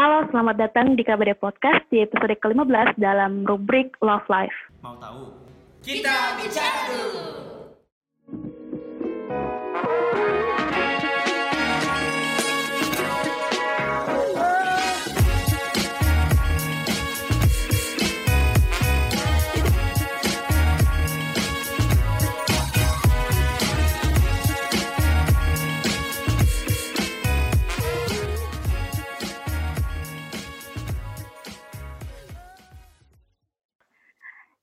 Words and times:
Halo, 0.00 0.24
selamat 0.32 0.56
datang 0.56 0.96
di 0.96 1.04
KBD 1.04 1.36
Podcast 1.36 1.84
di 1.92 2.00
episode 2.00 2.32
ke-15 2.40 2.96
dalam 2.96 3.44
rubrik 3.44 3.92
Love 4.00 4.24
Life. 4.32 4.56
Mau 4.80 4.96
tahu? 4.96 5.28
Kita 5.84 6.40
bicara 6.40 6.88
dulu. 6.88 7.49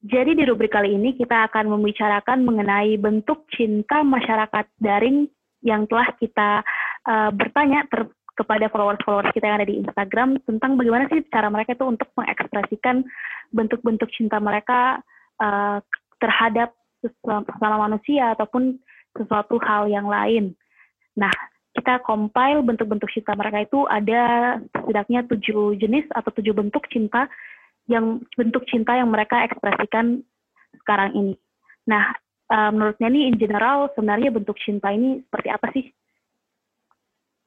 Jadi 0.07 0.39
di 0.39 0.43
rubrik 0.47 0.71
kali 0.71 0.95
ini 0.95 1.19
kita 1.19 1.51
akan 1.51 1.67
membicarakan 1.67 2.47
mengenai 2.47 2.95
bentuk 2.95 3.43
cinta 3.51 4.07
masyarakat 4.07 4.71
daring 4.79 5.27
yang 5.59 5.83
telah 5.91 6.07
kita 6.15 6.63
uh, 7.03 7.29
bertanya 7.35 7.83
ter 7.91 8.07
kepada 8.37 8.69
followers-followers 8.69 9.33
kita 9.33 9.49
yang 9.49 9.57
ada 9.57 9.67
di 9.67 9.81
Instagram 9.81 10.37
tentang 10.45 10.77
bagaimana 10.77 11.09
sih 11.09 11.25
cara 11.27 11.49
mereka 11.49 11.73
itu 11.73 11.89
untuk 11.89 12.07
mengekspresikan 12.13 13.01
bentuk-bentuk 13.49 14.07
cinta 14.13 14.37
mereka 14.37 15.01
uh, 15.41 15.81
terhadap 16.21 16.71
sesama 17.01 17.89
manusia 17.89 18.37
ataupun 18.37 18.77
sesuatu 19.17 19.57
hal 19.65 19.89
yang 19.89 20.05
lain. 20.05 20.53
Nah, 21.17 21.33
kita 21.73 21.99
compile 22.05 22.61
bentuk-bentuk 22.61 23.09
cinta 23.09 23.33
mereka 23.33 23.65
itu 23.65 23.89
ada 23.89 24.55
setidaknya 24.71 25.25
tujuh 25.25 25.73
jenis 25.81 26.05
atau 26.13 26.29
tujuh 26.37 26.53
bentuk 26.53 26.85
cinta 26.93 27.25
yang 27.87 28.21
bentuk 28.35 28.67
cinta 28.67 28.95
yang 28.95 29.09
mereka 29.09 29.43
ekspresikan 29.47 30.21
sekarang 30.83 31.15
ini. 31.15 31.33
Nah, 31.87 32.11
uh, 32.51 32.69
menurutnya 32.71 33.07
nih 33.07 33.23
in 33.31 33.35
general 33.39 33.91
sebenarnya 33.95 34.29
bentuk 34.31 34.59
cinta 34.59 34.91
ini 34.91 35.23
seperti 35.27 35.49
apa 35.49 35.67
sih? 35.71 35.87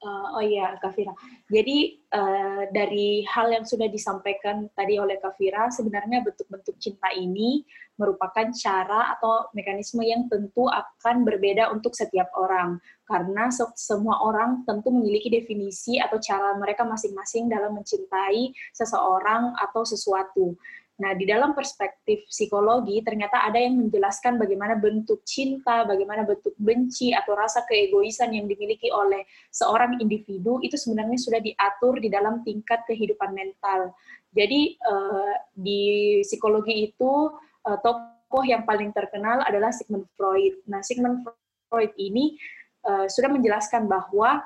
Uh, 0.01 0.41
oh 0.41 0.41
iya, 0.41 0.81
Kafira. 0.81 1.13
Jadi 1.53 2.01
uh, 2.17 2.65
dari 2.73 3.21
hal 3.29 3.53
yang 3.53 3.69
sudah 3.69 3.85
disampaikan 3.85 4.65
tadi 4.73 4.97
oleh 4.97 5.21
Kafira, 5.21 5.69
sebenarnya 5.69 6.25
bentuk-bentuk 6.25 6.73
cinta 6.81 7.13
ini 7.13 7.69
merupakan 8.01 8.49
cara 8.57 9.13
atau 9.13 9.53
mekanisme 9.53 10.01
yang 10.01 10.25
tentu 10.33 10.65
akan 10.73 11.21
berbeda 11.29 11.69
untuk 11.69 11.93
setiap 11.93 12.33
orang. 12.33 12.81
Karena 13.05 13.53
se 13.53 13.61
semua 13.77 14.25
orang 14.25 14.65
tentu 14.65 14.89
memiliki 14.89 15.29
definisi 15.29 16.01
atau 16.01 16.17
cara 16.17 16.57
mereka 16.57 16.81
masing-masing 16.89 17.53
dalam 17.53 17.77
mencintai 17.77 18.57
seseorang 18.73 19.53
atau 19.61 19.85
sesuatu. 19.85 20.57
Nah, 21.01 21.17
di 21.17 21.25
dalam 21.25 21.57
perspektif 21.57 22.29
psikologi, 22.29 23.01
ternyata 23.01 23.49
ada 23.49 23.57
yang 23.57 23.89
menjelaskan 23.89 24.37
bagaimana 24.37 24.77
bentuk 24.77 25.25
cinta, 25.25 25.89
bagaimana 25.89 26.29
bentuk 26.29 26.53
benci, 26.61 27.17
atau 27.17 27.33
rasa 27.33 27.65
keegoisan 27.65 28.37
yang 28.37 28.45
dimiliki 28.45 28.93
oleh 28.93 29.25
seorang 29.49 29.97
individu, 29.97 30.61
itu 30.61 30.77
sebenarnya 30.77 31.17
sudah 31.17 31.41
diatur 31.41 31.97
di 32.05 32.13
dalam 32.13 32.45
tingkat 32.45 32.85
kehidupan 32.85 33.33
mental. 33.33 33.97
Jadi, 34.37 34.77
uh, 34.85 35.35
di 35.57 36.21
psikologi 36.21 36.93
itu, 36.93 37.33
uh, 37.65 37.79
tokoh 37.81 38.45
yang 38.45 38.69
paling 38.69 38.93
terkenal 38.93 39.41
adalah 39.49 39.73
Sigmund 39.73 40.05
Freud. 40.21 40.61
Nah, 40.69 40.85
Sigmund 40.85 41.25
Freud 41.73 41.97
ini 41.97 42.37
uh, 42.85 43.09
sudah 43.09 43.33
menjelaskan 43.33 43.89
bahwa 43.89 44.45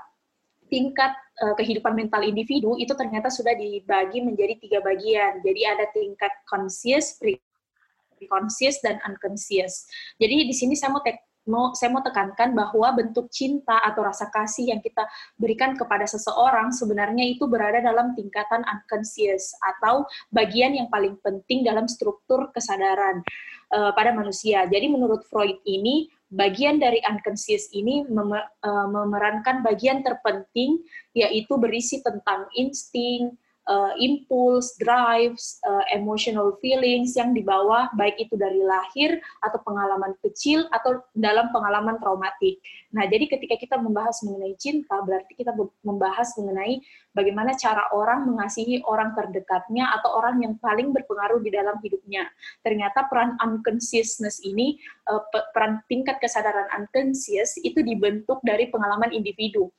tingkat 0.68 1.12
uh, 1.44 1.54
kehidupan 1.58 1.92
mental 1.94 2.24
individu 2.24 2.76
itu 2.80 2.92
ternyata 2.96 3.28
sudah 3.28 3.52
dibagi 3.52 4.24
menjadi 4.24 4.54
tiga 4.60 4.78
bagian. 4.80 5.40
Jadi 5.44 5.60
ada 5.64 5.84
tingkat 5.92 6.32
conscious, 6.48 7.16
pre-conscious, 7.20 8.80
dan 8.80 9.00
unconscious. 9.04 9.88
Jadi 10.16 10.48
di 10.48 10.54
sini 10.54 10.74
saya 10.76 10.94
mau 10.94 11.04
mau 11.44 11.76
saya 11.76 11.92
mau 11.92 12.00
tekankan 12.00 12.56
bahwa 12.56 12.96
bentuk 12.96 13.28
cinta 13.28 13.80
atau 13.84 14.04
rasa 14.04 14.32
kasih 14.32 14.72
yang 14.72 14.80
kita 14.80 15.04
berikan 15.36 15.76
kepada 15.76 16.08
seseorang 16.08 16.72
sebenarnya 16.72 17.24
itu 17.24 17.44
berada 17.44 17.84
dalam 17.84 18.16
tingkatan 18.16 18.64
unconscious 18.64 19.52
atau 19.60 20.08
bagian 20.32 20.72
yang 20.72 20.88
paling 20.88 21.16
penting 21.20 21.64
dalam 21.64 21.84
struktur 21.84 22.48
kesadaran 22.52 23.20
uh, 23.76 23.92
pada 23.92 24.16
manusia. 24.16 24.64
Jadi 24.68 24.88
menurut 24.88 25.24
Freud 25.28 25.60
ini 25.68 26.08
bagian 26.34 26.82
dari 26.82 26.98
unconscious 27.06 27.70
ini 27.70 28.02
eh, 28.02 28.88
memerankan 28.90 29.62
bagian 29.62 30.02
terpenting 30.02 30.82
yaitu 31.14 31.54
berisi 31.54 32.02
tentang 32.02 32.50
insting, 32.58 33.38
uh, 33.68 33.92
impuls, 33.96 34.76
drives, 34.80 35.60
uh, 35.64 35.84
emotional 35.92 36.56
feelings 36.60 37.16
yang 37.16 37.32
dibawa 37.32 37.88
baik 37.96 38.16
itu 38.20 38.36
dari 38.36 38.60
lahir 38.60 39.20
atau 39.40 39.58
pengalaman 39.64 40.12
kecil 40.20 40.68
atau 40.72 41.00
dalam 41.16 41.50
pengalaman 41.50 41.96
traumatik. 42.00 42.60
Nah, 42.94 43.08
jadi 43.08 43.26
ketika 43.26 43.56
kita 43.58 43.76
membahas 43.80 44.22
mengenai 44.22 44.54
cinta, 44.60 45.00
berarti 45.02 45.32
kita 45.34 45.52
membahas 45.82 46.36
mengenai 46.38 46.80
bagaimana 47.16 47.56
cara 47.58 47.90
orang 47.90 48.28
mengasihi 48.28 48.84
orang 48.86 49.16
terdekatnya 49.16 49.90
atau 50.00 50.14
orang 50.14 50.40
yang 50.44 50.54
paling 50.60 50.94
berpengaruh 50.94 51.40
di 51.42 51.50
dalam 51.50 51.76
hidupnya. 51.80 52.28
Ternyata 52.62 53.10
peran 53.10 53.34
unconsciousness 53.40 54.44
ini, 54.44 54.78
uh, 55.10 55.22
peran 55.52 55.82
tingkat 55.90 56.20
kesadaran 56.22 56.68
unconscious 56.74 57.58
itu 57.60 57.80
dibentuk 57.82 58.38
dari 58.44 58.68
pengalaman 58.70 59.10
individu 59.10 59.72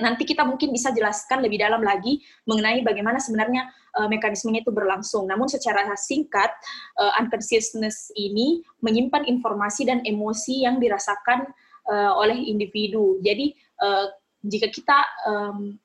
nanti 0.00 0.24
kita 0.24 0.42
mungkin 0.42 0.72
bisa 0.72 0.90
jelaskan 0.90 1.44
lebih 1.44 1.60
dalam 1.60 1.84
lagi 1.84 2.24
mengenai 2.48 2.80
bagaimana 2.82 3.20
sebenarnya 3.20 3.68
uh, 4.00 4.08
mekanismenya 4.08 4.64
itu 4.64 4.72
berlangsung. 4.72 5.28
Namun 5.28 5.46
secara 5.46 5.84
singkat, 5.94 6.50
uh, 6.98 7.12
unconsciousness 7.20 8.10
ini 8.16 8.64
menyimpan 8.80 9.28
informasi 9.28 9.86
dan 9.86 10.00
emosi 10.02 10.64
yang 10.64 10.80
dirasakan 10.80 11.46
uh, 11.88 12.12
oleh 12.16 12.36
individu. 12.36 13.20
Jadi 13.20 13.52
uh, 13.84 14.08
jika 14.44 14.70
kita 14.70 14.98
um, 15.26 15.76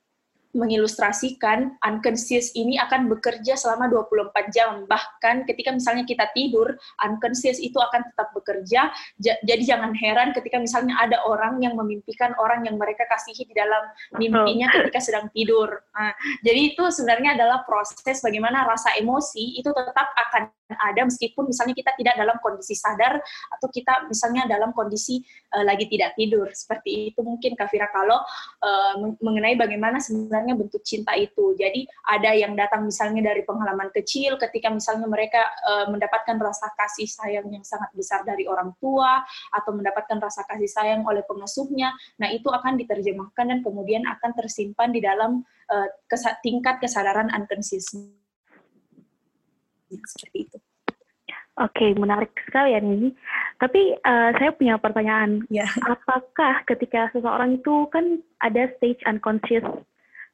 mengilustrasikan 0.54 1.76
unconscious 1.82 2.54
ini 2.54 2.78
akan 2.78 3.10
bekerja 3.10 3.58
selama 3.58 3.90
24 3.90 4.54
jam. 4.54 4.86
Bahkan 4.86 5.50
ketika 5.50 5.74
misalnya 5.74 6.06
kita 6.06 6.30
tidur, 6.38 6.78
unconscious 7.02 7.58
itu 7.58 7.76
akan 7.82 8.06
tetap 8.14 8.30
bekerja. 8.38 8.94
Jadi 9.20 9.64
jangan 9.66 9.92
heran 9.98 10.32
ketika 10.32 10.62
misalnya 10.62 10.94
ada 11.02 11.26
orang 11.26 11.60
yang 11.60 11.74
memimpikan 11.74 12.38
orang 12.38 12.64
yang 12.70 12.78
mereka 12.78 13.04
kasihi 13.10 13.50
di 13.50 13.54
dalam 13.58 13.84
mimpinya 14.16 14.70
ketika 14.72 15.02
sedang 15.02 15.28
tidur. 15.34 15.84
Nah, 15.94 16.14
jadi 16.46 16.74
itu 16.74 16.84
sebenarnya 16.94 17.34
adalah 17.36 17.66
proses 17.66 18.22
bagaimana 18.22 18.64
rasa 18.64 18.94
emosi 18.96 19.58
itu 19.58 19.70
tetap 19.74 20.08
akan 20.30 20.54
ada 20.78 21.02
meskipun 21.08 21.50
misalnya 21.50 21.74
kita 21.74 21.92
tidak 21.98 22.16
dalam 22.20 22.38
kondisi 22.44 22.78
sadar 22.78 23.18
atau 23.50 23.68
kita 23.70 24.06
misalnya 24.06 24.46
dalam 24.46 24.76
kondisi 24.76 25.24
uh, 25.56 25.66
lagi 25.66 25.90
tidak 25.90 26.14
tidur. 26.20 26.50
Seperti 26.54 27.14
itu 27.14 27.20
mungkin 27.26 27.58
Kafira 27.58 27.90
kalau 27.90 28.22
uh, 28.62 28.94
mengenai 29.22 29.58
bagaimana 29.58 29.98
sebenarnya 29.98 30.44
sebenarnya 30.44 30.60
bentuk 30.60 30.82
cinta 30.82 31.14
itu. 31.14 31.54
Jadi 31.54 31.86
ada 32.10 32.32
yang 32.34 32.54
datang 32.58 32.84
misalnya 32.88 33.34
dari 33.34 33.46
pengalaman 33.46 33.94
kecil 33.94 34.36
ketika 34.42 34.72
misalnya 34.74 35.06
mereka 35.06 35.46
uh, 35.64 35.86
mendapatkan 35.92 36.38
rasa 36.40 36.72
kasih 36.74 37.08
sayang 37.08 37.48
yang 37.54 37.62
sangat 37.62 37.94
besar 37.94 38.26
dari 38.26 38.50
orang 38.50 38.74
tua 38.82 39.22
atau 39.54 39.72
mendapatkan 39.76 40.18
rasa 40.18 40.44
kasih 40.48 40.70
sayang 40.70 41.02
oleh 41.04 41.22
pengasuhnya. 41.24 41.92
Nah, 42.18 42.30
itu 42.32 42.48
akan 42.50 42.80
diterjemahkan 42.80 43.46
dan 43.50 43.60
kemudian 43.62 44.04
akan 44.08 44.32
tersimpan 44.34 44.90
di 44.90 45.00
dalam 45.04 45.44
uh, 45.70 45.88
kesa 46.08 46.40
tingkat 46.42 46.80
kesadaran 46.80 47.30
unconscious. 47.34 47.94
Seperti 49.94 50.50
itu. 50.50 50.58
Oke, 51.54 51.94
menarik 51.94 52.34
sekali 52.50 52.74
ya 52.74 52.82
ini. 52.82 53.14
Tapi 53.62 53.94
uh, 54.02 54.34
saya 54.42 54.52
punya 54.58 54.82
pertanyaan. 54.82 55.46
Yeah. 55.54 55.70
Apakah 55.94 56.66
ketika 56.66 57.14
seseorang 57.14 57.62
itu 57.62 57.86
kan 57.94 58.22
ada 58.42 58.74
stage 58.78 59.06
unconscious 59.06 59.62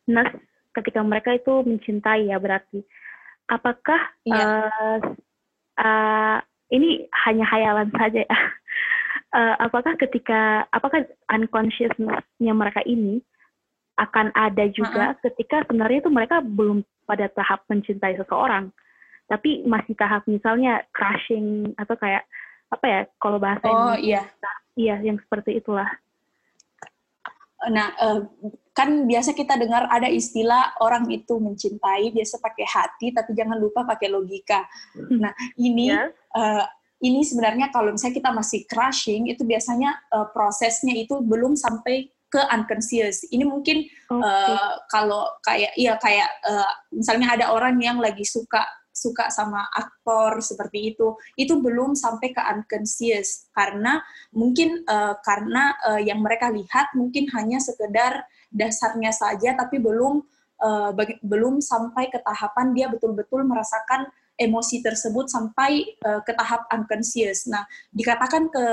nurse 0.08 0.34
ketika 0.74 1.02
mereka 1.03 1.35
itu 1.38 1.66
mencintai 1.66 2.29
ya 2.29 2.38
berarti 2.38 2.82
apakah 3.49 4.02
iya. 4.23 4.70
uh, 4.70 4.97
uh, 5.82 6.38
ini 6.70 7.09
hanya 7.26 7.46
hayalan 7.49 7.90
saja 7.94 8.22
ya 8.23 8.40
uh, 9.34 9.55
apakah 9.66 9.97
ketika 9.97 10.70
apakah 10.70 11.05
unconsciousness-nya 11.34 12.53
mereka 12.53 12.85
ini 12.85 13.22
akan 13.99 14.32
ada 14.32 14.70
juga 14.72 15.11
uh 15.11 15.14
-uh. 15.17 15.22
ketika 15.28 15.66
sebenarnya 15.67 16.05
itu 16.05 16.11
mereka 16.14 16.40
belum 16.40 16.85
pada 17.03 17.28
tahap 17.34 17.66
mencintai 17.67 18.16
seseorang 18.16 18.72
tapi 19.29 19.64
masih 19.64 19.93
tahap 19.93 20.26
misalnya 20.26 20.81
crushing 20.90 21.72
atau 21.78 21.93
kayak 21.96 22.26
apa 22.70 22.85
ya 22.85 22.99
kalau 23.22 23.37
bahasa 23.37 23.66
oh, 23.70 23.96
iya 23.97 24.26
iya 24.73 24.97
yang 24.99 25.22
seperti 25.22 25.61
itulah 25.61 25.90
nah 27.70 27.93
uh, 28.02 28.26
kan 28.79 29.03
biasa 29.03 29.35
kita 29.35 29.59
dengar 29.59 29.91
ada 29.91 30.08
istilah 30.08 30.79
orang 30.79 31.03
itu 31.11 31.35
mencintai 31.35 32.16
biasa 32.16 32.40
pakai 32.40 32.64
hati 32.64 33.11
tapi 33.11 33.35
jangan 33.35 33.59
lupa 33.59 33.84
pakai 33.84 34.08
logika. 34.08 34.64
Hmm. 34.96 35.20
Nah 35.28 35.35
ini 35.59 35.91
yeah. 35.91 36.08
Ya. 36.08 36.40
uh, 36.40 36.66
ini 37.03 37.28
sebenarnya 37.28 37.75
kalau 37.75 37.91
misalnya 37.91 38.23
kita 38.23 38.32
masih 38.32 38.64
crushing 38.72 39.28
itu 39.28 39.43
biasanya 39.43 39.99
uh, 40.16 40.32
prosesnya 40.32 40.96
itu 40.96 41.20
belum 41.20 41.59
sampai 41.59 42.08
ke 42.32 42.40
unconscious. 42.55 43.28
Ini 43.28 43.43
mungkin 43.43 43.84
okay. 43.84 44.16
uh, 44.16 44.79
kalau 44.87 45.28
kayak 45.43 45.75
iya 45.75 45.99
kayak 45.99 46.32
uh, 46.47 46.72
misalnya 46.96 47.35
ada 47.35 47.46
orang 47.52 47.75
yang 47.84 47.99
lagi 47.99 48.23
suka 48.23 48.64
suka 48.99 49.31
sama 49.31 49.63
aktor 49.72 50.43
seperti 50.43 50.91
itu 50.91 51.16
itu 51.40 51.55
belum 51.63 51.96
sampai 51.96 52.35
ke 52.35 52.41
unconscious 52.43 53.47
karena 53.55 54.03
mungkin 54.35 54.84
uh, 54.84 55.16
karena 55.23 55.79
uh, 55.87 56.01
yang 56.03 56.19
mereka 56.19 56.51
lihat 56.51 56.91
mungkin 56.99 57.31
hanya 57.31 57.63
sekedar 57.63 58.28
dasarnya 58.51 59.16
saja 59.16 59.55
tapi 59.55 59.79
belum 59.79 60.19
uh, 60.59 60.91
belum 61.23 61.63
sampai 61.63 62.11
ke 62.11 62.19
tahapan 62.19 62.75
dia 62.75 62.91
betul-betul 62.91 63.47
merasakan 63.47 64.11
emosi 64.40 64.79
tersebut 64.79 65.28
sampai 65.28 65.99
uh, 66.07 66.23
ke 66.23 66.31
tahap 66.31 66.63
unconscious. 66.72 67.43
Nah, 67.51 67.67
dikatakan 67.91 68.47
ke 68.47 68.66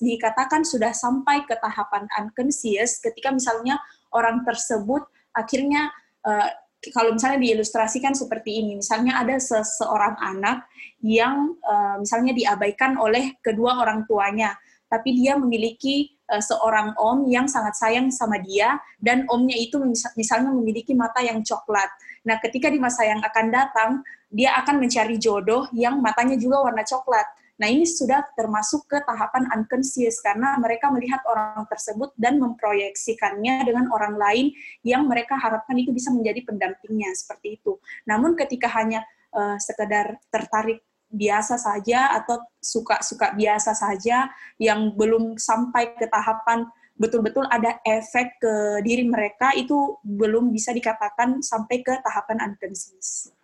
dikatakan 0.00 0.64
sudah 0.64 0.96
sampai 0.96 1.44
ke 1.44 1.52
tahapan 1.60 2.08
unconscious 2.16 2.98
ketika 3.04 3.28
misalnya 3.28 3.76
orang 4.16 4.42
tersebut 4.48 5.04
akhirnya 5.36 5.92
uh, 6.24 6.48
kalau 6.88 7.12
misalnya 7.12 7.44
diilustrasikan 7.44 8.16
seperti 8.16 8.64
ini, 8.64 8.80
misalnya 8.80 9.20
ada 9.20 9.36
seseorang 9.36 10.16
anak 10.16 10.64
yang 11.04 11.52
uh, 11.60 12.00
misalnya 12.00 12.32
diabaikan 12.32 12.96
oleh 12.96 13.36
kedua 13.44 13.84
orang 13.84 14.08
tuanya, 14.08 14.56
tapi 14.88 15.12
dia 15.12 15.36
memiliki 15.36 16.16
uh, 16.32 16.40
seorang 16.40 16.96
om 16.96 17.28
yang 17.28 17.44
sangat 17.44 17.76
sayang 17.76 18.08
sama 18.08 18.40
dia 18.40 18.80
dan 18.96 19.28
omnya 19.28 19.60
itu 19.60 19.76
misalnya 20.16 20.48
memiliki 20.48 20.96
mata 20.96 21.20
yang 21.20 21.44
coklat. 21.44 21.92
Nah, 22.24 22.40
ketika 22.40 22.72
di 22.72 22.80
masa 22.80 23.04
yang 23.04 23.20
akan 23.20 23.46
datang, 23.52 23.90
dia 24.32 24.56
akan 24.56 24.80
mencari 24.80 25.20
jodoh 25.20 25.68
yang 25.76 26.00
matanya 26.00 26.40
juga 26.40 26.64
warna 26.64 26.80
coklat. 26.80 27.28
Nah, 27.60 27.68
ini 27.68 27.84
sudah 27.84 28.24
termasuk 28.32 28.88
ke 28.88 29.04
tahapan 29.04 29.44
unconscious 29.52 30.24
karena 30.24 30.56
mereka 30.56 30.88
melihat 30.88 31.20
orang 31.28 31.68
tersebut 31.68 32.16
dan 32.16 32.40
memproyeksikannya 32.40 33.68
dengan 33.68 33.92
orang 33.92 34.16
lain 34.16 34.56
yang 34.80 35.04
mereka 35.04 35.36
harapkan 35.36 35.76
itu 35.76 35.92
bisa 35.92 36.08
menjadi 36.08 36.40
pendampingnya 36.48 37.12
seperti 37.12 37.60
itu. 37.60 37.76
Namun 38.08 38.32
ketika 38.32 38.72
hanya 38.80 39.04
uh, 39.36 39.60
sekedar 39.60 40.16
tertarik 40.32 40.80
biasa 41.10 41.60
saja 41.60 42.16
atau 42.16 42.40
suka-suka 42.62 43.34
biasa 43.34 43.76
saja 43.76 44.30
yang 44.56 44.94
belum 44.94 45.36
sampai 45.36 45.98
ke 45.98 46.06
tahapan 46.06 46.64
betul-betul 47.00 47.48
ada 47.50 47.82
efek 47.82 48.38
ke 48.38 48.54
diri 48.84 49.08
mereka 49.08 49.56
itu 49.56 49.98
belum 50.06 50.54
bisa 50.54 50.70
dikatakan 50.70 51.40
sampai 51.40 51.80
ke 51.82 51.96
tahapan 52.04 52.52
unconscious. 52.52 53.39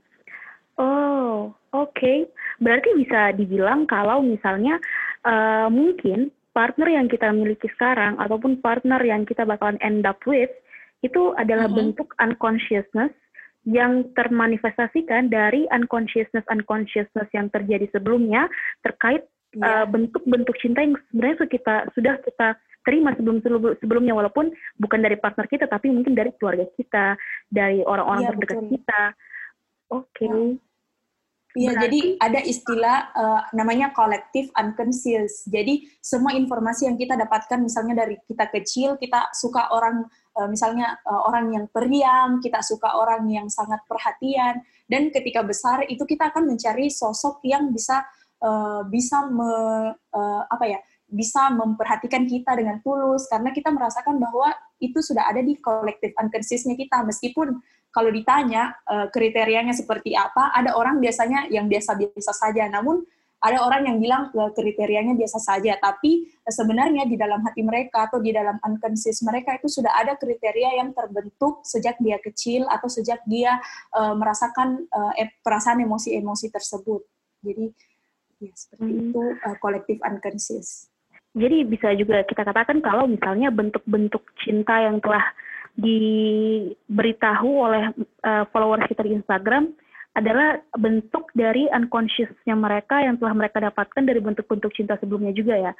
Oh, 0.77 1.57
oke. 1.73 1.93
Okay. 1.97 2.29
Berarti 2.61 2.93
bisa 2.97 3.33
dibilang 3.33 3.89
kalau 3.89 4.21
misalnya 4.21 4.77
uh, 5.25 5.69
mungkin 5.73 6.29
partner 6.57 6.89
yang 6.89 7.07
kita 7.09 7.29
miliki 7.37 7.69
sekarang 7.77 8.17
ataupun 8.17 8.65
partner 8.65 9.01
yang 9.05 9.29
kita 9.29 9.45
bakalan 9.45 9.77
end 9.85 10.09
up 10.09 10.17
with 10.25 10.49
itu 11.05 11.37
adalah 11.37 11.69
mm-hmm. 11.69 11.93
bentuk 11.93 12.09
unconsciousness 12.17 13.13
yang 13.69 14.09
termanifestasikan 14.17 15.29
dari 15.29 15.69
unconsciousness 15.69 16.47
unconsciousness 16.49 17.29
yang 17.37 17.53
terjadi 17.53 17.91
sebelumnya 17.93 18.49
terkait 18.81 19.29
yeah. 19.53 19.85
uh, 19.85 19.87
bentuk-bentuk 19.91 20.57
cinta 20.63 20.81
yang 20.81 20.97
sebenarnya 21.13 21.45
kita 21.45 21.75
sudah 21.93 22.15
kita 22.25 22.57
terima 22.87 23.13
sebelum 23.19 23.43
sebelumnya 23.83 24.15
walaupun 24.15 24.55
bukan 24.79 25.03
dari 25.03 25.19
partner 25.19 25.51
kita 25.51 25.67
tapi 25.67 25.91
mungkin 25.91 26.15
dari 26.15 26.31
keluarga 26.39 26.65
kita 26.79 27.19
dari 27.51 27.83
orang-orang 27.83 28.23
yeah, 28.25 28.31
terdekat 28.33 28.57
betul. 28.63 28.73
kita. 28.79 29.03
Oke. 29.91 30.07
Okay. 30.13 30.29
Yeah. 30.29 30.65
Iya, 31.57 31.73
jadi 31.89 32.01
ada 32.21 32.41
istilah 32.45 33.17
uh, 33.17 33.43
namanya 33.57 33.89
kolektif 33.97 34.53
unconscious. 34.53 35.49
Jadi 35.49 35.89
semua 36.05 36.37
informasi 36.37 36.85
yang 36.85 37.01
kita 37.01 37.17
dapatkan 37.17 37.65
misalnya 37.65 38.05
dari 38.05 38.21
kita 38.29 38.53
kecil, 38.53 39.01
kita 39.01 39.33
suka 39.33 39.73
orang 39.73 40.05
uh, 40.37 40.45
misalnya 40.53 41.01
uh, 41.09 41.25
orang 41.25 41.57
yang 41.57 41.65
periang, 41.73 42.45
kita 42.45 42.61
suka 42.61 42.93
orang 42.93 43.25
yang 43.33 43.49
sangat 43.49 43.81
perhatian 43.89 44.61
dan 44.85 45.09
ketika 45.09 45.41
besar 45.41 45.89
itu 45.89 46.05
kita 46.05 46.29
akan 46.29 46.45
mencari 46.45 46.93
sosok 46.93 47.41
yang 47.41 47.73
bisa 47.73 48.05
uh, 48.45 48.85
bisa 48.93 49.25
me, 49.25 49.51
uh, 50.13 50.43
apa 50.53 50.67
ya? 50.69 50.81
bisa 51.07 51.55
memperhatikan 51.55 52.27
kita 52.27 52.59
dengan 52.59 52.83
tulus 52.83 53.31
karena 53.31 53.55
kita 53.55 53.71
merasakan 53.71 54.19
bahwa 54.19 54.51
itu 54.83 54.99
sudah 54.99 55.31
ada 55.31 55.39
di 55.39 55.55
kolektif 55.55 56.11
unconsciousnya 56.19 56.75
kita 56.75 57.07
meskipun 57.07 57.63
kalau 57.97 58.13
ditanya 58.13 58.77
uh, 58.85 59.09
kriterianya 59.09 59.73
seperti 59.73 60.13
apa, 60.13 60.53
ada 60.53 60.77
orang 60.77 61.01
biasanya 61.01 61.49
yang 61.49 61.65
biasa-biasa 61.65 62.37
saja, 62.37 62.69
namun 62.69 63.01
ada 63.41 63.65
orang 63.65 63.89
yang 63.89 63.97
bilang 63.97 64.29
uh, 64.37 64.53
kriterianya 64.53 65.17
biasa 65.17 65.41
saja, 65.41 65.81
tapi 65.81 66.29
uh, 66.45 66.53
sebenarnya 66.53 67.09
di 67.09 67.17
dalam 67.17 67.41
hati 67.41 67.65
mereka 67.65 68.13
atau 68.13 68.21
di 68.21 68.37
dalam 68.37 68.61
unconscious 68.61 69.25
mereka 69.25 69.57
itu 69.57 69.73
sudah 69.73 69.97
ada 69.97 70.21
kriteria 70.21 70.77
yang 70.77 70.93
terbentuk 70.93 71.65
sejak 71.65 71.97
dia 72.05 72.21
kecil 72.21 72.69
atau 72.69 72.93
sejak 72.93 73.25
dia 73.25 73.57
uh, 73.97 74.13
merasakan 74.13 74.85
uh, 74.93 75.17
perasaan 75.41 75.81
emosi-emosi 75.81 76.53
tersebut. 76.53 77.01
Jadi 77.41 77.73
ya 78.45 78.53
seperti 78.53 78.93
hmm. 78.93 79.05
itu 79.09 79.23
uh, 79.41 79.57
kolektif 79.57 79.97
unconscious. 80.05 80.93
Jadi 81.37 81.69
bisa 81.69 81.93
juga 81.97 82.25
kita 82.25 82.45
katakan 82.45 82.81
kalau 82.81 83.09
misalnya 83.09 83.53
bentuk-bentuk 83.53 84.25
cinta 84.41 84.81
yang 84.81 85.01
telah 85.05 85.25
diberitahu 85.77 87.51
oleh 87.69 87.93
uh, 88.25 88.45
followers 88.51 88.89
kita 88.89 89.05
di 89.05 89.17
Instagram 89.17 89.73
adalah 90.17 90.57
bentuk 90.81 91.29
dari 91.37 91.69
unconsciousnya 91.69 92.57
mereka 92.57 93.05
yang 93.05 93.21
telah 93.21 93.37
mereka 93.37 93.61
dapatkan 93.61 94.01
dari 94.01 94.17
bentuk-bentuk 94.25 94.73
cinta 94.73 94.97
sebelumnya 94.97 95.37
juga 95.37 95.61
ya. 95.61 95.73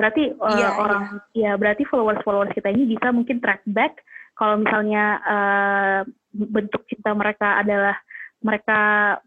Berarti 0.00 0.32
uh, 0.32 0.56
iya, 0.56 0.68
orang 0.80 1.04
iya. 1.36 1.52
ya 1.52 1.60
berarti 1.60 1.84
followers-followers 1.84 2.56
kita 2.56 2.72
ini 2.72 2.96
bisa 2.96 3.12
mungkin 3.12 3.44
track 3.44 3.60
back 3.68 4.00
kalau 4.32 4.64
misalnya 4.64 5.20
uh, 5.28 6.00
bentuk 6.32 6.88
cinta 6.88 7.12
mereka 7.12 7.60
adalah 7.60 7.92
mereka 8.42 8.80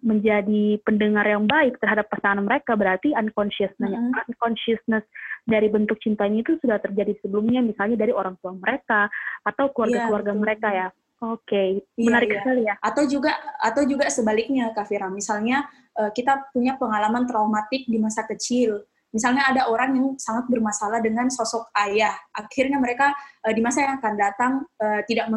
menjadi 0.04 0.80
pendengar 0.84 1.26
yang 1.26 1.48
baik 1.48 1.80
terhadap 1.80 2.08
pasangan 2.12 2.44
mereka 2.44 2.76
berarti 2.76 3.16
unconsciousness 3.16 3.92
mm 3.92 4.12
-hmm. 4.12 4.30
unconsciousness 4.32 5.06
dari 5.48 5.68
bentuk 5.72 5.98
cintanya 6.04 6.44
itu 6.44 6.60
sudah 6.60 6.78
terjadi 6.84 7.16
sebelumnya 7.24 7.64
misalnya 7.64 7.96
dari 7.96 8.12
orang 8.12 8.36
tua 8.44 8.54
mereka 8.56 9.08
atau 9.42 9.72
keluarga-keluarga 9.72 10.34
yeah, 10.34 10.42
mereka 10.42 10.68
ya 10.70 10.88
oke 11.24 11.42
okay. 11.46 11.68
yeah, 11.96 12.06
menarik 12.12 12.30
yeah. 12.30 12.40
sekali 12.44 12.62
ya 12.68 12.76
atau 12.82 13.04
juga 13.08 13.32
atau 13.64 13.84
juga 13.88 14.06
sebaliknya 14.12 14.66
Kafira 14.76 15.08
misalnya 15.08 15.66
uh, 15.96 16.12
kita 16.12 16.52
punya 16.52 16.76
pengalaman 16.76 17.24
traumatik 17.26 17.88
di 17.88 17.98
masa 17.98 18.28
kecil 18.28 18.84
Misalnya 19.16 19.48
ada 19.48 19.72
orang 19.72 19.96
yang 19.96 20.08
sangat 20.20 20.52
bermasalah 20.52 21.00
dengan 21.00 21.32
sosok 21.32 21.72
ayah, 21.88 22.12
akhirnya 22.36 22.84
mereka 22.84 23.16
uh, 23.48 23.54
di 23.56 23.64
masa 23.64 23.88
yang 23.88 23.96
akan 23.96 24.14
datang 24.20 24.54
uh, 24.84 25.00
tidak 25.08 25.32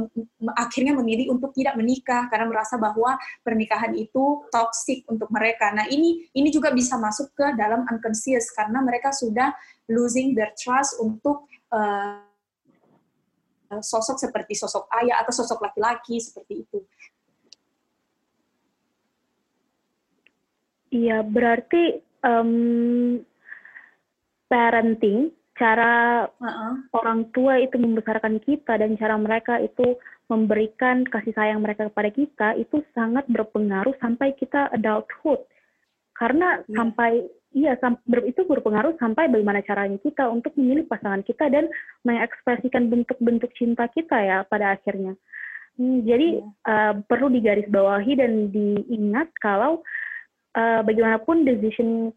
akhirnya 0.58 0.98
memilih 0.98 1.30
untuk 1.30 1.54
tidak 1.54 1.78
menikah 1.78 2.26
karena 2.26 2.50
merasa 2.50 2.74
bahwa 2.74 3.14
pernikahan 3.46 3.94
itu 3.94 4.42
toksik 4.50 5.06
untuk 5.06 5.30
mereka. 5.30 5.70
Nah 5.70 5.86
ini 5.86 6.26
ini 6.34 6.50
juga 6.50 6.74
bisa 6.74 6.98
masuk 6.98 7.30
ke 7.38 7.54
dalam 7.54 7.86
unconscious 7.86 8.50
karena 8.50 8.82
mereka 8.82 9.14
sudah 9.14 9.54
losing 9.86 10.34
their 10.34 10.50
trust 10.58 10.98
untuk 10.98 11.46
uh, 11.70 12.18
sosok 13.78 14.18
seperti 14.18 14.58
sosok 14.58 14.90
ayah 14.98 15.22
atau 15.22 15.30
sosok 15.30 15.70
laki-laki 15.70 16.18
seperti 16.18 16.66
itu. 16.66 16.82
Iya, 20.88 21.20
berarti 21.20 22.00
um, 22.24 23.20
parenting, 24.48 25.30
cara 25.58 26.24
uh-uh. 26.28 26.74
orang 26.96 27.28
tua 27.36 27.60
itu 27.60 27.76
membesarkan 27.76 28.40
kita 28.42 28.78
dan 28.78 28.96
cara 28.96 29.14
mereka 29.18 29.60
itu 29.60 29.96
memberikan 30.28 31.08
kasih 31.08 31.32
sayang 31.32 31.64
mereka 31.64 31.88
kepada 31.88 32.10
kita 32.12 32.48
itu 32.60 32.84
sangat 32.92 33.24
berpengaruh 33.32 33.96
sampai 33.98 34.36
kita 34.36 34.68
adulthood. 34.72 35.40
Karena 36.12 36.60
yeah. 36.64 36.76
sampai 36.76 37.12
iya 37.56 37.72
itu 38.28 38.44
berpengaruh 38.44 39.00
sampai 39.00 39.32
bagaimana 39.32 39.64
caranya 39.64 39.96
kita 40.04 40.28
untuk 40.28 40.52
memilih 40.60 40.84
pasangan 40.84 41.24
kita 41.24 41.48
dan 41.48 41.72
mengekspresikan 42.04 42.92
bentuk-bentuk 42.92 43.48
cinta 43.56 43.88
kita 43.88 44.16
ya 44.20 44.38
pada 44.44 44.76
akhirnya. 44.76 45.16
Hmm, 45.78 46.02
jadi 46.02 46.42
uh, 46.66 47.00
perlu 47.06 47.32
digarisbawahi 47.32 48.12
dan 48.18 48.50
diingat 48.50 49.30
kalau 49.38 49.80
uh, 50.58 50.80
bagaimanapun 50.82 51.46
decision 51.46 52.10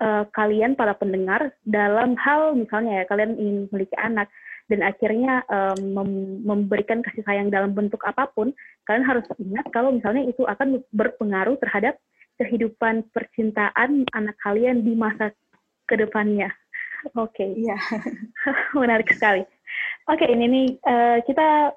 uh, 0.00 0.24
kalian 0.32 0.76
para 0.76 0.96
pendengar 0.96 1.52
dalam 1.64 2.16
hal 2.20 2.56
misalnya 2.56 3.02
ya 3.02 3.04
kalian 3.08 3.36
ingin 3.36 3.56
memiliki 3.70 3.96
anak 3.96 4.28
dan 4.66 4.82
akhirnya 4.82 5.46
um, 5.46 5.78
mem 5.94 6.10
memberikan 6.42 6.98
kasih 7.02 7.22
sayang 7.22 7.54
dalam 7.54 7.70
bentuk 7.70 8.02
apa 8.02 8.26
pun, 8.34 8.50
kalian 8.90 9.06
harus 9.06 9.22
ingat 9.38 9.66
kalau 9.70 9.94
misalnya 9.94 10.26
itu 10.26 10.42
akan 10.42 10.82
berpengaruh 10.90 11.54
terhadap 11.62 11.94
kehidupan 12.36 13.06
percintaan 13.14 14.04
anak 14.10 14.36
kalian 14.42 14.82
di 14.82 14.92
masa 14.98 15.30
ke 15.86 15.94
depannya. 15.94 16.50
Oke, 17.14 17.46
okay. 17.46 17.50
iya, 17.54 17.78
menarik 18.80 19.06
sekali. 19.14 19.46
Oke, 20.10 20.26
okay, 20.26 20.34
ini 20.34 20.44
nih 20.50 20.66
uh, 20.82 21.18
kita 21.22 21.70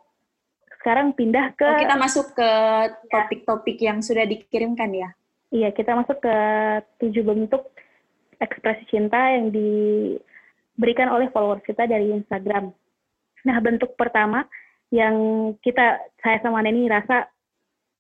sekarang 0.82 1.14
pindah 1.14 1.54
ke. 1.54 1.70
Oh, 1.70 1.78
kita 1.78 1.98
masuk 2.00 2.34
ke 2.34 2.52
topik-topik 3.14 3.78
yang 3.78 4.02
sudah 4.02 4.26
dikirimkan 4.26 4.90
ya. 4.98 5.10
Iya, 5.54 5.70
kita 5.78 5.94
masuk 5.94 6.18
ke 6.26 6.36
tujuh 6.98 7.22
bentuk 7.22 7.70
ekspresi 8.40 8.88
cinta 8.88 9.36
yang 9.36 9.52
diberikan 9.52 11.12
oleh 11.12 11.28
followers 11.32 11.64
kita 11.68 11.86
dari 11.86 12.12
Instagram. 12.16 12.72
Nah, 13.46 13.58
bentuk 13.64 13.96
pertama 13.96 14.48
yang 14.90 15.16
kita 15.62 16.02
saya 16.24 16.42
sama 16.42 16.64
Neni 16.66 16.90
rasa 16.90 17.30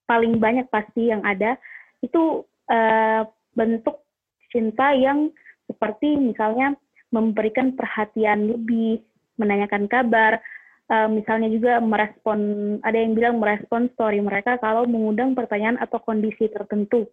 paling 0.09 0.41
banyak 0.41 0.65
pasti 0.73 1.13
yang 1.13 1.21
ada 1.21 1.53
itu 2.01 2.41
uh, 2.71 3.21
bentuk 3.53 4.01
cinta 4.49 4.95
yang 4.97 5.29
seperti 5.69 6.17
misalnya 6.17 6.73
memberikan 7.13 7.77
perhatian 7.77 8.49
lebih, 8.49 9.05
menanyakan 9.37 9.85
kabar, 9.85 10.41
uh, 10.89 11.05
misalnya 11.05 11.49
juga 11.53 11.77
merespon 11.77 12.39
ada 12.81 12.97
yang 12.97 13.13
bilang 13.13 13.37
merespon 13.37 13.89
story 13.93 14.17
mereka 14.21 14.57
kalau 14.57 14.89
mengundang 14.89 15.37
pertanyaan 15.37 15.77
atau 15.77 16.01
kondisi 16.01 16.49
tertentu. 16.49 17.05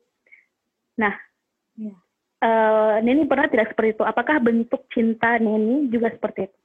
Nah, 0.96 1.12
yeah. 1.76 1.92
Ya. 1.92 2.05
Uh, 2.42 2.96
Neni 3.00 3.24
pernah 3.24 3.48
tidak 3.48 3.72
seperti 3.72 3.96
itu? 3.96 4.04
Apakah 4.04 4.36
bentuk 4.42 4.88
cinta 4.92 5.36
Neni 5.40 5.88
juga 5.88 6.12
seperti 6.12 6.50
itu? 6.50 6.58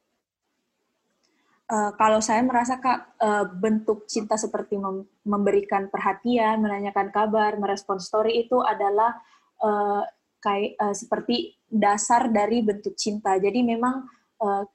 Uh, 1.71 1.95
kalau 1.95 2.19
saya 2.19 2.43
merasa 2.43 2.83
kak 2.83 3.15
uh, 3.15 3.47
bentuk 3.47 4.03
cinta 4.03 4.35
seperti 4.35 4.75
mem 4.75 5.07
memberikan 5.23 5.87
perhatian, 5.87 6.59
menanyakan 6.59 7.15
kabar, 7.15 7.55
merespon 7.55 7.95
story 7.95 8.43
itu 8.43 8.59
adalah 8.59 9.15
uh, 9.63 10.03
kayak 10.43 10.75
uh, 10.83 10.91
seperti 10.91 11.55
dasar 11.71 12.27
dari 12.27 12.59
bentuk 12.59 12.99
cinta. 12.99 13.39
Jadi 13.39 13.63
memang 13.63 14.03
uh, 14.43 14.67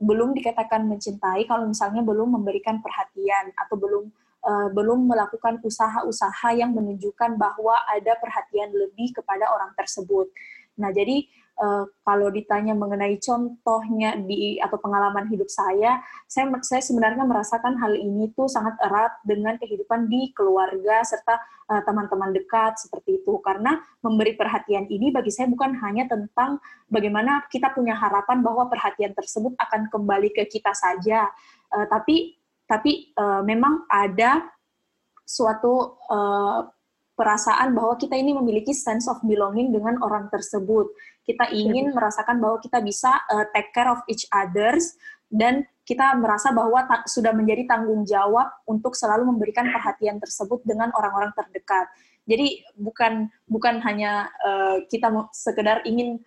belum 0.00 0.32
dikatakan 0.32 0.88
mencintai 0.88 1.44
kalau 1.44 1.68
misalnya 1.68 2.00
belum 2.00 2.40
memberikan 2.40 2.80
perhatian 2.80 3.52
atau 3.52 3.76
belum 3.76 4.08
uh, 4.48 4.68
belum 4.72 5.04
melakukan 5.04 5.60
usaha-usaha 5.60 6.56
yang 6.56 6.72
menunjukkan 6.72 7.36
bahwa 7.36 7.76
ada 7.92 8.16
perhatian 8.16 8.72
lebih 8.72 9.12
kepada 9.12 9.52
orang 9.52 9.76
tersebut. 9.76 10.32
Nah, 10.78 10.94
jadi 10.94 11.26
uh, 11.58 11.84
kalau 12.06 12.30
ditanya 12.30 12.72
mengenai 12.72 13.18
contohnya 13.18 14.14
di 14.14 14.62
atau 14.62 14.78
pengalaman 14.78 15.26
hidup 15.26 15.50
saya, 15.50 15.98
saya 16.30 16.46
saya 16.62 16.80
sebenarnya 16.80 17.26
merasakan 17.26 17.76
hal 17.82 17.98
ini 17.98 18.30
tuh 18.32 18.46
sangat 18.46 18.78
erat 18.78 19.18
dengan 19.26 19.58
kehidupan 19.58 20.06
di 20.06 20.30
keluarga 20.32 21.02
serta 21.02 21.42
uh, 21.68 21.82
teman-teman 21.82 22.30
dekat 22.30 22.78
seperti 22.78 23.18
itu. 23.20 23.42
Karena 23.42 23.82
memberi 24.00 24.38
perhatian 24.38 24.86
ini 24.86 25.10
bagi 25.10 25.34
saya 25.34 25.50
bukan 25.50 25.74
hanya 25.82 26.06
tentang 26.06 26.62
bagaimana 26.86 27.44
kita 27.50 27.74
punya 27.74 27.98
harapan 27.98 28.40
bahwa 28.40 28.70
perhatian 28.70 29.12
tersebut 29.12 29.58
akan 29.58 29.90
kembali 29.90 30.30
ke 30.30 30.46
kita 30.46 30.70
saja, 30.72 31.26
uh, 31.74 31.86
tapi 31.90 32.37
tapi 32.68 33.16
uh, 33.16 33.40
memang 33.40 33.88
ada 33.88 34.44
suatu 35.24 35.98
uh, 36.12 36.68
perasaan 37.18 37.74
bahwa 37.74 37.98
kita 37.98 38.14
ini 38.14 38.30
memiliki 38.36 38.70
sense 38.70 39.10
of 39.10 39.18
belonging 39.26 39.74
dengan 39.74 39.98
orang 40.06 40.30
tersebut. 40.30 40.86
Kita 41.26 41.50
ingin 41.50 41.90
merasakan 41.90 42.38
bahwa 42.38 42.62
kita 42.62 42.78
bisa 42.78 43.10
uh, 43.26 43.48
take 43.50 43.74
care 43.74 43.90
of 43.90 43.98
each 44.06 44.22
others 44.30 44.94
dan 45.26 45.66
kita 45.82 46.14
merasa 46.20 46.52
bahwa 46.52 46.84
sudah 47.08 47.32
menjadi 47.32 47.64
tanggung 47.64 48.04
jawab 48.04 48.46
untuk 48.68 48.94
selalu 48.94 49.32
memberikan 49.34 49.66
perhatian 49.72 50.20
tersebut 50.20 50.60
dengan 50.62 50.92
orang-orang 50.92 51.32
terdekat. 51.32 51.88
Jadi 52.28 52.60
bukan 52.76 53.32
bukan 53.48 53.80
hanya 53.82 54.28
uh, 54.44 54.84
kita 54.86 55.08
sekedar 55.32 55.80
ingin 55.88 56.20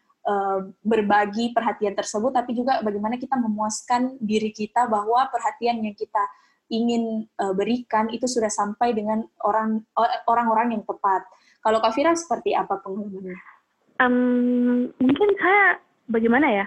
berbagi 0.86 1.50
perhatian 1.50 1.98
tersebut, 1.98 2.30
tapi 2.30 2.54
juga 2.54 2.78
bagaimana 2.86 3.18
kita 3.18 3.34
memuaskan 3.42 4.22
diri 4.22 4.54
kita 4.54 4.86
bahwa 4.86 5.26
perhatian 5.34 5.82
yang 5.82 5.98
kita 5.98 6.22
ingin 6.72 7.28
uh, 7.38 7.52
berikan 7.52 8.08
itu 8.10 8.26
sudah 8.26 8.48
sampai 8.48 8.96
dengan 8.96 9.22
orang 9.44 9.84
orang-orang 10.26 10.80
yang 10.80 10.84
tepat. 10.88 11.28
Kalau 11.62 11.84
Kak 11.84 11.94
Fira 11.94 12.16
seperti 12.16 12.56
apa 12.56 12.80
pengalamannya? 12.80 13.38
Um, 14.02 14.90
mungkin 14.98 15.30
saya 15.38 15.78
bagaimana 16.10 16.48
ya 16.50 16.66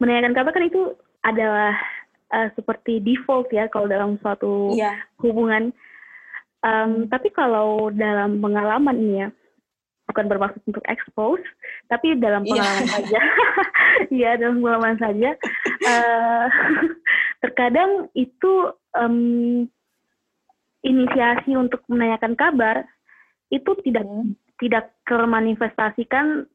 menanyakan 0.00 0.32
kabar 0.32 0.52
kan 0.56 0.64
itu 0.64 0.96
adalah 1.20 1.76
uh, 2.32 2.48
seperti 2.56 3.04
default 3.04 3.52
ya 3.52 3.68
kalau 3.68 3.90
dalam 3.90 4.16
suatu 4.22 4.72
yeah. 4.72 4.96
hubungan. 5.20 5.74
Um, 6.64 7.04
hmm. 7.04 7.12
Tapi 7.12 7.28
kalau 7.34 7.92
dalam 7.92 8.40
pengalaman 8.40 8.96
ini 8.96 9.14
ya 9.26 9.28
bukan 10.10 10.26
bermaksud 10.26 10.60
untuk 10.66 10.82
expose, 10.90 11.46
tapi 11.86 12.18
dalam 12.18 12.42
iya. 12.42 12.58
pengalaman 12.58 12.82
yeah. 12.82 12.92
saja, 12.92 13.20
ya 14.26 14.30
dalam 14.36 14.56
pengalaman 14.58 14.98
saja. 14.98 15.30
Uh, 15.86 16.46
terkadang 17.42 18.10
itu 18.12 18.74
um, 18.98 19.64
inisiasi 20.84 21.56
untuk 21.56 21.80
menanyakan 21.88 22.36
kabar 22.36 22.84
itu 23.52 23.70
tidak 23.84 24.04
hmm. 24.06 24.36
tidak 24.60 24.92
termanifestasikan 25.04 26.46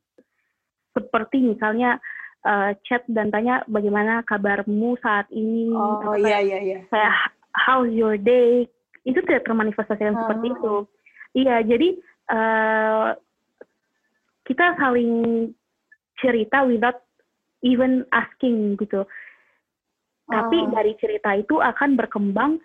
seperti 0.96 1.44
misalnya 1.44 2.00
uh, 2.48 2.72
chat 2.88 3.04
dan 3.12 3.30
tanya 3.30 3.62
bagaimana 3.68 4.24
kabarmu 4.24 4.96
saat 5.04 5.28
ini 5.34 5.70
oh 5.76 6.16
iya 6.16 6.40
iya 6.40 6.60
iya 6.62 6.80
saya 6.88 7.12
how's 7.68 7.92
your 7.92 8.16
day 8.16 8.66
itu 9.04 9.20
tidak 9.28 9.44
termanifestasikan 9.44 10.16
oh. 10.16 10.20
seperti 10.26 10.48
itu 10.56 10.76
iya 11.36 11.56
jadi 11.62 11.90
uh, 12.32 13.08
kita 14.46 14.78
saling 14.78 15.50
cerita 16.22 16.64
without 16.64 17.02
even 17.66 18.06
asking 18.14 18.78
gitu 18.78 19.04
tapi 20.26 20.58
oh. 20.66 20.70
dari 20.74 20.94
cerita 20.98 21.38
itu 21.38 21.62
akan 21.62 21.94
berkembang, 21.98 22.58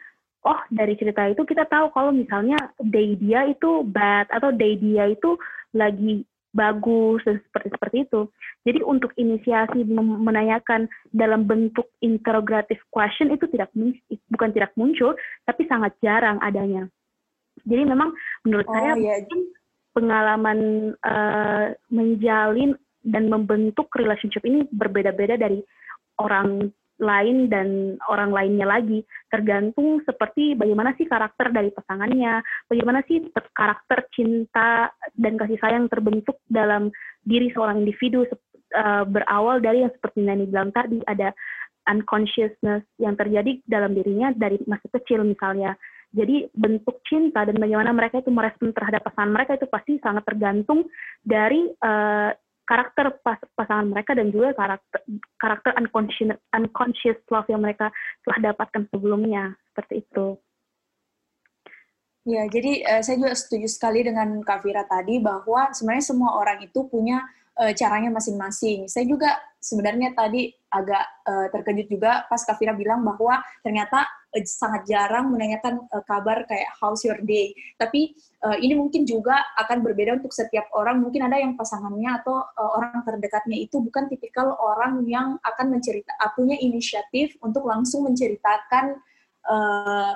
oh 0.49 0.61
dari 0.73 0.97
cerita 0.97 1.29
itu 1.29 1.45
kita 1.45 1.69
tahu 1.69 1.93
kalau 1.93 2.13
misalnya 2.13 2.57
day 2.81 3.13
dia 3.21 3.45
itu 3.45 3.85
bad 3.85 4.25
atau 4.33 4.49
day 4.49 4.81
dia 4.81 5.13
itu 5.13 5.37
lagi 5.77 6.25
bagus 6.51 7.23
dan 7.23 7.39
seperti 7.47 7.69
seperti 7.71 7.97
itu. 8.09 8.21
Jadi 8.65 8.81
untuk 8.83 9.13
inisiasi 9.15 9.87
menanyakan 9.93 10.89
dalam 11.13 11.45
bentuk 11.47 11.87
interrogative 12.03 12.81
question 12.91 13.31
itu 13.31 13.45
tidak 13.53 13.71
bukan 14.33 14.51
tidak 14.57 14.73
muncul, 14.75 15.13
tapi 15.45 15.69
sangat 15.69 15.95
jarang 16.01 16.41
adanya. 16.41 16.89
Jadi 17.69 17.85
memang 17.85 18.17
menurut 18.49 18.67
oh, 18.67 18.73
saya 18.73 18.97
iya. 18.97 19.21
Pengalaman 19.95 20.93
uh, 21.03 21.75
menjalin 21.91 22.77
dan 23.01 23.33
membentuk 23.33 23.89
relationship 23.97 24.45
ini 24.45 24.69
berbeda-beda 24.71 25.41
dari 25.41 25.65
orang 26.21 26.69
lain 27.01 27.49
dan 27.49 27.97
orang 28.13 28.31
lainnya 28.31 28.69
lagi. 28.69 29.01
Tergantung 29.33 30.05
seperti 30.05 30.53
bagaimana 30.53 30.93
sih 31.01 31.09
karakter 31.09 31.49
dari 31.49 31.73
pasangannya 31.73 32.45
bagaimana 32.69 33.01
sih 33.09 33.25
karakter 33.57 34.05
cinta 34.13 34.93
dan 35.17 35.41
kasih 35.41 35.57
sayang 35.59 35.89
terbentuk 35.89 36.39
dalam 36.47 36.93
diri 37.25 37.49
seorang 37.57 37.81
individu 37.81 38.29
uh, 38.77 39.05
berawal 39.09 39.65
dari 39.65 39.83
yang 39.83 39.93
seperti 39.97 40.21
Nani 40.21 40.45
bilang 40.45 40.71
tadi 40.77 41.01
ada 41.09 41.33
unconsciousness 41.89 42.85
yang 43.01 43.17
terjadi 43.17 43.65
dalam 43.65 43.97
dirinya 43.97 44.31
dari 44.37 44.61
masa 44.69 44.85
kecil 44.93 45.25
misalnya 45.25 45.75
jadi 46.11 46.51
bentuk 46.51 46.99
cinta 47.07 47.47
dan 47.47 47.55
bagaimana 47.55 47.95
mereka 47.95 48.19
itu 48.19 48.35
merespon 48.35 48.75
terhadap 48.75 49.07
pasangan 49.07 49.31
mereka 49.31 49.55
itu 49.55 49.67
pasti 49.71 49.93
sangat 50.03 50.27
tergantung 50.27 50.87
dari 51.23 51.71
uh, 51.83 52.35
karakter 52.67 53.19
pas, 53.23 53.39
pasangan 53.59 53.87
mereka 53.91 54.15
dan 54.15 54.31
juga 54.31 54.55
karakter 54.55 55.01
karakter 55.39 55.71
unconscious 55.79 56.39
unconscious 56.55 57.19
love 57.31 57.47
yang 57.51 57.63
mereka 57.63 57.91
telah 58.23 58.55
dapatkan 58.55 58.87
sebelumnya 58.91 59.59
seperti 59.71 60.07
itu. 60.07 60.39
Ya, 62.29 62.47
jadi 62.47 62.85
uh, 62.85 63.03
saya 63.03 63.17
juga 63.17 63.33
setuju 63.35 63.67
sekali 63.67 64.07
dengan 64.07 64.45
Kak 64.45 64.63
tadi 64.87 65.19
bahwa 65.19 65.73
sebenarnya 65.73 66.05
semua 66.05 66.37
orang 66.37 66.63
itu 66.63 66.87
punya 66.87 67.25
uh, 67.59 67.73
caranya 67.73 68.13
masing-masing. 68.13 68.87
Saya 68.87 69.09
juga 69.09 69.41
sebenarnya 69.59 70.13
tadi 70.15 70.53
agak 70.71 71.05
uh, 71.27 71.47
terkejut 71.51 71.89
juga 71.91 72.29
pas 72.29 72.39
Kavira 72.45 72.77
bilang 72.77 73.03
bahwa 73.03 73.41
ternyata 73.65 74.07
uh, 74.33 74.45
sangat 74.47 74.87
jarang 74.87 75.31
menanyakan 75.31 75.83
uh, 75.91 76.03
kabar 76.07 76.47
kayak 76.47 76.71
how's 76.79 77.03
your 77.03 77.19
day. 77.23 77.53
Tapi 77.77 78.15
uh, 78.47 78.57
ini 78.59 78.79
mungkin 78.79 79.05
juga 79.05 79.39
akan 79.59 79.83
berbeda 79.85 80.19
untuk 80.23 80.33
setiap 80.35 80.71
orang. 80.75 81.03
Mungkin 81.03 81.27
ada 81.27 81.37
yang 81.39 81.55
pasangannya 81.55 82.23
atau 82.23 82.41
uh, 82.41 82.71
orang 82.79 83.03
terdekatnya 83.03 83.59
itu 83.59 83.83
bukan 83.83 84.07
tipikal 84.09 84.55
orang 84.59 85.05
yang 85.07 85.37
akan 85.43 85.67
mencerita 85.75 86.13
punya 86.35 86.57
inisiatif 86.57 87.37
untuk 87.43 87.67
langsung 87.67 88.07
menceritakan 88.07 88.97
uh, 89.45 90.15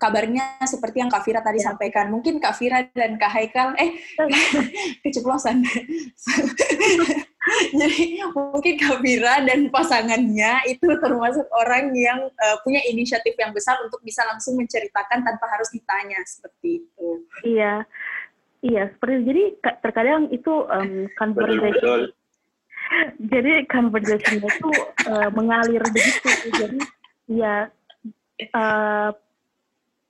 kabarnya 0.00 0.64
seperti 0.64 1.04
yang 1.04 1.12
Kak 1.12 1.28
Fira 1.28 1.44
tadi 1.44 1.60
ya. 1.60 1.72
sampaikan. 1.72 2.08
Mungkin 2.08 2.40
Kak 2.40 2.56
Fira 2.56 2.80
dan 2.96 3.20
Kak 3.20 3.32
Haikal, 3.36 3.76
eh, 3.76 4.00
keceplosan. 5.04 5.60
Jadi 7.80 8.20
mungkin 8.36 8.74
Kak 8.76 9.00
Fira 9.00 9.40
dan 9.40 9.72
pasangannya 9.72 10.60
itu 10.68 10.84
termasuk 11.00 11.48
orang 11.56 11.88
yang 11.96 12.28
uh, 12.28 12.56
punya 12.60 12.84
inisiatif 12.84 13.32
yang 13.40 13.56
besar 13.56 13.80
untuk 13.80 13.96
bisa 14.04 14.20
langsung 14.28 14.60
menceritakan 14.60 15.24
tanpa 15.24 15.48
harus 15.48 15.72
ditanya 15.72 16.20
seperti 16.28 16.84
itu. 16.84 17.08
Iya, 17.40 17.88
iya 18.60 18.92
seperti 18.92 19.24
jadi 19.24 19.42
terkadang 19.80 20.28
itu 20.28 20.68
um, 20.68 21.08
conversation. 21.16 22.12
Jadi 23.22 23.70
conversation 23.70 24.42
itu 24.42 24.70
uh, 25.06 25.30
mengalir 25.30 25.78
begitu. 25.94 26.26
Jadi 26.58 26.80
ya 27.30 27.70
uh, 28.50 29.10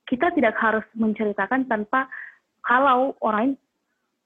kita 0.09 0.33
tidak 0.33 0.57
harus 0.57 0.81
menceritakan 0.97 1.69
tanpa 1.69 2.09
kalau 2.65 3.13
orang 3.21 3.53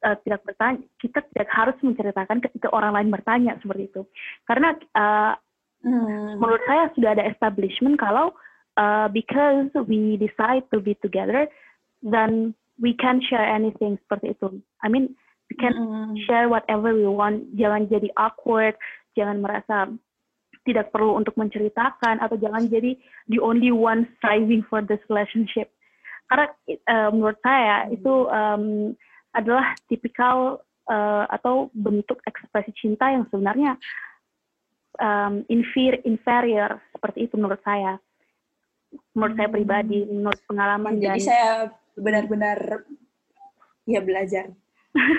uh, 0.06 0.16
tidak 0.22 0.46
bertanya, 0.46 0.86
kita 1.02 1.26
tidak 1.34 1.50
harus 1.50 1.78
menceritakan 1.82 2.38
ketika 2.46 2.70
orang 2.70 2.94
lain 2.94 3.10
bertanya 3.10 3.58
seperti 3.58 3.90
itu. 3.90 4.02
Karena 4.46 4.78
uh, 4.94 5.34
hmm. 5.82 6.38
menurut 6.38 6.62
saya 6.70 6.94
sudah 6.94 7.18
ada 7.18 7.26
establishment 7.26 7.98
kalau 7.98 8.38
uh, 8.78 9.08
because 9.10 9.74
we 9.90 10.22
decide 10.22 10.64
to 10.72 10.80
be 10.80 10.94
together, 11.02 11.50
then 12.06 12.54
we 12.80 12.94
can 12.94 13.24
share 13.26 13.44
anything 13.44 13.98
seperti 14.06 14.36
itu. 14.36 14.62
I 14.84 14.88
mean, 14.92 15.16
we 15.50 15.56
can 15.56 15.74
mm. 15.74 16.16
share 16.28 16.52
whatever 16.52 16.92
we 16.92 17.08
want. 17.08 17.56
Jangan 17.56 17.88
jadi 17.88 18.12
awkward, 18.20 18.76
jangan 19.16 19.40
merasa 19.40 19.90
tidak 20.66 20.90
perlu 20.90 21.16
untuk 21.16 21.38
menceritakan 21.38 22.20
atau 22.20 22.36
jangan 22.42 22.66
jadi 22.66 22.98
the 23.30 23.38
only 23.38 23.70
one 23.70 24.10
striving 24.18 24.66
for 24.66 24.82
this 24.82 25.00
relationship. 25.08 25.72
Karena 26.26 26.50
uh, 26.90 27.10
menurut 27.14 27.38
saya 27.46 27.86
itu 27.94 28.26
um, 28.28 28.98
adalah 29.36 29.76
tipikal 29.92 30.64
uh, 30.88 31.26
atau 31.28 31.70
bentuk 31.76 32.24
ekspresi 32.24 32.72
cinta 32.74 33.12
yang 33.12 33.28
sebenarnya 33.28 33.76
um, 35.00 35.44
inferior, 35.52 36.02
inferior 36.08 36.72
seperti 36.96 37.28
itu 37.28 37.36
menurut 37.36 37.62
saya. 37.62 38.00
Menurut 39.12 39.36
saya 39.36 39.50
pribadi 39.52 40.08
menurut 40.08 40.40
pengalaman 40.48 40.96
jadi 40.96 41.20
dan, 41.20 41.28
saya 41.28 41.50
benar-benar 42.00 42.88
ya 43.84 44.00
belajar. 44.00 44.56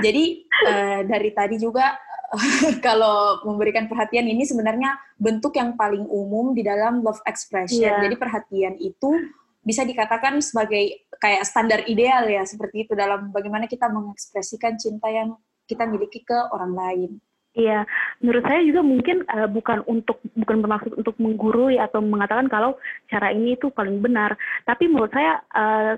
Jadi 0.01 0.49
uh, 0.65 1.01
dari 1.13 1.31
tadi 1.37 1.61
juga 1.61 1.97
kalau 2.87 3.45
memberikan 3.47 3.87
perhatian 3.87 4.27
ini 4.27 4.43
sebenarnya 4.43 4.99
bentuk 5.21 5.55
yang 5.55 5.79
paling 5.79 6.03
umum 6.09 6.57
di 6.57 6.65
dalam 6.65 7.05
love 7.05 7.21
expression. 7.29 7.87
Yeah. 7.87 8.03
jadi 8.03 8.17
perhatian 8.19 8.75
itu 8.81 9.31
bisa 9.67 9.83
dikatakan 9.83 10.39
sebagai 10.39 11.11
kayak 11.19 11.43
standar 11.43 11.83
ideal 11.91 12.23
ya 12.31 12.47
seperti 12.47 12.87
itu 12.87 12.95
dalam 12.95 13.35
bagaimana 13.35 13.67
kita 13.67 13.91
mengekspresikan 13.91 14.79
cinta 14.79 15.11
yang 15.11 15.35
kita 15.67 15.83
miliki 15.91 16.23
ke 16.23 16.39
orang 16.55 16.73
lain. 16.79 17.11
Iya, 17.57 17.89
menurut 18.21 18.45
saya 18.45 18.61
juga 18.69 18.85
mungkin 18.85 19.25
uh, 19.27 19.49
bukan 19.49 19.81
untuk 19.89 20.21
bukan 20.37 20.61
bermaksud 20.61 20.93
untuk 20.93 21.17
menggurui 21.17 21.81
atau 21.81 22.05
mengatakan 22.05 22.53
kalau 22.53 22.77
cara 23.09 23.33
ini 23.33 23.57
itu 23.57 23.73
paling 23.73 23.99
benar, 23.99 24.37
tapi 24.69 24.87
menurut 24.87 25.09
saya 25.11 25.41
uh, 25.57 25.97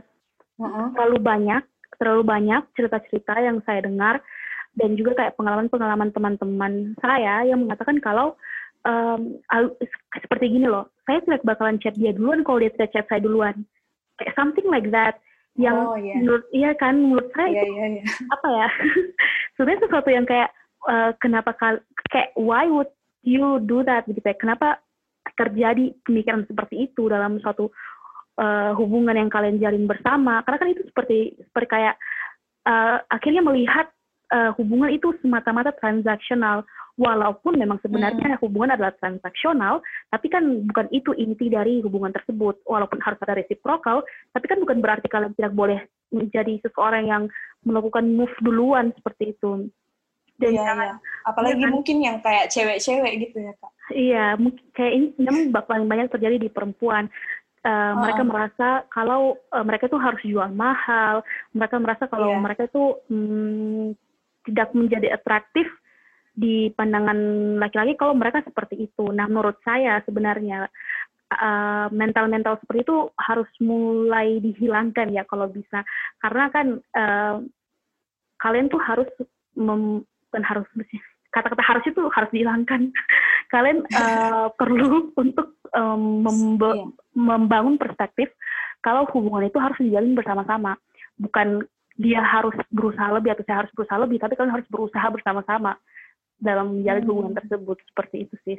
uh-huh. 0.56 0.94
terlalu 0.94 1.18
banyak 1.18 1.62
terlalu 1.98 2.22
banyak 2.24 2.62
cerita-cerita 2.78 3.42
yang 3.42 3.58
saya 3.66 3.82
dengar 3.82 4.22
dan 4.78 4.94
juga 4.94 5.18
kayak 5.18 5.34
pengalaman-pengalaman 5.34 6.14
teman-teman 6.14 6.94
saya 7.02 7.42
yang 7.42 7.58
mengatakan 7.66 7.98
kalau 7.98 8.38
um, 8.84 9.40
seperti 10.14 10.54
gini 10.54 10.70
loh, 10.70 10.90
saya 11.08 11.24
tidak 11.24 11.46
bakalan 11.46 11.80
chat 11.80 11.96
dia 11.96 12.14
duluan 12.14 12.44
kalau 12.46 12.62
dia 12.62 12.70
tidak 12.74 12.90
chat 12.94 13.06
saya 13.08 13.24
duluan, 13.24 13.66
kayak 14.18 14.34
something 14.36 14.66
like 14.68 14.90
that 14.90 15.18
yang 15.58 15.74
oh, 15.74 15.98
yeah. 15.98 16.14
menurut 16.14 16.46
iya 16.54 16.70
kan 16.78 16.94
menurut 16.94 17.28
saya 17.34 17.50
yeah, 17.50 17.66
itu 17.66 17.74
yeah, 17.74 17.90
yeah. 17.98 18.06
apa 18.30 18.48
ya 18.48 18.68
sebenarnya 19.58 19.82
sesuatu 19.84 20.08
yang 20.14 20.26
kayak 20.26 20.50
uh, 20.86 21.10
kenapa 21.18 21.50
kal 21.58 21.82
kayak 22.14 22.30
why 22.38 22.70
would 22.70 22.88
you 23.26 23.58
do 23.66 23.82
that 23.82 24.06
gitu 24.06 24.22
ya 24.22 24.38
kenapa 24.38 24.78
terjadi 25.34 25.92
pemikiran 26.06 26.46
seperti 26.46 26.88
itu 26.88 27.10
dalam 27.10 27.42
suatu 27.42 27.74
uh, 28.38 28.72
hubungan 28.78 29.18
yang 29.18 29.28
kalian 29.28 29.58
jalin 29.58 29.90
bersama 29.90 30.46
karena 30.46 30.58
kan 30.62 30.70
itu 30.70 30.82
seperti 30.86 31.18
seperti 31.50 31.68
kayak 31.68 31.94
uh, 32.64 33.02
akhirnya 33.10 33.42
melihat 33.42 33.90
uh, 34.30 34.54
hubungan 34.54 34.94
itu 34.94 35.10
semata-mata 35.20 35.74
transaksional 35.82 36.62
walaupun 36.98 37.54
memang 37.54 37.78
sebenarnya 37.78 38.36
hmm. 38.36 38.42
hubungan 38.42 38.74
adalah 38.74 38.92
transaksional, 38.98 39.80
tapi 40.10 40.26
kan 40.26 40.66
bukan 40.66 40.90
itu 40.90 41.14
inti 41.14 41.46
dari 41.46 41.78
hubungan 41.80 42.10
tersebut. 42.10 42.60
Walaupun 42.66 42.98
harus 42.98 43.22
ada 43.22 43.38
reciprocal, 43.38 44.02
tapi 44.34 44.44
kan 44.50 44.58
bukan 44.58 44.82
berarti 44.82 45.06
kalian 45.06 45.32
tidak 45.38 45.54
boleh 45.54 45.80
menjadi 46.10 46.58
seseorang 46.66 47.06
yang 47.06 47.22
melakukan 47.62 48.04
move 48.10 48.34
duluan 48.42 48.90
seperti 48.98 49.38
itu. 49.38 49.70
Dan 50.38 50.54
iya, 50.54 50.70
jangan, 50.70 50.86
iya. 50.86 50.96
apalagi 51.26 51.58
jangan, 51.58 51.74
mungkin 51.74 51.96
yang 51.98 52.16
kayak 52.22 52.46
cewek-cewek 52.50 53.12
gitu 53.26 53.38
ya 53.42 53.52
kak. 53.58 53.72
Iya, 53.90 54.26
mungkin 54.38 54.64
kayak 54.70 54.92
ini 54.94 55.06
memang 55.18 55.42
paling 55.66 55.86
banyak 55.86 56.10
terjadi 56.10 56.36
di 56.38 56.50
perempuan. 56.50 57.10
Uh, 57.66 57.90
oh. 57.90 58.06
mereka 58.06 58.22
merasa 58.22 58.68
kalau 58.86 59.34
uh, 59.50 59.64
mereka 59.66 59.90
itu 59.90 59.98
harus 59.98 60.22
jual 60.22 60.46
mahal, 60.54 61.26
mereka 61.50 61.76
merasa 61.82 62.06
kalau 62.06 62.38
yeah. 62.38 62.42
mereka 62.42 62.70
itu 62.70 62.84
hmm, 63.10 63.98
tidak 64.46 64.70
menjadi 64.78 65.18
atraktif 65.18 65.66
di 66.38 66.70
pandangan 66.78 67.18
laki-laki 67.58 67.98
kalau 67.98 68.14
mereka 68.14 68.46
seperti 68.46 68.86
itu. 68.86 69.10
Nah, 69.10 69.26
menurut 69.26 69.58
saya 69.66 69.98
sebenarnya 70.06 70.70
mental 71.28 71.92
mental-mental 71.92 72.56
seperti 72.64 72.88
itu 72.88 72.96
harus 73.20 73.50
mulai 73.60 74.40
dihilangkan 74.40 75.12
ya 75.12 75.28
kalau 75.28 75.50
bisa, 75.52 75.84
karena 76.24 76.48
kan 76.48 76.66
uh, 76.96 77.36
kalian 78.40 78.72
tuh 78.72 78.80
harus 78.80 79.10
mem, 79.52 80.08
bukan 80.30 80.42
harus 80.46 80.64
kata-kata 81.28 81.60
harus 81.60 81.84
itu 81.84 82.02
harus 82.14 82.30
dihilangkan. 82.32 82.88
kalian 83.52 83.84
uh, 83.92 84.48
perlu 84.60 85.12
untuk 85.20 85.58
um, 85.76 86.24
yeah. 86.24 86.88
membangun 87.12 87.76
perspektif 87.76 88.32
kalau 88.80 89.04
hubungan 89.12 89.50
itu 89.50 89.58
harus 89.60 89.76
dijalin 89.82 90.16
bersama-sama, 90.16 90.80
bukan 91.20 91.66
dia 91.98 92.22
harus 92.22 92.54
berusaha 92.70 93.10
lebih 93.10 93.34
atau 93.34 93.44
saya 93.44 93.66
harus 93.66 93.72
berusaha 93.74 93.98
lebih, 94.00 94.22
tapi 94.22 94.32
kalian 94.38 94.54
harus 94.54 94.68
berusaha 94.70 95.06
bersama-sama 95.12 95.76
dalam 96.38 96.78
menjalin 96.78 97.02
hmm. 97.02 97.10
hubungan 97.10 97.34
tersebut 97.34 97.78
seperti 97.90 98.16
itu 98.26 98.36
sih. 98.46 98.58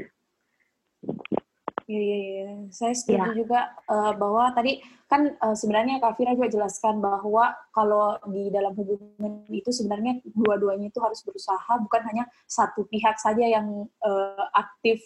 Iya, 1.90 2.02
iya, 2.06 2.18
iya. 2.22 2.46
Saya 2.70 2.94
setuju 2.94 3.34
ya. 3.34 3.34
juga 3.34 3.60
uh, 3.90 4.14
bahwa 4.14 4.54
tadi 4.54 4.78
kan 5.10 5.34
uh, 5.42 5.58
sebenarnya 5.58 5.98
Kak 5.98 6.22
Fira 6.22 6.38
juga 6.38 6.54
jelaskan 6.54 7.02
bahwa 7.02 7.58
kalau 7.74 8.14
di 8.30 8.54
dalam 8.54 8.78
hubungan 8.78 9.42
itu 9.50 9.74
sebenarnya 9.74 10.22
dua-duanya 10.38 10.94
itu 10.94 11.02
harus 11.02 11.26
berusaha, 11.26 11.82
bukan 11.82 12.02
hanya 12.14 12.30
satu 12.46 12.86
pihak 12.86 13.18
saja 13.18 13.42
yang 13.42 13.90
uh, 14.06 14.46
aktif 14.54 15.02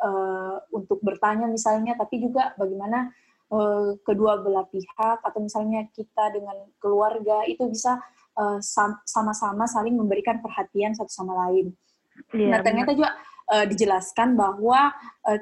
uh, 0.00 0.64
untuk 0.72 1.04
bertanya 1.04 1.44
misalnya, 1.52 1.92
tapi 2.00 2.16
juga 2.16 2.56
bagaimana 2.56 3.12
uh, 3.52 3.92
kedua 4.00 4.40
belah 4.40 4.64
pihak 4.72 5.20
atau 5.20 5.40
misalnya 5.44 5.84
kita 5.92 6.32
dengan 6.32 6.64
keluarga 6.80 7.44
itu 7.44 7.68
bisa 7.68 8.00
sama-sama 9.04 9.64
saling 9.68 9.94
memberikan 9.96 10.40
perhatian 10.40 10.96
satu 10.96 11.10
sama 11.10 11.48
lain. 11.48 11.72
Yeah, 12.32 12.52
nah 12.52 12.58
ternyata 12.60 12.92
juga 12.92 13.16
uh, 13.48 13.64
dijelaskan 13.64 14.36
bahwa 14.36 14.92
uh, 15.26 15.40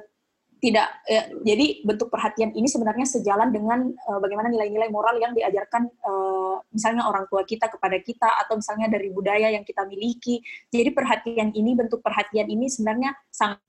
tidak 0.58 0.90
uh, 1.06 1.26
jadi 1.46 1.86
bentuk 1.86 2.10
perhatian 2.10 2.50
ini 2.50 2.66
sebenarnya 2.66 3.06
sejalan 3.06 3.54
dengan 3.54 3.94
uh, 4.10 4.18
bagaimana 4.18 4.50
nilai-nilai 4.50 4.90
moral 4.90 5.14
yang 5.22 5.30
diajarkan 5.30 5.86
uh, 6.02 6.58
misalnya 6.74 7.06
orang 7.06 7.30
tua 7.30 7.46
kita 7.46 7.70
kepada 7.70 7.98
kita 8.02 8.26
atau 8.46 8.58
misalnya 8.58 8.90
dari 8.90 9.14
budaya 9.14 9.54
yang 9.54 9.62
kita 9.62 9.86
miliki. 9.86 10.42
Jadi 10.70 10.90
perhatian 10.90 11.54
ini 11.54 11.78
bentuk 11.78 12.02
perhatian 12.02 12.50
ini 12.50 12.66
sebenarnya 12.66 13.14
sangat 13.30 13.62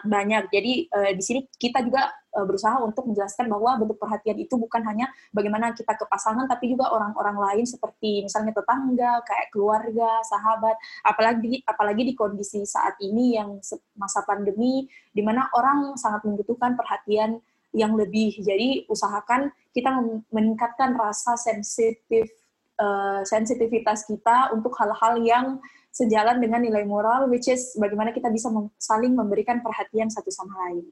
banyak. 0.00 0.48
Jadi 0.48 0.72
uh, 0.88 1.12
di 1.12 1.22
sini 1.22 1.40
kita 1.60 1.84
juga 1.84 2.08
uh, 2.32 2.44
berusaha 2.48 2.80
untuk 2.80 3.12
menjelaskan 3.12 3.52
bahwa 3.52 3.76
bentuk 3.84 4.00
perhatian 4.00 4.40
itu 4.40 4.54
bukan 4.56 4.80
hanya 4.88 5.12
bagaimana 5.36 5.76
kita 5.76 5.92
ke 5.92 6.08
pasangan, 6.08 6.48
tapi 6.48 6.72
juga 6.72 6.88
orang-orang 6.88 7.36
lain 7.36 7.64
seperti 7.68 8.24
misalnya 8.24 8.56
tetangga, 8.56 9.20
kayak 9.28 9.52
keluarga, 9.52 10.24
sahabat. 10.24 10.76
Apalagi 11.04 11.60
apalagi 11.68 12.02
di 12.08 12.14
kondisi 12.16 12.64
saat 12.64 12.96
ini 13.04 13.36
yang 13.36 13.60
masa 13.98 14.24
pandemi, 14.24 14.88
di 15.12 15.20
mana 15.20 15.52
orang 15.52 16.00
sangat 16.00 16.24
membutuhkan 16.24 16.72
perhatian 16.72 17.42
yang 17.72 17.96
lebih. 17.96 18.36
Jadi 18.40 18.84
usahakan 18.88 19.52
kita 19.72 19.88
meningkatkan 20.28 20.92
rasa 20.96 21.40
sensitif 21.40 22.28
uh, 22.76 23.20
sensitivitas 23.24 24.04
kita 24.04 24.52
untuk 24.52 24.76
hal-hal 24.76 25.20
yang 25.24 25.46
sejalan 25.92 26.40
dengan 26.40 26.64
nilai 26.64 26.88
moral, 26.88 27.28
which 27.28 27.52
is 27.52 27.76
bagaimana 27.76 28.16
kita 28.16 28.32
bisa 28.32 28.48
mem 28.48 28.72
saling 28.80 29.12
memberikan 29.12 29.60
perhatian 29.60 30.08
satu 30.08 30.32
sama 30.32 30.56
lain. 30.66 30.88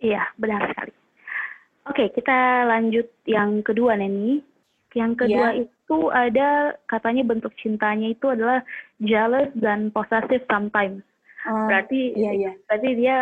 Iya, 0.00 0.24
benar 0.40 0.72
sekali. 0.72 0.92
Oke, 1.86 2.08
kita 2.16 2.64
lanjut 2.66 3.06
yang 3.28 3.60
kedua, 3.60 3.94
Neni. 4.00 4.40
Yang 4.96 5.24
kedua 5.24 5.48
yeah. 5.52 5.62
itu 5.68 5.98
ada 6.10 6.48
katanya 6.88 7.22
bentuk 7.28 7.52
cintanya 7.60 8.12
itu 8.12 8.26
adalah 8.32 8.64
jealous 8.98 9.52
dan 9.54 9.92
possessive 9.92 10.42
sometimes. 10.48 11.04
Uh, 11.44 11.68
berarti, 11.68 12.16
iya, 12.16 12.32
iya. 12.32 12.52
berarti 12.66 12.88
dia 12.96 13.16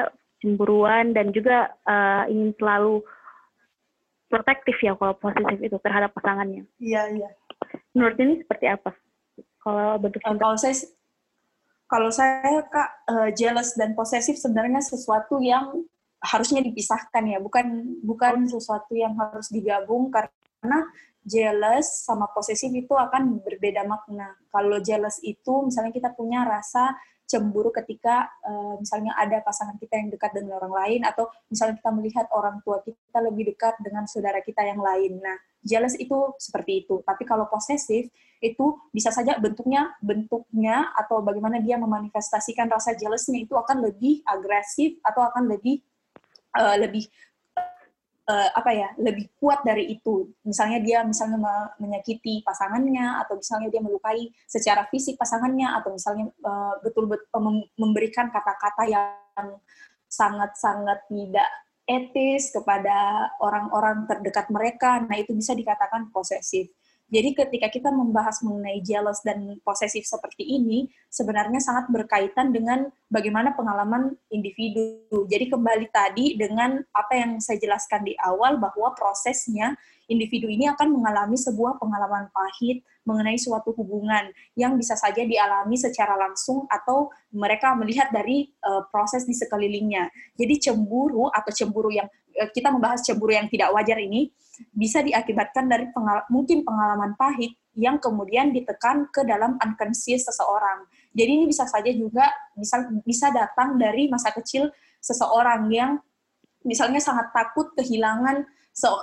cemburuan 0.45 1.13
dan 1.17 1.33
juga 1.33 1.73
uh, 1.89 2.29
ingin 2.29 2.53
selalu 2.61 3.01
protektif 4.31 4.77
ya 4.81 4.95
kalau 4.95 5.15
positif 5.19 5.59
itu 5.59 5.77
terhadap 5.83 6.15
pasangannya. 6.15 6.65
Iya, 6.79 7.03
iya. 7.17 7.31
Menurut 7.97 8.17
ini 8.23 8.41
seperti 8.45 8.67
apa? 8.71 8.95
Kalau 9.61 9.99
bentuk 10.01 10.21
cinta? 10.23 10.41
Kalau 10.41 10.57
saya 10.57 10.75
kalau 11.91 12.15
saya 12.15 12.63
kak 12.71 12.91
uh, 13.11 13.29
jealous 13.35 13.75
dan 13.75 13.99
posesif 13.99 14.39
sebenarnya 14.39 14.79
sesuatu 14.79 15.43
yang 15.43 15.83
harusnya 16.23 16.63
dipisahkan 16.63 17.27
ya. 17.27 17.43
Bukan 17.43 17.99
bukan 18.07 18.47
sesuatu 18.47 18.95
yang 18.95 19.19
harus 19.19 19.51
digabung 19.51 20.07
karena 20.15 20.87
jealous 21.27 22.07
sama 22.07 22.31
posesif 22.31 22.71
itu 22.71 22.95
akan 22.95 23.43
berbeda 23.43 23.83
makna. 23.91 24.39
Kalau 24.55 24.79
jealous 24.79 25.19
itu 25.27 25.67
misalnya 25.67 25.91
kita 25.91 26.15
punya 26.15 26.47
rasa 26.47 26.95
cemburu 27.31 27.71
ketika 27.71 28.27
uh, 28.43 28.75
misalnya 28.83 29.15
ada 29.15 29.39
pasangan 29.39 29.79
kita 29.79 30.03
yang 30.03 30.11
dekat 30.11 30.35
dengan 30.35 30.59
orang 30.59 30.75
lain 30.75 31.01
atau 31.07 31.31
misalnya 31.47 31.79
kita 31.79 31.91
melihat 31.95 32.27
orang 32.35 32.59
tua 32.67 32.83
kita 32.83 33.19
lebih 33.23 33.55
dekat 33.55 33.79
dengan 33.79 34.11
saudara 34.11 34.43
kita 34.43 34.67
yang 34.67 34.83
lain. 34.83 35.23
Nah, 35.23 35.39
jealous 35.63 35.95
itu 35.95 36.35
seperti 36.43 36.83
itu. 36.83 36.99
Tapi 37.07 37.23
kalau 37.23 37.47
posesif 37.47 38.11
itu 38.43 38.67
bisa 38.91 39.15
saja 39.15 39.39
bentuknya 39.39 39.95
bentuknya 40.03 40.91
atau 40.99 41.23
bagaimana 41.23 41.63
dia 41.63 41.79
memanifestasikan 41.79 42.67
rasa 42.67 42.99
jealousnya 42.99 43.47
itu 43.47 43.55
akan 43.55 43.85
lebih 43.85 44.27
agresif 44.27 44.99
atau 45.07 45.23
akan 45.31 45.55
lebih 45.55 45.85
uh, 46.57 46.77
lebih 46.81 47.07
uh, 48.31 48.49
apa 48.55 48.71
ya 48.71 48.89
lebih 49.03 49.27
kuat 49.43 49.67
dari 49.67 49.91
itu. 49.91 50.31
Misalnya 50.47 50.79
dia 50.79 51.03
misalnya 51.03 51.43
menyakiti 51.83 52.47
pasangannya 52.47 53.27
atau 53.27 53.35
misalnya 53.35 53.69
dia 53.75 53.83
melukai 53.83 54.31
secara 54.47 54.87
fisik 54.87 55.19
pasangannya 55.19 55.67
atau 55.83 55.91
misalnya 55.91 56.31
uh, 56.47 56.79
betul-betul 56.87 57.27
uh, 57.35 57.63
memberikan 57.75 58.31
kata-kata 58.31 58.87
yang 58.87 59.49
sangat-sangat 60.07 61.07
tidak 61.11 61.51
etis 61.91 62.55
kepada 62.55 63.31
orang-orang 63.43 64.07
terdekat 64.07 64.47
mereka. 64.55 65.03
Nah, 65.03 65.19
itu 65.19 65.35
bisa 65.35 65.59
dikatakan 65.59 66.15
posesif. 66.15 66.71
Jadi 67.11 67.35
ketika 67.35 67.67
kita 67.67 67.91
membahas 67.91 68.39
mengenai 68.47 68.79
jealous 68.87 69.19
dan 69.27 69.59
posesif 69.67 70.07
seperti 70.07 70.47
ini, 70.47 70.87
sebenarnya 71.11 71.59
sangat 71.59 71.91
berkaitan 71.91 72.55
dengan 72.55 72.87
bagaimana 73.11 73.51
pengalaman 73.59 74.15
individu. 74.31 75.27
Jadi 75.27 75.51
kembali 75.51 75.91
tadi 75.91 76.39
dengan 76.39 76.79
apa 76.95 77.19
yang 77.19 77.43
saya 77.43 77.59
jelaskan 77.59 78.07
di 78.07 78.15
awal 78.23 78.63
bahwa 78.63 78.95
prosesnya 78.95 79.75
individu 80.07 80.47
ini 80.51 80.71
akan 80.71 80.91
mengalami 80.91 81.39
sebuah 81.39 81.79
pengalaman 81.83 82.31
pahit 82.35 82.83
mengenai 83.07 83.39
suatu 83.39 83.75
hubungan 83.75 84.31
yang 84.55 84.79
bisa 84.79 84.95
saja 84.95 85.27
dialami 85.27 85.75
secara 85.75 86.15
langsung 86.15 86.67
atau 86.71 87.11
mereka 87.35 87.75
melihat 87.79 88.11
dari 88.15 88.51
uh, 88.63 88.87
proses 88.91 89.27
di 89.27 89.35
sekelilingnya. 89.35 90.11
Jadi 90.39 90.71
cemburu 90.71 91.27
atau 91.31 91.51
cemburu 91.51 91.91
yang 91.91 92.07
kita 92.55 92.69
membahas 92.73 93.03
cemburu 93.05 93.35
yang 93.35 93.49
tidak 93.51 93.71
wajar 93.75 93.99
ini 94.01 94.31
bisa 94.77 95.01
diakibatkan 95.01 95.67
dari 95.69 95.89
pengal 95.91 96.25
mungkin 96.29 96.63
pengalaman 96.65 97.17
pahit 97.17 97.57
yang 97.79 97.97
kemudian 97.97 98.53
ditekan 98.53 99.09
ke 99.09 99.25
dalam 99.25 99.57
unconscious 99.63 100.27
seseorang. 100.29 100.85
Jadi 101.15 101.31
ini 101.31 101.45
bisa 101.49 101.65
saja 101.65 101.89
juga 101.95 102.29
bisa 102.55 102.87
bisa 103.07 103.33
datang 103.33 103.81
dari 103.81 104.11
masa 104.11 104.35
kecil 104.35 104.69
seseorang 105.01 105.71
yang 105.73 105.97
misalnya 106.67 107.01
sangat 107.01 107.33
takut 107.33 107.73
kehilangan 107.79 108.45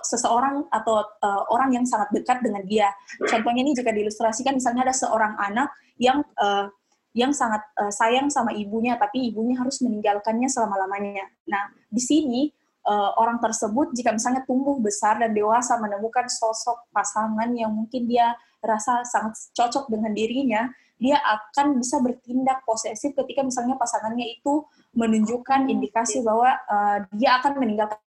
seseorang 0.06 0.66
atau 0.72 1.04
uh, 1.04 1.44
orang 1.54 1.76
yang 1.76 1.86
sangat 1.86 2.10
dekat 2.16 2.40
dengan 2.42 2.64
dia. 2.66 2.90
Contohnya 3.20 3.62
ini 3.62 3.76
jika 3.76 3.92
diilustrasikan 3.92 4.58
misalnya 4.58 4.88
ada 4.90 4.96
seorang 4.96 5.36
anak 5.38 5.70
yang 6.00 6.24
uh, 6.40 6.72
yang 7.18 7.34
sangat 7.34 7.66
uh, 7.82 7.90
sayang 7.90 8.30
sama 8.30 8.54
ibunya 8.54 8.94
tapi 8.96 9.34
ibunya 9.34 9.58
harus 9.58 9.82
meninggalkannya 9.82 10.48
selama-lamanya. 10.50 11.26
Nah, 11.50 11.74
di 11.90 12.02
sini 12.02 12.42
uh, 12.88 13.12
orang 13.20 13.38
tersebut 13.44 13.92
jika 13.92 14.16
misalnya 14.16 14.48
tumbuh 14.48 14.80
besar 14.80 15.20
dan 15.20 15.36
dewasa 15.36 15.76
menemukan 15.78 16.26
sosok 16.32 16.88
pasangan 16.96 17.52
yang 17.52 17.70
mungkin 17.76 18.08
dia 18.08 18.34
rasa 18.64 19.04
sangat 19.06 19.38
cocok 19.54 19.92
dengan 19.92 20.16
dirinya, 20.16 20.72
dia 20.98 21.20
akan 21.22 21.78
bisa 21.78 22.02
bertindak 22.02 22.66
posesif 22.66 23.14
ketika 23.14 23.46
misalnya 23.46 23.78
pasangannya 23.78 24.34
itu 24.34 24.66
menunjukkan 24.98 25.70
indikasi 25.70 26.26
bahwa 26.26 26.58
uh, 26.66 27.06
dia 27.14 27.38
akan 27.38 27.62
meninggalkan 27.62 28.02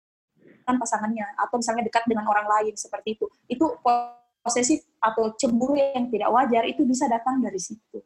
pasangannya 0.79 1.27
atau 1.35 1.59
misalnya 1.59 1.83
dekat 1.83 2.07
dengan 2.07 2.31
orang 2.31 2.47
lain 2.47 2.75
seperti 2.79 3.19
itu. 3.19 3.27
Itu 3.51 3.83
posesif 3.83 4.87
atau 5.03 5.35
cemburu 5.35 5.75
yang 5.75 6.07
tidak 6.13 6.31
wajar 6.31 6.63
itu 6.69 6.87
bisa 6.87 7.11
datang 7.11 7.43
dari 7.43 7.59
situ. 7.59 7.99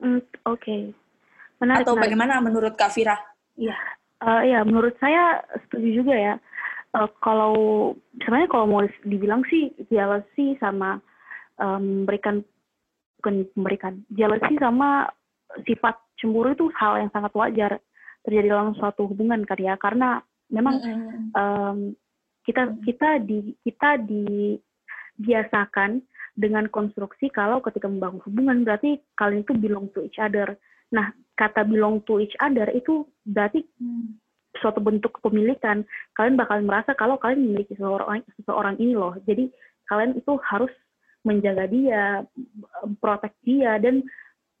Mm, 0.00 0.20
Oke. 0.20 0.24
Okay. 0.44 0.82
Menarik, 1.60 1.84
atau 1.84 1.92
menarik. 1.92 2.04
bagaimana 2.08 2.34
menurut 2.40 2.72
Kak 2.72 2.92
Fira? 2.92 3.16
Iya, 3.52 3.76
Uh, 4.20 4.44
ya, 4.44 4.60
menurut 4.68 4.92
saya 5.00 5.40
setuju 5.66 6.04
juga 6.04 6.14
ya. 6.14 6.34
Uh, 6.92 7.08
kalau 7.24 7.54
sebenarnya 8.20 8.50
kalau 8.50 8.66
mau 8.66 8.82
dibilang 9.06 9.46
sih 9.48 9.72
jealousy 9.88 10.58
sama 10.58 10.98
um, 11.60 12.04
memberikan 12.04 12.42
bukan 13.20 13.46
memberikan 13.54 13.94
jealousy 14.12 14.56
sama 14.58 15.08
sifat 15.68 15.96
cemburu 16.18 16.56
itu 16.56 16.72
hal 16.76 16.98
yang 16.98 17.10
sangat 17.12 17.32
wajar 17.36 17.78
terjadi 18.24 18.48
dalam 18.52 18.76
suatu 18.76 19.08
hubungan 19.08 19.44
kan 19.48 19.60
ya 19.60 19.76
karena 19.80 20.20
memang 20.52 20.76
um, 21.36 21.78
kita 22.44 22.74
kita 22.84 23.20
di 23.22 23.54
kita 23.62 24.00
dibiasakan 24.02 26.02
dengan 26.36 26.68
konstruksi 26.72 27.28
kalau 27.28 27.60
ketika 27.60 27.88
membangun 27.88 28.24
hubungan 28.24 28.64
berarti 28.64 29.00
kalian 29.16 29.44
itu 29.44 29.54
belong 29.56 29.92
to 29.92 30.04
each 30.04 30.16
other. 30.16 30.56
Nah, 30.90 31.12
kata 31.40 31.64
belong 31.64 32.04
to 32.04 32.20
each 32.20 32.36
other 32.44 32.68
itu 32.76 33.08
berarti 33.24 33.64
hmm. 33.80 34.20
suatu 34.60 34.84
bentuk 34.84 35.16
kepemilikan. 35.16 35.88
Kalian 36.12 36.36
bakal 36.36 36.60
merasa 36.60 36.92
kalau 36.92 37.16
kalian 37.16 37.48
memiliki 37.48 37.72
seseorang, 37.80 38.20
seseorang 38.36 38.76
ini 38.76 38.92
loh. 38.92 39.16
Jadi 39.24 39.48
kalian 39.88 40.20
itu 40.20 40.36
harus 40.44 40.68
menjaga 41.24 41.64
dia, 41.72 42.28
protek 43.00 43.32
dia, 43.40 43.80
dan 43.80 44.04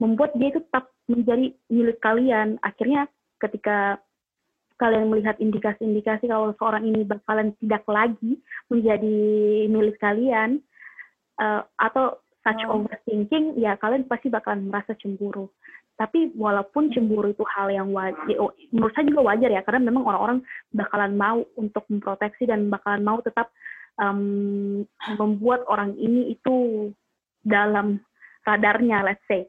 membuat 0.00 0.32
dia 0.40 0.56
itu 0.56 0.64
tetap 0.64 0.88
menjadi 1.04 1.52
milik 1.68 2.00
kalian. 2.00 2.56
Akhirnya 2.64 3.04
ketika 3.44 4.00
kalian 4.80 5.12
melihat 5.12 5.36
indikasi-indikasi 5.36 6.32
kalau 6.32 6.56
seorang 6.56 6.88
ini 6.88 7.04
bakalan 7.04 7.52
tidak 7.60 7.84
lagi 7.84 8.40
menjadi 8.72 9.16
milik 9.68 10.00
kalian, 10.00 10.64
uh, 11.36 11.60
atau 11.76 12.16
such 12.40 12.64
oh. 12.64 12.80
overthinking, 12.80 13.60
ya 13.60 13.76
kalian 13.76 14.08
pasti 14.08 14.32
bakalan 14.32 14.72
merasa 14.72 14.96
cemburu. 14.96 15.52
Tapi 16.00 16.32
walaupun 16.32 16.88
cemburu 16.96 17.28
itu 17.28 17.44
hal 17.44 17.68
yang 17.68 17.92
wajar, 17.92 18.24
oh, 18.40 18.56
menurut 18.72 18.96
saya 18.96 19.04
juga 19.04 19.20
wajar 19.20 19.52
ya, 19.52 19.60
karena 19.60 19.84
memang 19.92 20.08
orang-orang 20.08 20.40
bakalan 20.72 21.12
mau 21.12 21.44
untuk 21.60 21.84
memproteksi 21.92 22.48
dan 22.48 22.72
bakalan 22.72 23.04
mau 23.04 23.20
tetap 23.20 23.52
um, 24.00 24.80
membuat 25.20 25.60
orang 25.68 25.92
ini 26.00 26.32
itu 26.32 26.88
dalam 27.44 28.00
radarnya, 28.48 29.04
let's 29.04 29.20
say. 29.28 29.44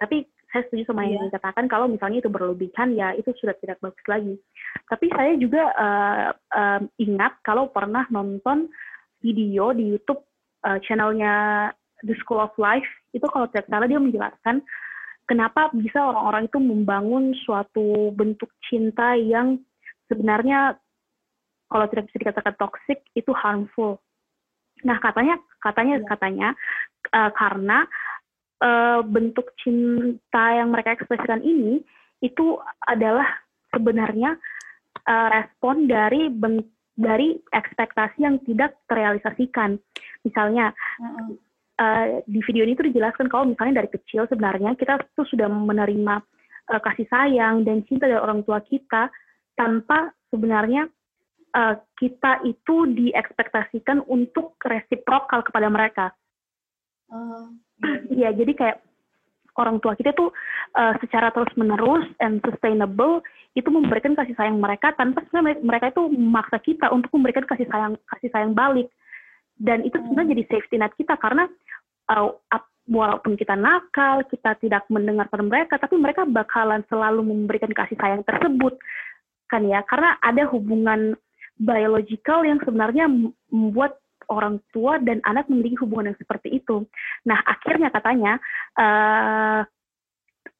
Tapi 0.00 0.24
saya 0.50 0.66
setuju 0.66 0.90
sama 0.90 1.06
yang 1.06 1.28
yeah. 1.28 1.28
dikatakan 1.30 1.68
kalau 1.70 1.86
misalnya 1.86 2.24
itu 2.24 2.32
berlebihan 2.32 2.96
ya 2.98 3.14
itu 3.14 3.30
sudah 3.38 3.54
tidak 3.60 3.78
bagus 3.84 4.02
lagi. 4.08 4.34
Tapi 4.88 5.06
saya 5.12 5.36
juga 5.38 5.62
uh, 5.76 6.28
uh, 6.32 6.80
ingat 6.98 7.38
kalau 7.46 7.70
pernah 7.70 8.08
nonton 8.10 8.66
video 9.22 9.70
di 9.76 9.94
YouTube 9.94 10.24
uh, 10.66 10.80
channelnya 10.82 11.68
The 12.02 12.16
School 12.24 12.42
of 12.42 12.56
Life 12.58 12.88
itu 13.14 13.22
kalau 13.30 13.46
tidak 13.52 13.70
salah 13.70 13.86
dia 13.86 14.02
menjelaskan 14.02 14.64
kenapa 15.30 15.70
bisa 15.70 16.02
orang-orang 16.02 16.50
itu 16.50 16.58
membangun 16.58 17.24
suatu 17.46 18.10
bentuk 18.10 18.50
cinta 18.66 19.14
yang 19.14 19.62
sebenarnya 20.10 20.74
kalau 21.70 21.86
tidak 21.86 22.10
bisa 22.10 22.26
dikatakan 22.26 22.58
toxic 22.58 22.98
itu 23.14 23.30
harmful. 23.30 24.02
Nah 24.82 24.98
katanya 24.98 25.38
katanya 25.62 26.02
ya. 26.02 26.06
katanya 26.10 26.48
uh, 27.14 27.30
karena 27.30 27.86
uh, 28.58 29.06
bentuk 29.06 29.54
cinta 29.62 30.58
yang 30.58 30.74
mereka 30.74 30.98
ekspresikan 30.98 31.46
ini 31.46 31.78
itu 32.18 32.58
adalah 32.90 33.30
sebenarnya 33.70 34.34
uh, 35.06 35.28
respon 35.30 35.86
dari 35.86 36.26
dari 36.98 37.38
ekspektasi 37.54 38.18
yang 38.18 38.42
tidak 38.42 38.74
terrealisasikan. 38.90 39.78
Misalnya, 40.26 40.74
uh 40.98 41.06
uh, 41.06 41.30
di 42.28 42.40
video 42.44 42.68
ini 42.68 42.76
tuh 42.76 42.92
dijelaskan 42.92 43.32
kalau 43.32 43.48
misalnya 43.48 43.80
dari 43.80 43.88
kecil 43.88 44.28
sebenarnya 44.28 44.76
kita 44.76 45.00
tuh 45.16 45.24
sudah 45.24 45.48
menerima 45.48 46.20
uh, 46.70 46.80
kasih 46.80 47.06
sayang 47.10 47.66
dan 47.66 47.82
cinta 47.88 48.06
dari 48.06 48.20
orang 48.20 48.44
tua 48.46 48.62
kita 48.62 49.10
tanpa 49.58 50.14
sebenarnya 50.30 50.86
uh, 51.56 51.74
kita 51.98 52.46
itu 52.46 52.86
diekspektasikan 52.94 54.06
untuk 54.06 54.56
resiprokal 54.62 55.42
kepada 55.42 55.68
mereka. 55.68 56.06
Uh, 57.10 57.50
iya, 58.14 58.30
jadi 58.30 58.52
kayak 58.54 58.78
orang 59.58 59.82
tua 59.82 59.98
kita 59.98 60.14
tuh 60.14 60.30
uh, 60.78 60.94
secara 61.02 61.34
terus 61.34 61.50
menerus 61.58 62.06
and 62.22 62.38
sustainable 62.46 63.20
itu 63.58 63.66
memberikan 63.66 64.14
kasih 64.14 64.32
sayang 64.38 64.62
mereka 64.62 64.94
tanpa 64.94 65.26
sebenarnya 65.26 65.58
mereka 65.60 65.90
itu 65.90 66.06
memaksa 66.06 66.62
kita 66.62 66.86
untuk 66.94 67.10
memberikan 67.18 67.44
kasih 67.50 67.66
sayang 67.66 67.98
kasih 68.16 68.30
sayang 68.30 68.54
balik. 68.54 68.88
Dan 69.60 69.84
itu 69.84 70.00
sebenarnya 70.00 70.32
jadi 70.38 70.44
safety 70.48 70.76
net 70.80 70.94
kita 70.96 71.20
karena 71.20 71.44
uh, 72.10 72.34
walaupun 72.90 73.38
kita 73.38 73.54
nakal, 73.54 74.26
kita 74.26 74.58
tidak 74.58 74.82
mendengarkan 74.90 75.46
mereka, 75.46 75.78
tapi 75.78 75.94
mereka 75.94 76.26
bakalan 76.26 76.82
selalu 76.90 77.22
memberikan 77.22 77.70
kasih 77.70 77.94
sayang 77.96 78.26
tersebut, 78.26 78.74
kan 79.46 79.62
ya? 79.62 79.86
Karena 79.86 80.18
ada 80.18 80.42
hubungan 80.50 81.14
biological 81.60 82.42
yang 82.42 82.58
sebenarnya 82.66 83.06
membuat 83.52 84.00
orang 84.30 84.62
tua 84.70 84.98
dan 85.02 85.22
anak 85.26 85.46
memiliki 85.50 85.78
hubungan 85.82 86.14
yang 86.14 86.18
seperti 86.18 86.62
itu. 86.62 86.86
Nah, 87.26 87.38
akhirnya 87.46 87.90
katanya 87.90 88.38
uh, 88.78 89.60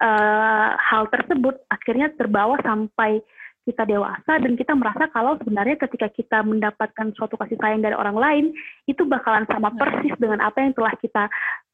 uh, 0.03 0.71
hal 0.77 1.07
tersebut 1.09 1.55
akhirnya 1.71 2.11
terbawa 2.19 2.59
sampai 2.61 3.23
kita 3.69 3.85
dewasa 3.85 4.41
dan 4.41 4.53
kita 4.57 4.73
merasa 4.73 5.07
kalau 5.13 5.37
sebenarnya 5.37 5.77
ketika 5.77 6.09
kita 6.09 6.39
mendapatkan 6.41 7.13
suatu 7.13 7.37
kasih 7.37 7.61
sayang 7.61 7.85
dari 7.85 7.93
orang 7.93 8.17
lain 8.17 8.45
itu 8.89 9.05
bakalan 9.05 9.45
sama 9.47 9.69
persis 9.77 10.17
dengan 10.17 10.41
apa 10.41 10.65
yang 10.65 10.73
telah 10.73 10.95
kita 10.97 11.25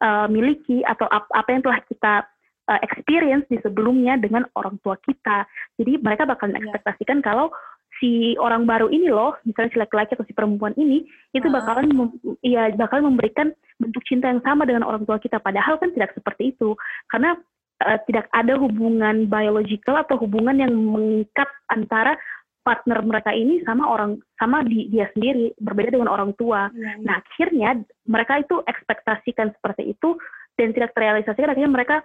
uh, 0.02 0.26
miliki 0.26 0.82
atau 0.82 1.06
ap 1.06 1.30
apa 1.30 1.48
yang 1.54 1.62
telah 1.62 1.80
kita 1.86 2.14
uh, 2.66 2.80
experience 2.82 3.46
di 3.46 3.56
sebelumnya 3.62 4.18
dengan 4.18 4.44
orang 4.58 4.76
tua 4.82 4.98
kita. 5.00 5.46
Jadi 5.78 6.02
mereka 6.02 6.26
bakalan 6.26 6.58
iya. 6.58 6.60
ekspektasikan 6.66 7.22
kalau 7.22 7.54
si 7.96 8.36
orang 8.36 8.68
baru 8.68 8.92
ini 8.92 9.08
loh, 9.08 9.38
misalnya 9.48 9.72
si 9.72 9.78
laki-laki 9.80 10.12
atau 10.12 10.26
si 10.28 10.36
perempuan 10.36 10.76
ini, 10.76 11.06
itu 11.32 11.48
bakalan 11.48 11.88
mem 11.88 12.08
ya 12.44 12.68
bakalan 12.76 13.14
memberikan 13.14 13.56
bentuk 13.80 14.04
cinta 14.04 14.28
yang 14.28 14.44
sama 14.44 14.68
dengan 14.68 14.84
orang 14.84 15.08
tua 15.08 15.16
kita. 15.16 15.40
Padahal 15.40 15.80
kan 15.80 15.94
tidak 15.96 16.12
seperti 16.12 16.52
itu, 16.52 16.76
karena 17.08 17.40
uh, 17.84 17.98
tidak 18.08 18.30
ada 18.32 18.56
hubungan 18.56 19.28
biological 19.28 20.00
atau 20.00 20.16
hubungan 20.20 20.56
yang 20.60 20.72
mengikat 20.72 21.48
antara 21.68 22.16
partner 22.66 22.98
mereka 23.06 23.30
ini 23.30 23.62
sama 23.62 23.86
orang 23.86 24.18
sama 24.42 24.66
di, 24.66 24.90
dia 24.90 25.06
sendiri 25.14 25.54
berbeda 25.62 25.94
dengan 25.94 26.10
orang 26.10 26.34
tua. 26.34 26.66
Ya, 26.74 26.98
ya. 26.98 27.04
Nah 27.06 27.14
akhirnya 27.22 27.70
mereka 28.10 28.42
itu 28.42 28.58
ekspektasikan 28.66 29.54
seperti 29.54 29.94
itu 29.94 30.18
dan 30.58 30.74
tidak 30.74 30.90
terrealisasikan 30.98 31.54
akhirnya 31.54 31.70
mereka 31.70 31.96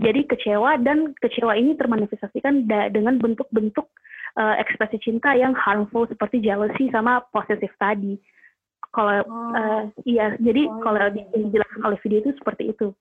jadi 0.00 0.24
kecewa 0.28 0.80
dan 0.80 1.12
kecewa 1.20 1.56
ini 1.56 1.76
termanifestasikan 1.76 2.68
dengan 2.68 3.20
bentuk-bentuk 3.20 3.84
uh, 4.36 4.56
ekspresi 4.60 5.00
cinta 5.00 5.36
yang 5.36 5.52
harmful 5.56 6.08
seperti 6.08 6.40
jealousy 6.40 6.88
sama 6.92 7.24
possessive 7.32 7.72
tadi. 7.80 8.16
Kalau 8.90 9.24
oh. 9.24 9.56
uh, 9.56 9.82
iya 10.04 10.36
jadi 10.40 10.68
oh, 10.68 10.80
kalau 10.84 11.00
iya. 11.12 11.24
dijelaskan 11.32 11.80
oleh 11.84 11.98
video 12.04 12.18
itu 12.24 12.32
seperti 12.36 12.76
itu. 12.76 12.92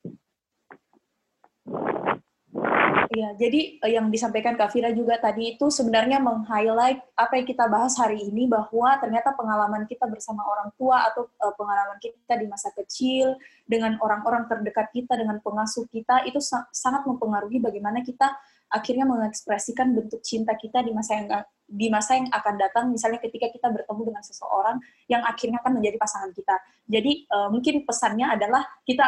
Iya, 3.10 3.34
jadi 3.41 3.82
eh, 3.82 3.91
yang 3.98 4.13
disampaikan 4.13 4.54
Kak 4.54 4.69
Fira 4.69 4.93
juga 4.93 5.17
tadi 5.17 5.58
itu 5.58 5.65
sebenarnya 5.74 6.22
meng-highlight 6.22 7.02
apa 7.17 7.34
yang 7.41 7.48
kita 7.50 7.65
bahas 7.65 7.98
hari 7.98 8.22
ini 8.22 8.45
bahwa 8.45 9.02
ternyata 9.02 9.34
pengalaman 9.34 9.89
kita 9.89 10.06
bersama 10.06 10.45
orang 10.45 10.69
tua 10.78 11.10
atau 11.10 11.26
uh, 11.41 11.54
pengalaman 11.58 11.98
kita 11.98 12.38
di 12.38 12.45
masa 12.45 12.69
kecil 12.78 13.34
dengan 13.65 13.98
orang-orang 14.06 14.45
terdekat 14.45 14.93
kita 14.93 15.17
dengan 15.17 15.41
pengasuh 15.41 15.89
kita 15.89 16.22
itu 16.30 16.38
sa 16.38 16.69
sangat 16.69 17.10
mempengaruhi 17.10 17.58
bagaimana 17.58 18.06
kita 18.06 18.30
akhirnya 18.69 19.10
mengekspresikan 19.10 19.89
bentuk 19.98 20.22
cinta 20.22 20.54
kita 20.54 20.86
di 20.86 20.93
masa 20.93 21.17
yang 21.17 21.28
di 21.65 21.89
masa 21.89 22.13
yang 22.13 22.30
akan 22.30 22.56
datang 22.62 22.93
misalnya 22.93 23.17
ketika 23.26 23.50
kita 23.50 23.74
bertemu 23.74 24.13
dengan 24.13 24.22
seseorang 24.22 24.78
yang 25.10 25.26
akhirnya 25.26 25.58
akan 25.65 25.82
menjadi 25.82 25.98
pasangan 25.98 26.30
kita. 26.30 26.62
Jadi 26.86 27.26
uh, 27.34 27.50
mungkin 27.50 27.89
pesannya 27.89 28.38
adalah 28.38 28.62
kita 28.86 29.06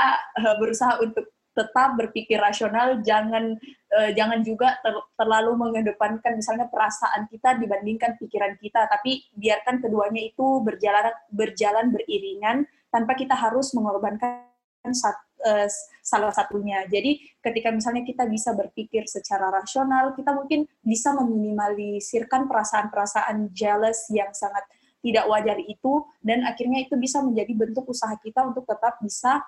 berusaha 0.57 0.97
untuk 1.05 1.29
tetap 1.51 1.99
berpikir 1.99 2.39
rasional, 2.39 3.03
jangan 3.03 3.59
uh, 3.91 4.11
jangan 4.15 4.39
juga 4.39 4.79
ter, 4.79 4.95
terlalu 5.19 5.59
mengedepankan 5.59 6.39
misalnya 6.39 6.71
perasaan 6.71 7.27
kita 7.27 7.59
dibandingkan 7.59 8.15
pikiran 8.15 8.55
kita, 8.55 8.87
tapi 8.87 9.27
biarkan 9.35 9.83
keduanya 9.83 10.21
itu 10.23 10.63
berjalan 10.63 11.11
berjalan 11.31 11.91
beriringan 11.91 12.63
tanpa 12.87 13.15
kita 13.19 13.35
harus 13.35 13.75
mengorbankan 13.75 14.47
sat, 14.95 15.17
uh, 15.43 15.67
salah 16.01 16.31
satunya. 16.31 16.87
Jadi 16.87 17.19
ketika 17.43 17.69
misalnya 17.69 18.07
kita 18.07 18.25
bisa 18.31 18.55
berpikir 18.55 19.05
secara 19.11 19.51
rasional, 19.51 20.15
kita 20.15 20.31
mungkin 20.31 20.65
bisa 20.81 21.11
meminimalisirkan 21.13 22.47
perasaan-perasaan 22.47 23.51
jealous 23.51 24.07
yang 24.09 24.31
sangat 24.31 24.63
tidak 25.01 25.25
wajar 25.27 25.57
itu 25.57 26.05
dan 26.21 26.45
akhirnya 26.45 26.85
itu 26.85 26.93
bisa 26.95 27.25
menjadi 27.25 27.53
bentuk 27.57 27.89
usaha 27.89 28.13
kita 28.21 28.45
untuk 28.45 28.69
tetap 28.69 29.01
bisa 29.01 29.41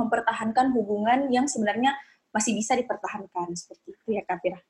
mempertahankan 0.00 0.72
hubungan 0.72 1.28
yang 1.28 1.44
sebenarnya 1.44 1.92
masih 2.32 2.56
bisa 2.56 2.78
dipertahankan 2.78 3.52
seperti 3.52 3.92
itu 3.92 4.16
ya 4.16 4.22
Kak 4.24 4.40
Fira. 4.40 4.60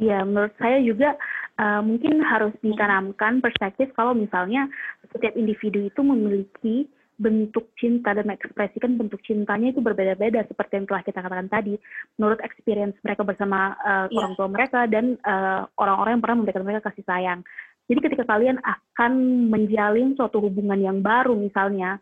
Iya, 0.00 0.24
menurut 0.24 0.54
saya 0.56 0.78
juga 0.80 1.18
uh, 1.60 1.82
mungkin 1.82 2.22
harus 2.24 2.54
ditanamkan 2.62 3.42
perspektif 3.42 3.90
kalau 3.92 4.14
misalnya 4.16 4.70
setiap 5.12 5.34
individu 5.34 5.82
itu 5.82 6.00
memiliki 6.00 6.88
bentuk 7.20 7.68
cinta 7.76 8.16
dan 8.16 8.24
mengekspresikan 8.24 8.96
bentuk 8.96 9.20
cintanya 9.28 9.76
itu 9.76 9.84
berbeda-beda 9.84 10.40
seperti 10.48 10.80
yang 10.80 10.86
telah 10.88 11.04
kita 11.04 11.20
katakan 11.20 11.52
tadi 11.52 11.76
menurut 12.16 12.40
experience 12.40 12.96
mereka 13.04 13.28
bersama 13.28 13.76
uh, 13.84 14.08
yeah. 14.08 14.18
orang 14.24 14.32
tua 14.40 14.48
mereka 14.48 14.88
dan 14.88 15.20
eh, 15.20 15.60
orang-orang 15.76 16.16
yang 16.16 16.22
pernah 16.24 16.38
memberikan 16.40 16.64
mereka 16.64 16.88
kasih 16.88 17.04
sayang. 17.04 17.44
Jadi 17.92 18.00
ketika 18.08 18.24
kalian 18.24 18.56
akan 18.64 19.12
menjalin 19.52 20.16
suatu 20.16 20.40
hubungan 20.40 20.80
yang 20.80 21.04
baru 21.04 21.36
misalnya 21.36 22.00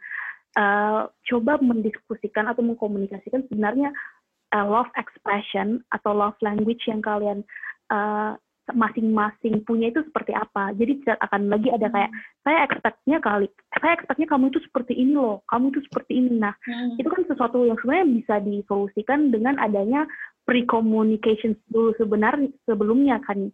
uh, 0.58 1.06
coba 1.30 1.62
mendiskusikan 1.62 2.50
atau 2.50 2.66
mengkomunikasikan 2.66 3.46
sebenarnya 3.46 3.94
uh, 4.52 4.66
love 4.66 4.90
expression 4.98 5.80
atau 5.94 6.10
love 6.10 6.36
language 6.42 6.82
yang 6.90 6.98
kalian 6.98 7.46
uh, 7.94 8.34
masing-masing 8.76 9.64
punya 9.64 9.88
itu 9.88 10.04
seperti 10.04 10.36
apa. 10.36 10.76
Jadi 10.76 11.00
tidak 11.00 11.18
akan 11.24 11.48
lagi 11.48 11.72
ada 11.72 11.88
kayak 11.88 12.10
hmm. 12.12 12.20
saya 12.44 12.58
expectnya 12.68 13.18
kali, 13.22 13.46
saya 13.80 13.92
expectnya 13.96 14.28
kamu 14.28 14.44
itu 14.52 14.60
seperti 14.68 14.92
ini 14.92 15.14
loh, 15.16 15.40
kamu 15.48 15.72
itu 15.72 15.80
seperti 15.88 16.12
ini. 16.20 16.32
Nah, 16.36 16.52
hmm. 16.68 17.00
itu 17.00 17.08
kan 17.08 17.22
sesuatu 17.24 17.64
yang 17.64 17.78
sebenarnya 17.80 18.08
bisa 18.12 18.34
disolusikan 18.44 19.32
dengan 19.32 19.56
adanya 19.56 20.04
pre-communication 20.44 21.56
dulu 21.72 21.96
sebenarnya 21.96 22.52
sebelumnya 22.68 23.16
kan. 23.24 23.48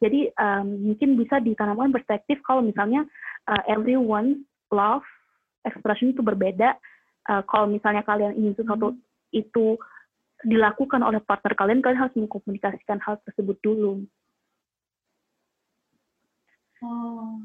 Jadi 0.00 0.32
um, 0.40 0.94
mungkin 0.94 1.20
bisa 1.20 1.42
ditanamkan 1.44 1.92
perspektif 1.92 2.40
kalau 2.46 2.64
misalnya 2.64 3.04
uh, 3.50 3.62
everyone 3.68 4.48
love 4.72 5.04
expression 5.64 6.12
itu 6.12 6.22
berbeda. 6.24 6.76
Uh, 7.28 7.42
kalau 7.44 7.68
misalnya 7.68 8.02
kalian 8.02 8.36
ingin 8.36 8.54
sesuatu 8.56 8.96
hmm. 8.96 9.00
itu 9.36 9.76
dilakukan 10.40 11.04
oleh 11.04 11.20
partner 11.20 11.52
kalian, 11.52 11.84
kalian 11.84 12.00
harus 12.08 12.16
mengkomunikasikan 12.16 12.96
hal 13.04 13.20
tersebut 13.28 13.60
dulu. 13.60 14.08
Oh, 16.80 17.36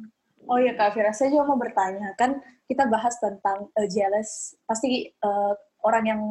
oh 0.47 0.59
ya 0.63 0.71
Kak 0.79 0.95
Fira, 0.95 1.11
saya 1.11 1.27
juga 1.27 1.43
mau 1.43 1.59
bertanya, 1.59 2.15
kan 2.15 2.39
kita 2.71 2.87
bahas 2.87 3.19
tentang 3.19 3.67
uh, 3.75 3.87
jealous, 3.91 4.55
pasti 4.63 5.11
uh, 5.19 5.53
orang 5.83 6.03
yang 6.07 6.21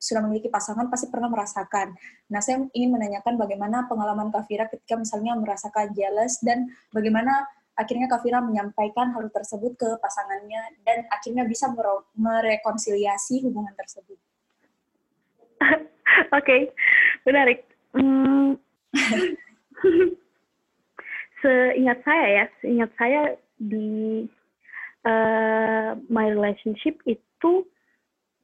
sudah 0.00 0.24
memiliki 0.24 0.48
pasangan 0.48 0.88
pasti 0.88 1.12
pernah 1.12 1.28
merasakan. 1.28 1.92
Nah, 2.32 2.40
saya 2.40 2.64
ingin 2.72 2.90
menanyakan 2.90 3.36
bagaimana 3.36 3.84
pengalaman 3.84 4.32
Kak 4.32 4.48
Fira 4.48 4.64
ketika 4.66 4.96
misalnya 4.96 5.36
merasakan 5.36 5.92
jealous 5.92 6.40
dan 6.40 6.72
bagaimana 6.90 7.44
akhirnya 7.80 8.06
Kavira 8.12 8.44
menyampaikan 8.44 9.16
hal 9.16 9.32
tersebut 9.32 9.72
ke 9.80 9.88
pasangannya 10.04 10.76
dan 10.84 11.08
akhirnya 11.08 11.48
bisa 11.48 11.72
merekonsiliasi 12.14 13.40
hubungan 13.48 13.72
tersebut. 13.72 14.20
Oke, 15.64 15.88
okay. 16.36 16.60
menarik. 17.24 17.64
Hmm. 17.96 18.60
seingat 21.40 22.04
saya 22.04 22.26
ya, 22.28 22.44
seingat 22.60 22.90
saya 23.00 23.22
di 23.56 24.28
uh, 25.08 25.96
my 26.12 26.26
relationship 26.28 27.00
itu 27.08 27.64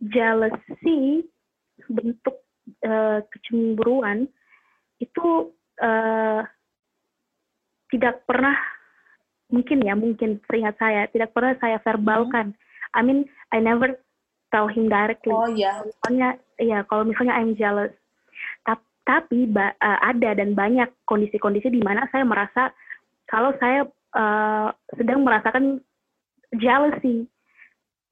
jealousy 0.00 1.28
bentuk 1.88 2.40
uh, 2.84 3.20
kecemburuan 3.32 4.28
itu 5.00 5.52
uh, 5.80 6.42
tidak 7.92 8.24
pernah 8.24 8.56
mungkin 9.50 9.78
ya 9.82 9.94
mungkin 9.94 10.42
seingat 10.50 10.74
saya 10.78 11.06
tidak 11.10 11.30
pernah 11.34 11.54
saya 11.62 11.78
verbalkan. 11.82 12.52
Hmm. 12.52 12.96
I 12.96 13.00
mean 13.02 13.20
I 13.54 13.62
never 13.62 13.98
tell 14.50 14.66
him 14.66 14.90
directly. 14.90 15.34
Oh 15.34 15.46
iya. 15.50 15.82
Yeah. 15.82 15.86
Misalnya 15.86 16.28
ya 16.58 16.78
kalau 16.86 17.04
misalnya 17.06 17.34
I'm 17.36 17.54
jealous. 17.54 17.94
Tapi, 18.66 18.82
tapi 19.06 19.38
uh, 19.54 19.98
ada 20.02 20.34
dan 20.34 20.54
banyak 20.56 20.90
kondisi-kondisi 21.06 21.70
di 21.70 21.82
mana 21.82 22.10
saya 22.10 22.26
merasa 22.26 22.74
kalau 23.30 23.54
saya 23.58 23.86
uh, 24.14 24.70
sedang 24.98 25.22
merasakan 25.22 25.82
jealousy. 26.58 27.26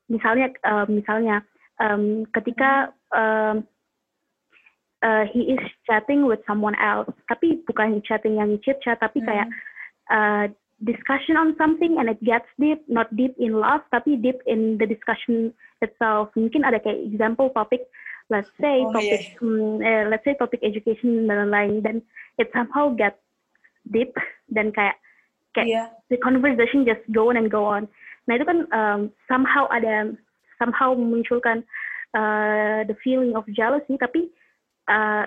Misalnya 0.06 0.52
uh, 0.62 0.86
misalnya 0.86 1.42
um, 1.80 2.28
ketika 2.30 2.92
um, 3.14 3.64
uh, 5.02 5.24
he 5.32 5.54
is 5.54 5.62
chatting 5.88 6.26
with 6.28 6.42
someone 6.46 6.76
else, 6.78 7.10
tapi 7.26 7.62
bukan 7.66 8.04
chatting 8.04 8.38
yang 8.38 8.54
chit 8.62 8.78
chat 8.84 9.00
tapi 9.00 9.22
hmm. 9.22 9.28
kayak 9.28 9.48
uh, 10.12 10.44
discussion 10.84 11.36
on 11.36 11.56
something 11.56 11.96
and 11.98 12.08
it 12.12 12.20
gets 12.22 12.46
deep, 12.60 12.84
not 12.88 13.08
deep 13.16 13.32
in 13.40 13.56
love, 13.56 13.80
tapi 13.88 14.20
deep 14.20 14.38
in 14.44 14.76
the 14.76 14.84
discussion 14.84 15.52
itself. 15.80 16.28
Mungkin 16.36 16.64
ada 16.64 16.76
kayak 16.80 17.08
example 17.08 17.48
topik, 17.56 17.88
let's 18.28 18.52
say 18.60 18.84
oh, 18.84 18.92
topik, 18.92 19.34
yeah. 19.34 19.44
um, 19.44 19.80
uh, 19.80 20.04
let's 20.12 20.24
say 20.28 20.36
topik 20.36 20.60
education 20.60 21.24
dan 21.24 21.48
lain-lain, 21.48 21.80
dan 21.80 21.96
it 22.36 22.52
somehow 22.52 22.92
get 22.92 23.18
deep 23.88 24.12
dan 24.52 24.70
kayak 24.76 25.00
kayak 25.56 25.68
yeah. 25.68 25.88
the 26.12 26.20
conversation 26.20 26.84
just 26.84 27.02
go 27.10 27.32
on 27.32 27.40
and 27.40 27.48
go 27.48 27.64
on. 27.64 27.88
Nah 28.28 28.36
itu 28.36 28.44
kan 28.44 28.68
um, 28.72 29.00
somehow 29.28 29.64
ada 29.72 30.12
somehow 30.60 30.92
memunculkan 30.92 31.64
uh, 32.12 32.84
the 32.84 32.96
feeling 33.00 33.32
of 33.32 33.48
jealousy, 33.52 33.96
tapi 33.96 34.28
uh, 34.88 35.24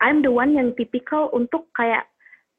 I'm 0.00 0.24
the 0.24 0.32
one 0.32 0.56
yang 0.56 0.72
tipikal 0.76 1.28
untuk 1.32 1.68
kayak 1.76 2.08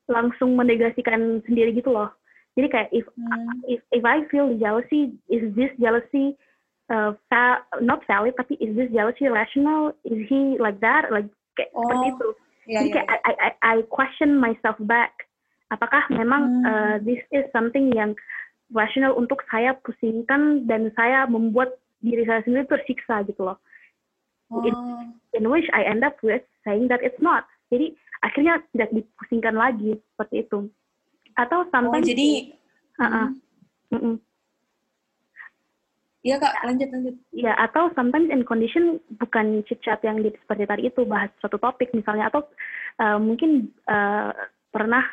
langsung 0.09 0.53
menegasikan 0.53 1.41
sendiri 1.45 1.73
gitu 1.75 1.93
loh. 1.93 2.09
Jadi 2.55 2.67
kayak 2.71 2.89
if 2.95 3.05
hmm. 3.19 3.67
if 3.67 3.81
if 3.91 4.03
I 4.07 4.23
feel 4.31 4.55
jealousy, 4.55 5.11
is 5.27 5.51
this 5.59 5.71
jealousy 5.75 6.39
uh, 6.87 7.11
fa 7.27 7.67
not 7.83 8.05
valid 8.07 8.37
tapi 8.39 8.55
is 8.63 8.71
this 8.79 8.87
jealousy 8.95 9.27
rational? 9.27 9.91
Is 10.07 10.23
he 10.31 10.55
like 10.55 10.79
that? 10.79 11.11
Like 11.11 11.27
kayak 11.59 11.75
oh, 11.75 11.83
seperti 11.83 12.07
itu. 12.15 12.29
Yeah, 12.65 12.79
Jadi 12.81 12.89
kayak 12.95 13.07
yeah. 13.11 13.21
I, 13.27 13.31
I 13.35 13.49
I 13.59 13.75
question 13.91 14.39
myself 14.39 14.79
back. 14.87 15.27
Apakah 15.73 16.07
memang 16.13 16.63
hmm. 16.63 16.65
uh, 16.65 16.95
this 17.03 17.19
is 17.35 17.43
something 17.51 17.91
yang 17.91 18.15
rational 18.71 19.13
untuk 19.19 19.43
saya 19.51 19.77
pusingkan 19.83 20.65
dan 20.65 20.89
saya 20.95 21.27
membuat 21.29 21.77
diri 22.01 22.23
saya 22.25 22.41
sendiri 22.45 22.65
tersiksa 22.69 23.25
gitu 23.27 23.51
loh. 23.51 23.57
Oh. 24.53 24.61
In, 24.61 24.75
in 25.33 25.43
which 25.49 25.65
I 25.73 25.85
end 25.85 26.05
up 26.05 26.21
with 26.21 26.45
saying 26.63 26.87
that 26.89 27.01
it's 27.01 27.17
not. 27.19 27.49
Jadi 27.73 27.97
akhirnya 28.23 28.63
tidak 28.71 28.89
dipusingkan 28.95 29.55
lagi 29.55 29.97
seperti 30.13 30.47
itu 30.47 30.69
atau 31.35 31.67
sampai 31.71 31.99
oh, 31.99 32.05
jadi 32.05 32.27
uh 32.99 33.03
-uh. 33.03 33.27
Mm 33.91 33.99
-mm. 33.99 34.15
Iya 36.25 36.41
kak, 36.41 36.57
lanjut 36.65 36.89
lanjut. 36.89 37.15
Iya, 37.37 37.53
atau 37.53 37.93
sometimes 37.93 38.33
in 38.33 38.41
condition 38.41 38.97
bukan 39.21 39.61
chit-chat 39.69 40.01
yang 40.01 40.25
di, 40.25 40.33
seperti 40.33 40.65
tadi 40.65 40.89
itu 40.89 41.05
bahas 41.05 41.29
suatu 41.37 41.61
topik 41.61 41.93
misalnya 41.93 42.33
atau 42.33 42.41
uh, 42.97 43.21
mungkin 43.21 43.69
uh, 43.85 44.33
pernah 44.73 45.05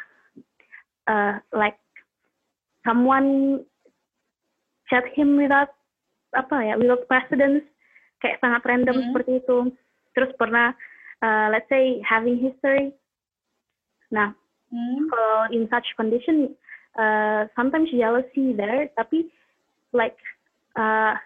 uh, 1.12 1.36
like 1.52 1.76
someone 2.80 3.60
chat 4.88 5.04
him 5.12 5.36
without 5.36 5.76
apa 6.32 6.56
ya 6.64 6.80
without 6.80 7.04
precedence 7.04 7.60
kayak 8.24 8.40
sangat 8.40 8.64
random 8.64 8.96
mm 8.96 9.00
-hmm. 9.04 9.08
seperti 9.12 9.32
itu 9.44 9.58
terus 10.16 10.32
pernah 10.40 10.72
uh, 11.22 11.48
let's 11.54 11.68
say 11.70 12.02
having 12.04 12.37
history 12.37 12.92
nah 14.11 14.35
mm. 14.68 15.08
kalau 15.08 15.48
in 15.54 15.64
such 15.72 15.87
condition 15.96 16.52
uh, 16.98 17.48
sometimes 17.56 17.88
jealousy 17.94 18.52
there 18.52 18.90
tapi 18.98 19.30
like 19.96 20.18
uh, 20.76 21.16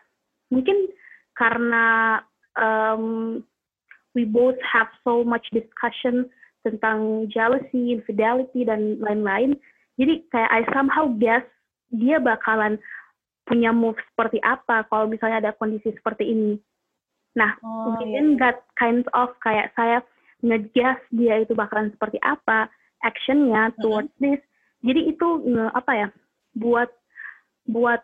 mungkin 0.52 0.86
karena 1.34 2.20
um, 2.56 3.42
we 4.16 4.24
both 4.24 4.56
have 4.64 4.88
so 5.04 5.20
much 5.22 5.44
discussion 5.52 6.26
tentang 6.64 7.30
jealousy, 7.30 7.94
infidelity 7.94 8.66
dan 8.66 8.98
lain-lain. 8.98 9.54
Jadi 10.00 10.26
kayak 10.32 10.50
I 10.50 10.62
somehow 10.72 11.12
guess 11.20 11.44
dia 11.94 12.18
bakalan 12.18 12.80
punya 13.46 13.70
move 13.70 13.94
seperti 14.10 14.42
apa 14.42 14.82
kalau 14.90 15.06
misalnya 15.06 15.46
ada 15.46 15.52
kondisi 15.54 15.94
seperti 15.94 16.26
ini. 16.26 16.58
Nah, 17.36 17.52
oh, 17.60 17.92
within 17.92 18.34
yeah. 18.34 18.48
that 18.48 18.58
kind 18.80 19.04
of 19.12 19.36
kayak 19.44 19.70
saya 19.76 20.00
ngegas 20.40 20.96
dia 21.12 21.44
itu 21.44 21.52
bakalan 21.52 21.92
seperti 21.92 22.16
apa 22.24 22.72
actionnya 23.04 23.70
towards 23.84 24.08
mm 24.16 24.18
-hmm. 24.18 24.24
this. 24.34 24.40
Jadi 24.80 25.00
itu 25.12 25.28
apa 25.76 25.92
ya 25.92 26.08
buat 26.56 26.88
buat 27.68 28.00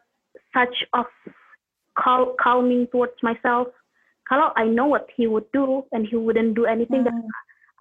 such 0.53 0.85
of 0.92 1.09
cal 1.97 2.37
calming 2.37 2.85
towards 2.92 3.16
myself. 3.25 3.68
Kalau 4.29 4.53
I 4.57 4.68
know 4.68 4.87
what 4.87 5.09
he 5.12 5.27
would 5.27 5.49
do 5.53 5.85
and 5.92 6.05
he 6.09 6.16
wouldn't 6.16 6.55
do 6.55 6.64
anything 6.64 7.05
hmm. 7.05 7.11
that 7.11 7.18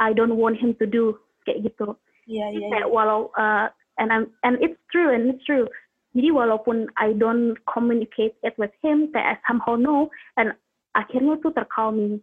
I 0.02 0.12
don't 0.12 0.36
want 0.36 0.58
him 0.58 0.76
to 0.82 0.86
do 0.90 1.16
kayak 1.48 1.64
gitu. 1.70 1.96
Iya 2.28 2.50
yeah, 2.50 2.50
iya. 2.52 2.60
Yeah, 2.68 2.80
yeah. 2.84 2.90
walau 2.90 3.32
uh, 3.38 3.72
and 4.02 4.10
I'm 4.12 4.34
and 4.44 4.60
it's 4.60 4.80
true 4.92 5.14
and 5.14 5.32
it's 5.32 5.44
true. 5.46 5.70
Jadi 6.12 6.28
walaupun 6.36 6.92
I 7.00 7.16
don't 7.16 7.56
communicate 7.72 8.36
it 8.44 8.58
with 8.60 8.76
him, 8.84 9.16
kayak 9.16 9.40
I 9.40 9.48
somehow 9.48 9.80
know 9.80 10.12
and 10.36 10.52
akhirnya 10.96 11.40
tuh 11.40 11.52
tercalming. 11.56 12.20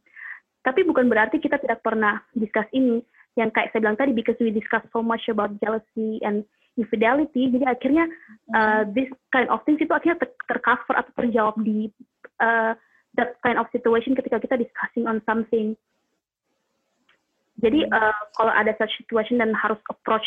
Tapi 0.62 0.84
bukan 0.84 1.08
berarti 1.08 1.40
kita 1.40 1.56
tidak 1.60 1.80
pernah 1.80 2.20
discuss 2.36 2.68
ini. 2.76 3.00
Yang 3.38 3.54
kayak 3.54 3.68
saya 3.70 3.80
bilang 3.86 3.98
tadi, 3.98 4.12
because 4.12 4.36
we 4.42 4.50
discuss 4.50 4.82
so 4.90 5.00
much 5.00 5.24
about 5.30 5.54
jealousy 5.62 6.18
and 6.26 6.42
infidelity, 6.78 7.50
jadi 7.50 7.74
akhirnya 7.74 8.06
uh, 8.54 8.86
this 8.94 9.10
kind 9.34 9.50
of 9.50 9.58
things 9.66 9.82
itu 9.82 9.90
akhirnya 9.90 10.22
ter 10.22 10.30
tercover 10.46 10.94
atau 10.94 11.12
terjawab 11.18 11.58
di 11.62 11.90
uh, 12.38 12.74
that 13.18 13.34
kind 13.42 13.58
of 13.58 13.66
situation 13.74 14.14
ketika 14.14 14.38
kita 14.38 14.54
discussing 14.54 15.10
on 15.10 15.18
something. 15.26 15.74
Jadi 17.58 17.90
uh, 17.90 18.14
kalau 18.38 18.54
ada 18.54 18.70
such 18.78 18.94
situation 19.02 19.42
dan 19.42 19.50
harus 19.58 19.82
approach 19.90 20.26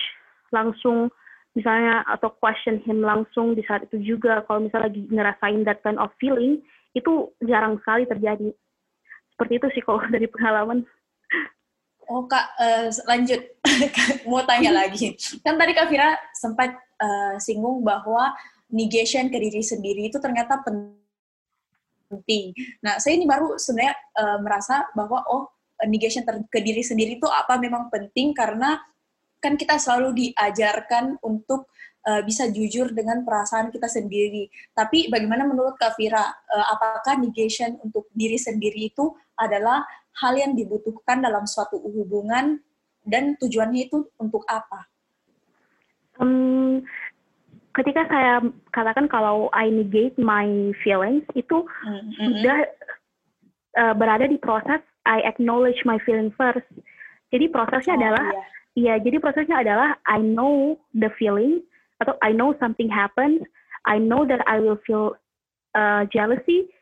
langsung 0.51 1.07
misalnya 1.55 2.03
atau 2.07 2.31
question 2.39 2.79
him 2.83 3.03
langsung 3.03 3.55
di 3.55 3.63
saat 3.63 3.87
itu 3.87 4.15
juga 4.15 4.43
kalau 4.47 4.67
misalnya 4.67 4.91
lagi 4.91 5.03
ngerasain 5.07 5.63
that 5.63 5.79
kind 5.83 5.99
of 5.99 6.11
feeling 6.19 6.59
itu 6.91 7.31
jarang 7.43 7.79
sekali 7.79 8.03
terjadi. 8.07 8.49
Seperti 9.35 9.53
itu 9.57 9.67
sih 9.75 9.81
kalau 9.83 10.03
dari 10.13 10.27
pengalaman. 10.27 10.83
Oh 12.11 12.27
kak, 12.27 12.43
uh, 12.59 12.91
lanjut 13.07 13.39
mau 14.27 14.43
tanya 14.43 14.75
lagi. 14.75 15.15
Kan 15.43 15.55
tadi 15.55 15.71
kak 15.71 15.87
Vira 15.87 16.19
sempat 16.35 16.75
uh, 16.99 17.39
singgung 17.39 17.79
bahwa 17.87 18.35
negation 18.67 19.31
ke 19.31 19.37
diri 19.39 19.63
sendiri 19.63 20.11
itu 20.11 20.19
ternyata 20.19 20.59
penting. 22.11 22.51
Nah 22.83 22.99
saya 22.99 23.15
ini 23.15 23.23
baru 23.23 23.55
sebenarnya 23.55 23.95
uh, 24.19 24.37
merasa 24.43 24.91
bahwa 24.91 25.23
oh 25.31 25.55
negation 25.87 26.27
ke 26.27 26.59
diri 26.59 26.83
sendiri 26.83 27.17
itu 27.17 27.27
apa 27.31 27.57
memang 27.57 27.87
penting 27.87 28.35
karena 28.35 28.77
kan 29.41 29.57
kita 29.57 29.81
selalu 29.81 30.13
diajarkan 30.13 31.17
untuk 31.25 31.71
uh, 32.07 32.21
bisa 32.25 32.49
jujur 32.49 32.89
dengan 32.93 33.21
perasaan 33.21 33.69
kita 33.69 33.85
sendiri. 33.85 34.49
Tapi 34.73 35.09
bagaimana 35.09 35.45
menurut 35.45 35.77
Kak 35.77 35.97
Vira, 35.97 36.21
uh, 36.21 36.65
apakah 36.73 37.21
negation 37.21 37.77
untuk 37.81 38.09
diri 38.13 38.37
sendiri 38.37 38.89
itu 38.93 39.13
adalah 39.37 39.85
hal 40.21 40.33
yang 40.37 40.53
dibutuhkan 40.57 41.23
dalam 41.23 41.47
suatu 41.47 41.79
hubungan 41.81 42.59
dan 43.05 43.37
tujuannya 43.37 43.89
itu 43.89 44.05
untuk 44.21 44.45
apa? 44.45 44.85
Um, 46.21 46.85
ketika 47.73 48.05
saya 48.11 48.43
katakan 48.75 49.09
kalau 49.09 49.49
I 49.55 49.71
negate 49.71 50.19
my 50.19 50.75
feelings 50.83 51.25
itu 51.33 51.65
mm 51.65 52.01
-hmm. 52.13 52.31
sudah 52.37 52.57
uh, 53.79 53.93
berada 53.95 54.27
di 54.27 54.37
proses 54.37 54.83
I 55.07 55.25
acknowledge 55.25 55.81
my 55.87 55.97
feeling 56.05 56.29
first. 56.37 56.67
Jadi 57.31 57.49
prosesnya 57.49 57.95
oh, 57.95 57.99
adalah 57.99 58.25
iya. 58.75 58.93
ya, 58.93 58.95
jadi 59.01 59.17
prosesnya 59.17 59.63
adalah 59.63 59.97
I 60.05 60.19
know 60.21 60.77
the 60.93 61.09
feeling 61.17 61.63
atau 62.01 62.17
I 62.25 62.33
know 62.33 62.57
something 62.57 62.89
happens, 62.89 63.45
I 63.85 64.01
know 64.01 64.25
that 64.25 64.41
I 64.49 64.57
will 64.57 64.81
feel 64.83 65.15
uh, 65.77 66.09
jealousy, 66.09 66.73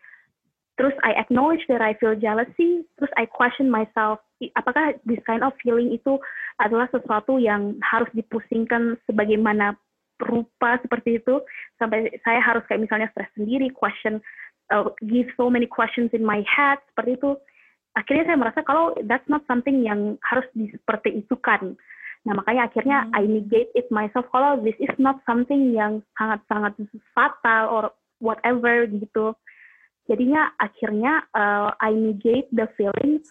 terus 0.79 0.95
I 1.03 1.11
acknowledge 1.19 1.67
that 1.67 1.83
I 1.83 1.93
feel 1.99 2.15
jealousy, 2.15 2.87
terus 2.95 3.11
I 3.19 3.27
question 3.27 3.67
myself, 3.67 4.23
apakah 4.55 4.95
this 5.03 5.19
kind 5.27 5.43
of 5.43 5.51
feeling 5.59 5.91
itu 5.91 6.15
adalah 6.63 6.87
sesuatu 6.95 7.35
yang 7.35 7.75
harus 7.83 8.07
dipusingkan 8.15 8.95
sebagaimana 9.03 9.75
rupa 10.23 10.79
seperti 10.79 11.19
itu? 11.19 11.43
Sampai 11.75 12.07
saya 12.23 12.39
harus 12.39 12.63
kayak 12.71 12.87
misalnya 12.87 13.11
stres 13.11 13.27
sendiri, 13.35 13.67
question, 13.75 14.23
uh, 14.71 14.87
give 15.03 15.27
so 15.35 15.51
many 15.51 15.67
questions 15.67 16.11
in 16.15 16.23
my 16.23 16.39
head 16.47 16.79
seperti 16.95 17.19
itu. 17.19 17.35
Akhirnya 17.99 18.31
saya 18.31 18.37
merasa 18.39 18.59
kalau 18.63 18.95
that's 19.09 19.27
not 19.27 19.43
something 19.51 19.83
yang 19.83 20.15
harus 20.23 20.47
di, 20.55 20.71
seperti 20.71 21.25
itu 21.25 21.35
kan. 21.43 21.75
Nah 22.27 22.33
makanya 22.35 22.67
akhirnya 22.67 23.07
hmm. 23.07 23.15
I 23.15 23.23
negate 23.27 23.71
it 23.75 23.87
myself 23.93 24.27
kalau 24.33 24.59
this 24.59 24.75
is 24.81 24.91
not 24.99 25.23
something 25.23 25.71
yang 25.71 26.03
sangat-sangat 26.19 26.75
fatal 27.15 27.63
or 27.71 27.83
whatever 28.19 28.83
gitu. 28.89 29.35
Jadinya 30.09 30.51
akhirnya 30.57 31.23
uh, 31.37 31.71
I 31.77 31.93
negate 31.93 32.49
the 32.49 32.65
feelings 32.75 33.29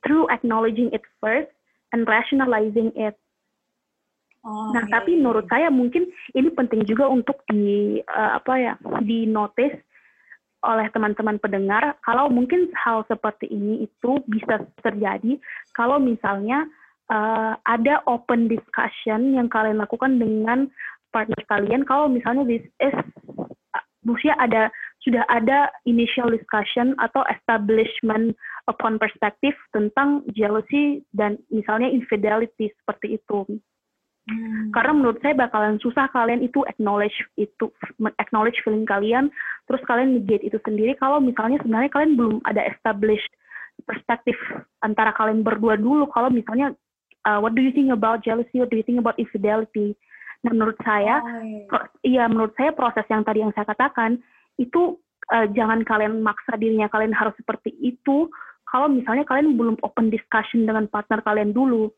through 0.00 0.26
acknowledging 0.32 0.90
it 0.96 1.04
first 1.20 1.52
and 1.92 2.08
rationalizing 2.08 2.96
it. 2.96 3.20
Oh, 4.40 4.72
nah, 4.72 4.88
iya, 4.88 4.92
tapi 4.96 5.12
iya. 5.12 5.18
menurut 5.20 5.44
iya. 5.44 5.52
saya 5.52 5.68
mungkin 5.68 6.08
ini 6.32 6.48
penting 6.56 6.88
juga 6.88 7.12
untuk 7.12 7.44
di 7.52 8.00
uh, 8.08 8.40
apa 8.40 8.52
ya, 8.56 8.74
di 9.04 9.28
notice 9.28 9.76
oleh 10.60 10.88
teman-teman 10.92 11.40
pendengar 11.40 11.96
kalau 12.04 12.28
mungkin 12.28 12.68
hal 12.76 13.04
seperti 13.08 13.48
ini 13.48 13.88
itu 13.88 14.20
bisa 14.28 14.60
terjadi 14.84 15.40
kalau 15.72 15.96
misalnya 15.96 16.68
uh, 17.10 17.58
ada 17.66 18.00
open 18.06 18.46
discussion 18.46 19.34
yang 19.34 19.50
kalian 19.50 19.82
lakukan 19.82 20.16
dengan 20.16 20.70
partner 21.10 21.42
kalian 21.50 21.82
kalau 21.82 22.06
misalnya 22.06 22.46
this 22.46 22.64
is 22.78 22.94
maksudnya 24.06 24.38
ada 24.40 24.62
sudah 25.00 25.24
ada 25.32 25.72
initial 25.88 26.28
discussion 26.28 26.92
atau 27.00 27.24
establishment 27.32 28.36
upon 28.68 29.00
perspective 29.00 29.56
tentang 29.72 30.24
jealousy 30.36 31.00
dan 31.16 31.40
misalnya 31.48 31.88
infidelity 31.88 32.68
seperti 32.84 33.16
itu. 33.16 33.48
Hmm. 34.28 34.68
Karena 34.76 34.92
menurut 34.92 35.18
saya 35.24 35.32
bakalan 35.32 35.80
susah 35.80 36.04
kalian 36.12 36.44
itu 36.44 36.60
acknowledge 36.68 37.16
itu 37.40 37.72
acknowledge 38.20 38.60
feeling 38.60 38.84
kalian, 38.84 39.32
terus 39.64 39.80
kalian 39.88 40.20
negate 40.20 40.44
itu 40.44 40.60
sendiri 40.68 40.92
kalau 41.00 41.16
misalnya 41.16 41.56
sebenarnya 41.64 41.90
kalian 41.90 42.14
belum 42.20 42.36
ada 42.44 42.60
established 42.68 43.32
perspektif 43.88 44.36
antara 44.84 45.16
kalian 45.16 45.40
berdua 45.40 45.80
dulu. 45.80 46.04
Kalau 46.12 46.28
misalnya 46.28 46.76
uh, 47.26 47.38
what 47.40 47.56
do 47.56 47.60
you 47.60 47.72
think 47.72 47.90
about 47.90 48.22
jealousy, 48.22 48.60
what 48.60 48.70
do 48.70 48.78
you 48.78 48.86
think 48.86 49.00
about 49.00 49.18
infidelity? 49.18 49.96
Nah 50.46 50.52
menurut 50.56 50.78
saya, 50.80 51.20
oh, 51.20 51.42
iya. 51.44 51.64
Pro, 51.68 51.78
iya 52.00 52.24
menurut 52.28 52.52
saya 52.56 52.72
proses 52.72 53.04
yang 53.12 53.24
tadi 53.26 53.44
yang 53.44 53.52
saya 53.52 53.68
katakan 53.68 54.20
itu 54.56 54.96
uh, 55.32 55.46
jangan 55.52 55.84
kalian 55.84 56.24
maksa 56.24 56.56
dirinya 56.56 56.88
kalian 56.88 57.12
harus 57.12 57.36
seperti 57.36 57.76
itu. 57.80 58.28
Kalau 58.70 58.86
misalnya 58.86 59.26
kalian 59.26 59.58
belum 59.58 59.76
open 59.82 60.14
discussion 60.14 60.62
dengan 60.64 60.86
partner 60.86 61.20
kalian 61.26 61.50
dulu 61.50 61.90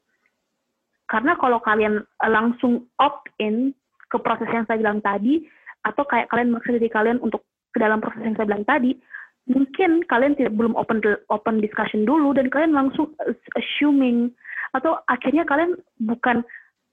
karena 1.12 1.37
kalau 1.37 1.61
kalian 1.61 2.00
eh, 2.00 2.30
langsung 2.32 2.88
opt 2.96 3.28
in 3.37 3.77
ke 4.08 4.16
proses 4.16 4.48
yang 4.48 4.64
saya 4.64 4.81
bilang 4.81 5.04
tadi, 5.04 5.44
atau 5.85 6.08
kayak 6.08 6.33
kalian 6.33 6.56
maksa 6.56 6.73
diri 6.73 6.88
kalian 6.88 7.20
untuk 7.20 7.44
ke 7.73 7.79
dalam 7.81 8.00
proses 8.00 8.25
yang 8.25 8.37
saya 8.37 8.48
bilang 8.48 8.64
tadi, 8.64 8.96
mungkin 9.44 10.04
kalian 10.08 10.37
tidak 10.37 10.56
belum 10.56 10.73
open 10.73 11.04
open 11.29 11.60
discussion 11.60 12.08
dulu 12.08 12.33
dan 12.33 12.48
kalian 12.48 12.73
langsung 12.73 13.12
assuming 13.56 14.33
atau 14.73 15.00
akhirnya 15.08 15.44
kalian 15.44 15.77
bukan 16.00 16.44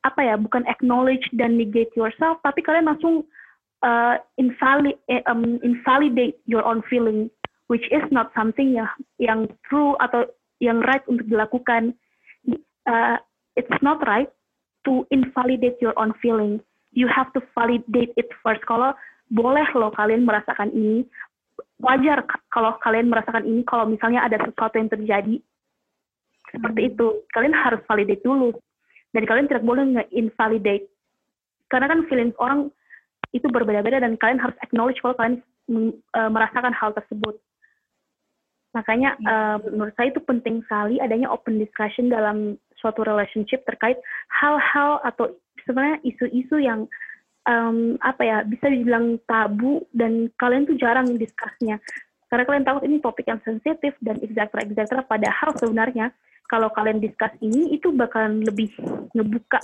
apa 0.07 0.21
ya 0.23 0.35
bukan 0.39 0.63
acknowledge 0.67 1.27
dan 1.35 1.59
negate 1.59 1.91
yourself 1.95 2.39
tapi 2.43 2.63
kalian 2.63 2.87
langsung 2.87 3.27
uh, 3.83 4.15
invalid 4.39 4.95
um, 5.27 5.59
invalidate 5.59 6.39
your 6.47 6.63
own 6.63 6.79
feeling 6.87 7.27
which 7.67 7.83
is 7.91 8.03
not 8.11 8.31
something 8.31 8.75
yang 8.75 8.87
yang 9.19 9.47
true 9.67 9.99
atau 9.99 10.23
yang 10.63 10.79
right 10.87 11.03
untuk 11.07 11.27
dilakukan 11.27 11.95
uh, 12.87 13.17
it's 13.59 13.79
not 13.83 13.99
right 14.07 14.31
to 14.85 15.05
invalidate 15.11 15.77
your 15.83 15.93
own 15.99 16.15
feeling. 16.21 16.63
You 16.91 17.07
have 17.11 17.31
to 17.35 17.41
validate 17.53 18.15
it 18.15 18.29
first. 18.41 18.63
Kalau 18.65 18.95
boleh 19.29 19.67
loh 19.77 19.93
kalian 19.93 20.25
merasakan 20.25 20.73
ini, 20.73 21.05
wajar 21.83 22.25
kalau 22.49 22.79
kalian 22.81 23.11
merasakan 23.11 23.45
ini 23.45 23.61
kalau 23.67 23.85
misalnya 23.85 24.25
ada 24.25 24.41
sesuatu 24.41 24.79
yang 24.79 24.89
terjadi 24.89 25.35
seperti 26.51 26.93
itu. 26.93 27.23
Kalian 27.33 27.55
harus 27.55 27.81
validate 27.85 28.23
dulu. 28.25 28.53
Dan 29.09 29.25
kalian 29.25 29.49
tidak 29.49 29.65
boleh 29.65 29.83
nge-invalidate 29.89 30.85
karena 31.69 31.85
kan 31.85 32.05
feelings 32.09 32.37
orang 32.41 32.73
itu 33.29 33.45
berbeda-beda 33.45 34.01
dan 34.01 34.17
kalian 34.17 34.41
harus 34.41 34.57
acknowledge 34.65 34.97
kalau 35.05 35.13
kalian 35.17 35.37
uh, 36.17 36.29
merasakan 36.29 36.73
hal 36.73 36.93
tersebut. 36.97 37.37
Makanya 38.73 39.17
uh, 39.25 39.57
menurut 39.65 39.93
saya 39.97 40.13
itu 40.13 40.21
penting 40.21 40.61
sekali 40.65 41.01
adanya 41.01 41.29
open 41.29 41.57
discussion 41.61 42.09
dalam 42.09 42.57
suatu 42.77 43.01
relationship 43.05 43.65
terkait 43.65 43.97
hal-hal 44.29 45.01
atau 45.05 45.33
sebenarnya 45.65 46.01
isu-isu 46.05 46.57
yang 46.61 46.85
um, 47.49 47.97
apa 48.01 48.21
ya 48.25 48.37
bisa 48.45 48.69
dibilang 48.69 49.17
tabu 49.25 49.85
dan 49.93 50.29
kalian 50.37 50.69
tuh 50.69 50.77
jarang 50.77 51.17
diskusnya 51.17 51.81
karena 52.29 52.45
kalian 52.45 52.65
tahu 52.65 52.79
ini 52.85 53.01
topik 53.01 53.25
yang 53.25 53.41
sensitif 53.41 53.97
dan 54.05 54.21
etc 54.21 54.47
etc 54.61 55.01
padahal 55.01 55.49
sebenarnya 55.57 56.13
kalau 56.49 56.73
kalian 56.73 56.97
discuss 56.97 57.31
ini 57.39 57.77
itu 57.77 57.93
bakalan 57.93 58.41
lebih 58.41 58.73
ngebuka 59.13 59.61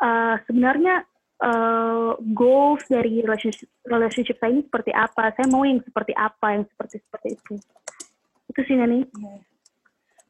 uh, 0.00 0.40
sebenarnya 0.48 1.04
uh, 1.44 2.16
goals 2.32 2.84
dari 2.88 3.20
relationship, 3.20 3.68
relationship 3.84 4.36
saya 4.40 4.56
ini 4.56 4.62
seperti 4.64 4.90
apa, 4.96 5.30
saya 5.36 5.46
mau 5.52 5.62
yang 5.68 5.84
seperti 5.84 6.16
apa, 6.16 6.56
yang 6.56 6.64
seperti 6.64 6.96
seperti 7.04 7.28
itu. 7.36 7.54
Itu 8.48 8.60
sih 8.64 8.76
Nani. 8.80 9.04
Yeah. 9.04 9.40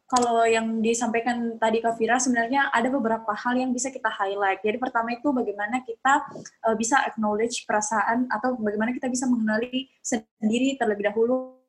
Kalau 0.05 0.45
yang 0.47 0.79
disampaikan 0.85 1.57
tadi 1.59 1.81
Kak 1.81 1.99
Fira, 1.99 2.21
sebenarnya 2.21 2.69
ada 2.71 2.87
beberapa 2.93 3.35
hal 3.35 3.57
yang 3.57 3.75
bisa 3.75 3.89
kita 3.89 4.07
highlight. 4.13 4.61
Jadi 4.63 4.77
pertama 4.77 5.11
itu 5.11 5.33
bagaimana 5.33 5.81
kita 5.83 6.29
uh, 6.71 6.77
bisa 6.77 7.03
acknowledge 7.03 7.65
perasaan 7.65 8.29
atau 8.31 8.55
bagaimana 8.55 8.93
kita 8.95 9.11
bisa 9.11 9.27
mengenali 9.27 9.91
sendiri 10.05 10.77
terlebih 10.77 11.09
dahulu 11.11 11.64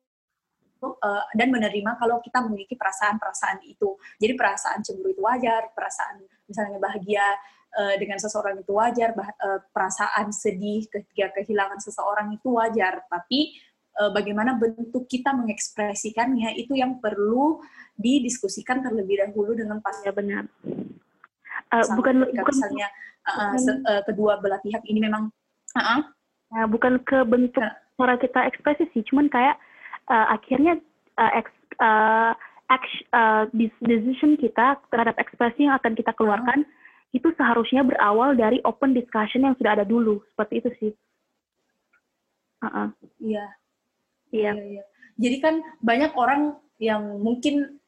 uh, 0.94 1.24
dan 1.34 1.50
menerima 1.50 1.98
kalau 1.98 2.22
kita 2.22 2.44
memiliki 2.46 2.78
perasaan-perasaan 2.78 3.66
itu. 3.66 3.98
Jadi 4.22 4.32
perasaan 4.38 4.86
cemburu 4.86 5.10
itu 5.10 5.22
wajar, 5.26 5.74
perasaan 5.74 6.22
misalnya 6.46 6.78
bahagia 6.78 7.26
uh, 7.74 7.94
dengan 7.98 8.22
seseorang 8.22 8.62
itu 8.62 8.72
wajar, 8.76 9.10
uh, 9.18 9.60
perasaan 9.74 10.30
sedih 10.30 10.86
ketika 10.86 11.34
kehilangan 11.42 11.82
seseorang 11.82 12.30
itu 12.36 12.48
wajar, 12.54 13.02
tapi 13.10 13.56
uh, 13.98 14.10
bagaimana 14.14 14.54
bentuk 14.54 15.08
kita 15.10 15.34
mengekspresikannya 15.34 16.54
itu 16.60 16.76
yang 16.76 17.02
perlu 17.02 17.58
didiskusikan 17.96 18.84
terlebih 18.84 19.24
dahulu 19.26 19.56
dengan 19.56 19.80
pasnya 19.82 20.12
benar. 20.12 20.44
Uh, 21.72 21.82
bukan 21.98 22.22
bukan 22.30 22.54
misalnya 22.54 22.88
uh, 23.26 23.56
se, 23.58 23.72
uh, 23.74 24.02
kedua 24.06 24.38
belah 24.38 24.62
pihak 24.62 24.86
ini 24.86 25.02
memang 25.02 25.32
uh 25.74 25.80
-uh. 25.80 26.00
Nah, 26.46 26.64
bukan 26.70 27.02
ke 27.02 27.26
bentuk 27.26 27.58
nah. 27.58 27.74
cara 27.98 28.14
kita 28.22 28.46
ekspresi 28.46 28.86
sih, 28.94 29.02
cuman 29.10 29.26
kayak 29.26 29.58
uh, 30.10 30.26
akhirnya 30.34 30.78
uh, 31.18 31.32
ex, 31.36 31.46
uh, 31.78 32.32
action, 32.70 33.06
uh, 33.14 33.44
decision 33.82 34.34
kita 34.38 34.78
terhadap 34.90 35.16
ekspresi 35.18 35.66
yang 35.66 35.78
akan 35.78 35.94
kita 35.94 36.10
keluarkan 36.14 36.66
uh 36.66 36.74
itu 37.14 37.32
seharusnya 37.38 37.86
berawal 37.86 38.36
dari 38.36 38.60
open 38.66 38.92
discussion 38.92 39.46
yang 39.46 39.54
sudah 39.56 39.78
ada 39.78 39.86
dulu 39.86 40.20
seperti 40.34 40.54
itu 40.60 40.70
sih. 40.82 40.92
Iya. 43.22 43.46
Iya. 44.34 44.52
Iya. 44.52 44.82
Jadi 45.16 45.36
kan 45.40 45.54
banyak 45.80 46.12
orang 46.12 46.60
yang 46.76 47.22
mungkin 47.24 47.80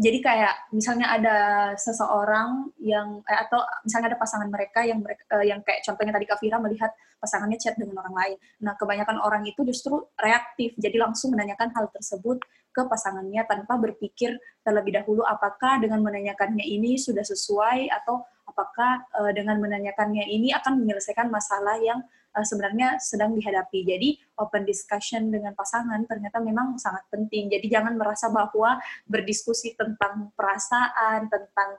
jadi 0.00 0.18
kayak 0.24 0.54
misalnya 0.72 1.12
ada 1.12 1.38
seseorang 1.76 2.72
yang 2.80 3.20
eh, 3.28 3.38
atau 3.44 3.60
misalnya 3.84 4.16
ada 4.16 4.18
pasangan 4.18 4.48
mereka 4.48 4.80
yang 4.80 5.04
mereka 5.04 5.28
eh, 5.36 5.52
yang 5.52 5.60
kayak 5.60 5.84
contohnya 5.84 6.16
tadi 6.16 6.24
Kak 6.24 6.40
Fira 6.40 6.56
melihat 6.56 6.88
pasangannya 7.20 7.60
chat 7.60 7.76
dengan 7.76 8.00
orang 8.00 8.16
lain. 8.16 8.36
Nah, 8.64 8.80
kebanyakan 8.80 9.20
orang 9.20 9.44
itu 9.44 9.60
justru 9.68 10.00
reaktif, 10.16 10.72
jadi 10.80 10.96
langsung 11.04 11.36
menanyakan 11.36 11.68
hal 11.76 11.92
tersebut 11.92 12.40
ke 12.72 12.82
pasangannya 12.88 13.44
tanpa 13.44 13.76
berpikir 13.76 14.40
terlebih 14.64 14.96
dahulu 14.96 15.20
apakah 15.26 15.82
dengan 15.82 16.00
menanyakannya 16.00 16.64
ini 16.64 16.96
sudah 16.96 17.26
sesuai 17.26 17.92
atau 17.92 18.24
apakah 18.50 19.06
uh, 19.14 19.30
dengan 19.30 19.62
menanyakannya 19.62 20.26
ini 20.26 20.50
akan 20.50 20.82
menyelesaikan 20.82 21.30
masalah 21.30 21.78
yang 21.78 22.02
uh, 22.34 22.44
sebenarnya 22.44 22.98
sedang 22.98 23.34
dihadapi. 23.38 23.86
Jadi 23.86 24.18
open 24.38 24.66
discussion 24.66 25.30
dengan 25.30 25.54
pasangan 25.54 26.02
ternyata 26.06 26.42
memang 26.42 26.76
sangat 26.76 27.06
penting. 27.08 27.46
Jadi 27.46 27.70
jangan 27.70 27.94
merasa 27.94 28.28
bahwa 28.28 28.78
berdiskusi 29.06 29.78
tentang 29.78 30.34
perasaan, 30.34 31.30
tentang 31.30 31.70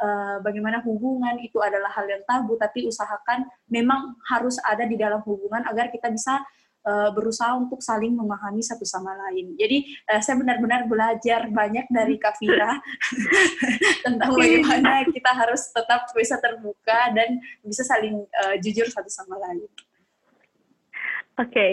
uh, 0.00 0.36
bagaimana 0.40 0.80
hubungan 0.86 1.36
itu 1.42 1.58
adalah 1.58 1.90
hal 1.92 2.06
yang 2.06 2.22
tabu, 2.24 2.54
tapi 2.54 2.86
usahakan 2.86 3.46
memang 3.68 4.16
harus 4.30 4.56
ada 4.62 4.86
di 4.86 4.94
dalam 4.94 5.20
hubungan 5.26 5.66
agar 5.66 5.90
kita 5.90 6.08
bisa 6.10 6.40
uh, 6.86 7.10
berusaha 7.12 7.56
untuk 7.56 7.80
saling 7.84 8.14
memahami 8.16 8.64
satu 8.64 8.84
sama 8.84 9.12
lain. 9.28 9.56
Jadi 9.56 9.88
uh, 10.08 10.20
saya 10.22 10.38
benar-benar 10.40 10.86
belajar 10.88 11.48
banyak 11.50 11.86
dari 11.90 12.16
Kavira 12.16 12.80
tentang 14.06 14.30
bagaimana 14.36 15.04
kita 15.08 15.30
harus 15.34 15.68
tetap 15.72 16.08
bisa 16.12 16.36
terbuka 16.40 17.12
dan 17.12 17.40
bisa 17.64 17.84
saling 17.84 18.24
uh, 18.44 18.54
jujur 18.60 18.88
satu 18.88 19.08
sama 19.08 19.36
lain. 19.40 19.68
Oke, 21.40 21.48
okay. 21.48 21.72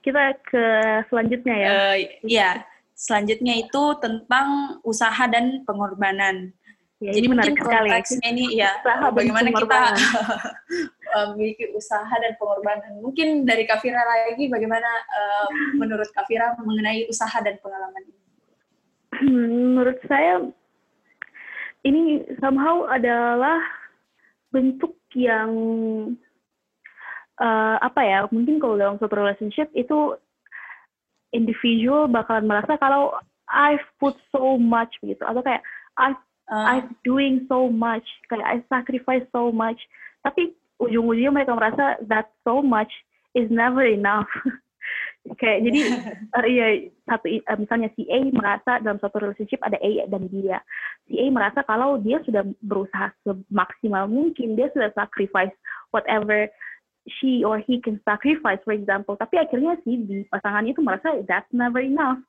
kita 0.00 0.32
ke 0.40 0.64
selanjutnya 1.12 1.56
ya. 1.56 1.68
Uh, 1.68 1.96
iya, 2.24 2.50
selanjutnya 2.96 3.60
itu 3.60 3.82
tentang 4.00 4.80
usaha 4.84 5.24
dan 5.28 5.64
pengorbanan. 5.68 6.56
Ya, 7.00 7.16
Jadi 7.16 7.32
mungkin 7.32 7.56
konteksnya 7.56 8.28
ini 8.28 8.60
ya 8.60 8.76
usaha 8.76 9.08
bagaimana 9.08 9.48
kita 9.48 9.80
memiliki 11.32 11.72
usaha 11.72 12.12
dan 12.12 12.36
pengorbanan. 12.36 13.00
Mungkin 13.00 13.48
dari 13.48 13.64
Kafira 13.64 14.04
lagi 14.04 14.52
bagaimana 14.52 14.90
uh, 15.08 15.48
menurut 15.80 16.12
Kafira 16.12 16.52
mengenai 16.60 17.08
usaha 17.08 17.40
dan 17.40 17.56
pengalaman 17.64 18.04
ini? 18.04 18.20
Menurut 19.24 19.96
saya 20.04 20.44
ini 21.88 22.20
somehow 22.36 22.84
adalah 22.84 23.64
bentuk 24.52 24.92
yang 25.16 25.50
uh, 27.40 27.76
apa 27.80 28.00
ya 28.04 28.18
mungkin 28.28 28.60
kalau 28.60 28.76
dalam 28.76 29.00
suatu 29.00 29.16
relationship 29.16 29.72
itu 29.72 30.20
individual 31.32 32.12
bakalan 32.12 32.44
merasa 32.44 32.76
kalau 32.76 33.16
I've 33.48 33.82
put 33.96 34.20
so 34.30 34.60
much 34.60 34.92
gitu 35.00 35.24
atau 35.24 35.40
kayak 35.40 35.64
I've 35.96 36.20
uh. 36.50 36.66
I've 36.76 36.90
doing 37.06 37.46
so 37.46 37.70
much. 37.70 38.04
Kayak 38.28 38.46
I 38.46 38.56
sacrifice 38.66 39.24
so 39.30 39.54
much. 39.54 39.78
Tapi 40.26 40.52
ujung-ujungnya 40.82 41.32
mereka 41.32 41.54
merasa 41.56 41.96
that 42.10 42.34
so 42.42 42.60
much 42.60 42.90
is 43.38 43.48
never 43.48 43.86
enough. 43.86 44.28
Kayak 45.36 45.68
jadi 45.68 45.80
uh, 46.32 46.46
iya 46.56 46.68
satu 47.04 47.28
uh, 47.28 47.58
misalnya 47.60 47.92
si 47.92 48.08
A 48.08 48.24
merasa 48.32 48.80
dalam 48.80 48.96
suatu 48.98 49.20
relationship 49.20 49.60
ada 49.60 49.76
A 49.76 50.08
dan 50.08 50.26
dia. 50.32 50.64
Si 51.06 51.20
A 51.20 51.28
merasa 51.28 51.60
kalau 51.68 52.00
dia 52.00 52.18
sudah 52.24 52.42
berusaha 52.64 53.12
semaksimal 53.22 54.08
mungkin 54.08 54.56
dia 54.56 54.72
sudah 54.72 54.88
sacrifice 54.96 55.52
whatever 55.92 56.48
she 57.20 57.44
or 57.44 57.60
he 57.60 57.80
can 57.84 58.00
sacrifice 58.08 58.60
for 58.64 58.72
example. 58.72 59.14
Tapi 59.20 59.36
akhirnya 59.36 59.76
si 59.84 60.00
di 60.00 60.24
pasangan 60.32 60.64
itu 60.64 60.80
merasa 60.80 61.20
that's 61.28 61.52
never 61.52 61.84
enough. 61.84 62.20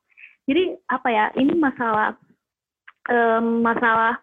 Jadi 0.52 0.76
apa 0.92 1.08
ya 1.08 1.26
ini 1.40 1.56
masalah 1.56 2.20
um, 3.10 3.66
masalah 3.66 4.20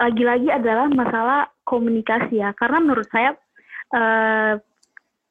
lagi-lagi 0.00 0.48
adalah 0.48 0.88
masalah 0.88 1.40
komunikasi 1.68 2.40
ya. 2.40 2.56
Karena 2.56 2.80
menurut 2.80 3.04
saya 3.12 3.36
uh, 3.92 4.56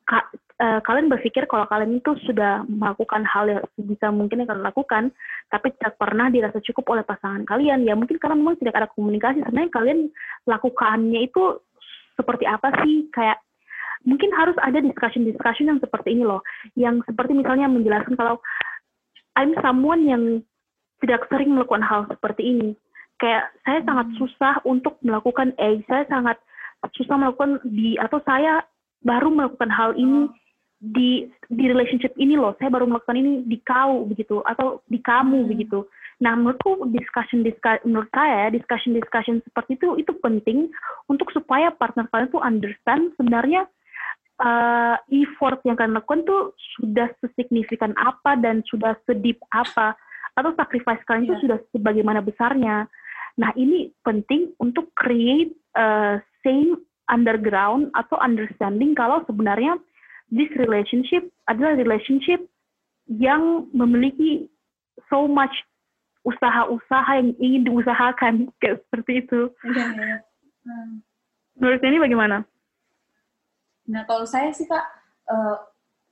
ka, 0.05 0.20
uh, 0.61 0.80
kalian 0.86 1.09
berpikir 1.09 1.49
kalau 1.49 1.65
kalian 1.65 1.97
itu 1.97 2.13
sudah 2.30 2.61
melakukan 2.70 3.26
hal 3.26 3.49
yang 3.49 3.63
bisa 3.82 4.13
mungkin 4.13 4.45
yang 4.45 4.49
kalian 4.53 4.67
lakukan 4.70 5.03
tapi 5.49 5.74
tidak 5.80 5.97
pernah 5.97 6.30
dirasa 6.30 6.61
cukup 6.61 6.86
oleh 6.93 7.03
pasangan 7.07 7.41
kalian. 7.49 7.82
Ya 7.82 7.97
mungkin 7.97 8.22
karena 8.22 8.38
memang 8.38 8.61
tidak 8.61 8.78
ada 8.78 8.88
komunikasi. 8.93 9.41
Sebenarnya 9.41 9.74
kalian 9.74 9.99
lakukannya 10.45 11.26
itu 11.26 11.57
seperti 12.13 12.45
apa 12.45 12.70
sih? 12.86 13.09
Kayak 13.09 13.41
mungkin 14.05 14.32
harus 14.32 14.55
ada 14.61 14.80
discussion-discussion 14.80 15.67
yang 15.67 15.80
seperti 15.82 16.15
ini 16.15 16.24
loh, 16.24 16.45
yang 16.78 17.03
seperti 17.03 17.36
misalnya 17.36 17.67
menjelaskan 17.67 18.15
kalau 18.15 18.39
I'm 19.36 19.55
someone 19.59 20.03
yang 20.07 20.24
tidak 20.99 21.27
sering 21.31 21.55
melakukan 21.55 21.83
hal 21.83 22.05
seperti 22.07 22.43
ini. 22.43 22.69
Kayak 23.19 23.51
saya 23.67 23.79
sangat 23.83 24.07
hmm. 24.11 24.17
susah 24.19 24.53
untuk 24.63 24.95
melakukan 25.03 25.51
A, 25.59 25.79
saya 25.87 26.03
sangat 26.07 26.37
susah 26.95 27.19
melakukan 27.19 27.59
B, 27.67 27.99
atau 27.99 28.23
saya 28.23 28.63
baru 29.03 29.27
melakukan 29.31 29.67
hal 29.67 29.91
ini 29.99 30.27
hmm. 30.27 30.35
di 30.95 31.27
di 31.51 31.63
relationship 31.67 32.15
ini 32.15 32.39
loh, 32.39 32.55
saya 32.59 32.71
baru 32.71 32.87
melakukan 32.87 33.19
ini 33.19 33.43
di 33.43 33.59
kau 33.59 34.07
begitu, 34.07 34.39
atau 34.47 34.79
di 34.87 34.99
kamu 35.03 35.43
hmm. 35.43 35.49
begitu. 35.51 35.83
Nah, 36.19 36.35
menurutku 36.35 36.83
discussion 36.91 37.47
discussion 37.47 37.83
menurut 37.87 38.11
saya 38.11 38.51
discussion 38.51 38.91
discussion 38.91 39.39
seperti 39.39 39.79
itu 39.79 40.03
itu 40.03 40.11
penting 40.19 40.67
untuk 41.07 41.31
supaya 41.31 41.71
partner 41.71 42.11
kalian 42.11 42.27
tuh 42.27 42.43
understand 42.43 43.15
sebenarnya 43.15 43.63
uh, 44.43 44.99
effort 45.11 45.63
yang 45.63 45.79
kalian 45.79 45.95
lakukan 45.95 46.27
tuh 46.27 46.51
sudah 46.79 47.07
sesignifikan 47.23 47.95
apa 47.99 48.35
dan 48.39 48.63
sudah 48.67 48.99
sedip 49.07 49.39
apa 49.55 49.95
atau 50.39 50.55
sacrifice 50.55 51.03
kalian 51.05 51.27
itu 51.27 51.35
yeah. 51.35 51.43
sudah 51.43 51.57
sebagaimana 51.75 52.19
besarnya. 52.23 52.87
Nah 53.39 53.51
ini 53.55 53.91
penting 54.03 54.55
untuk 54.59 54.91
create 54.95 55.53
uh, 55.75 56.19
same 56.41 56.79
underground 57.11 57.89
atau 57.97 58.15
understanding 58.21 58.93
kalau 58.93 59.23
sebenarnya 59.25 59.75
this 60.29 60.49
relationship 60.55 61.27
adalah 61.49 61.75
relationship 61.75 62.45
yang 63.09 63.65
memiliki 63.73 64.45
so 65.09 65.25
much 65.25 65.53
usaha-usaha 66.21 67.11
yang 67.17 67.33
ingin 67.41 67.63
diusahakan 67.65 68.33
kayak 68.61 68.85
seperti 68.87 69.25
itu. 69.25 69.49
Yeah, 69.65 69.89
yeah. 69.97 70.19
Hmm. 70.67 71.01
Menurut 71.59 71.81
ini 71.83 71.97
bagaimana? 71.97 72.37
Nah 73.89 74.05
kalau 74.05 74.23
saya 74.23 74.53
sih 74.53 74.69
kak, 74.69 74.85
uh, 75.27 75.57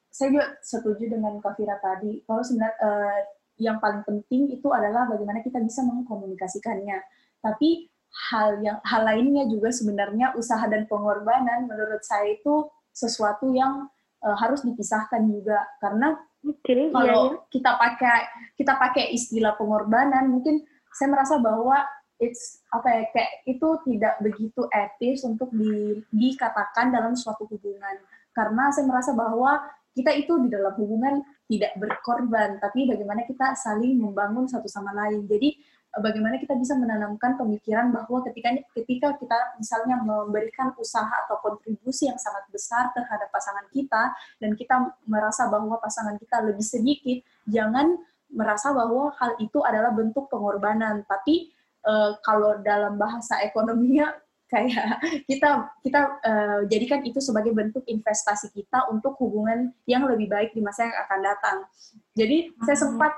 saya 0.10 0.34
juga 0.34 0.48
setuju 0.66 1.14
dengan 1.14 1.38
Kak 1.38 1.62
Fira 1.62 1.78
tadi. 1.78 2.26
Kalau 2.26 2.42
sebenarnya 2.42 2.74
uh, 2.82 3.18
yang 3.58 3.82
paling 3.82 4.06
penting 4.06 4.54
itu 4.54 4.68
adalah 4.70 5.10
bagaimana 5.10 5.42
kita 5.42 5.58
bisa 5.62 5.82
mengkomunikasikannya. 5.86 7.02
Tapi 7.42 7.90
hal 8.32 8.62
yang 8.64 8.78
hal 8.82 9.02
lainnya 9.06 9.46
juga 9.46 9.70
sebenarnya 9.70 10.34
usaha 10.34 10.64
dan 10.66 10.90
pengorbanan 10.90 11.70
menurut 11.70 12.02
saya 12.02 12.34
itu 12.34 12.66
sesuatu 12.90 13.54
yang 13.54 13.86
uh, 14.26 14.38
harus 14.42 14.66
dipisahkan 14.66 15.22
juga 15.30 15.62
karena 15.78 16.18
okay, 16.42 16.90
kalau 16.90 17.06
iya, 17.06 17.38
iya. 17.38 17.50
kita 17.54 17.72
pakai 17.78 18.20
kita 18.58 18.74
pakai 18.74 19.06
istilah 19.14 19.54
pengorbanan 19.54 20.34
mungkin 20.34 20.66
saya 20.90 21.14
merasa 21.14 21.38
bahwa 21.38 21.86
it's 22.18 22.66
apa 22.74 22.88
ya 22.90 23.02
kayak 23.14 23.32
itu 23.46 23.68
tidak 23.86 24.14
begitu 24.26 24.62
etis 24.74 25.22
untuk 25.22 25.54
di, 25.54 26.02
dikatakan 26.10 26.90
dalam 26.90 27.14
suatu 27.14 27.46
hubungan 27.46 28.02
karena 28.34 28.74
saya 28.74 28.90
merasa 28.90 29.14
bahwa 29.14 29.62
kita 29.98 30.14
itu 30.14 30.38
di 30.46 30.54
dalam 30.54 30.78
hubungan 30.78 31.26
tidak 31.50 31.74
berkorban 31.82 32.62
tapi 32.62 32.86
bagaimana 32.86 33.26
kita 33.26 33.58
saling 33.58 33.98
membangun 33.98 34.46
satu 34.46 34.70
sama 34.70 34.94
lain 34.94 35.26
jadi 35.26 35.58
bagaimana 36.00 36.38
kita 36.38 36.54
bisa 36.58 36.78
menanamkan 36.78 37.36
pemikiran 37.36 37.90
bahwa 37.90 38.22
ketika 38.30 38.54
ketika 38.78 39.08
kita 39.18 39.38
misalnya 39.58 39.98
memberikan 40.02 40.72
usaha 40.78 41.10
atau 41.26 41.42
kontribusi 41.42 42.10
yang 42.10 42.20
sangat 42.22 42.46
besar 42.54 42.94
terhadap 42.94 43.32
pasangan 43.34 43.66
kita 43.74 44.14
dan 44.38 44.54
kita 44.54 44.94
merasa 45.10 45.50
bahwa 45.50 45.82
pasangan 45.82 46.16
kita 46.22 46.44
lebih 46.46 46.66
sedikit, 46.66 47.18
jangan 47.50 47.98
merasa 48.30 48.76
bahwa 48.76 49.16
hal 49.18 49.40
itu 49.40 49.64
adalah 49.64 49.96
bentuk 49.96 50.28
pengorbanan. 50.28 51.08
Tapi 51.08 51.50
uh, 51.88 52.20
kalau 52.22 52.60
dalam 52.62 53.00
bahasa 53.00 53.40
ekonominya 53.42 54.14
kayak 54.48 55.04
kita 55.28 55.76
kita 55.84 56.02
uh, 56.24 56.60
jadikan 56.72 57.04
itu 57.04 57.20
sebagai 57.20 57.52
bentuk 57.52 57.84
investasi 57.84 58.48
kita 58.56 58.88
untuk 58.88 59.20
hubungan 59.20 59.76
yang 59.84 60.08
lebih 60.08 60.32
baik 60.32 60.56
di 60.56 60.64
masa 60.64 60.88
yang 60.88 60.98
akan 61.04 61.20
datang. 61.20 61.58
Jadi 62.16 62.56
saya 62.64 62.78
hmm. 62.80 62.84
sempat 62.88 63.14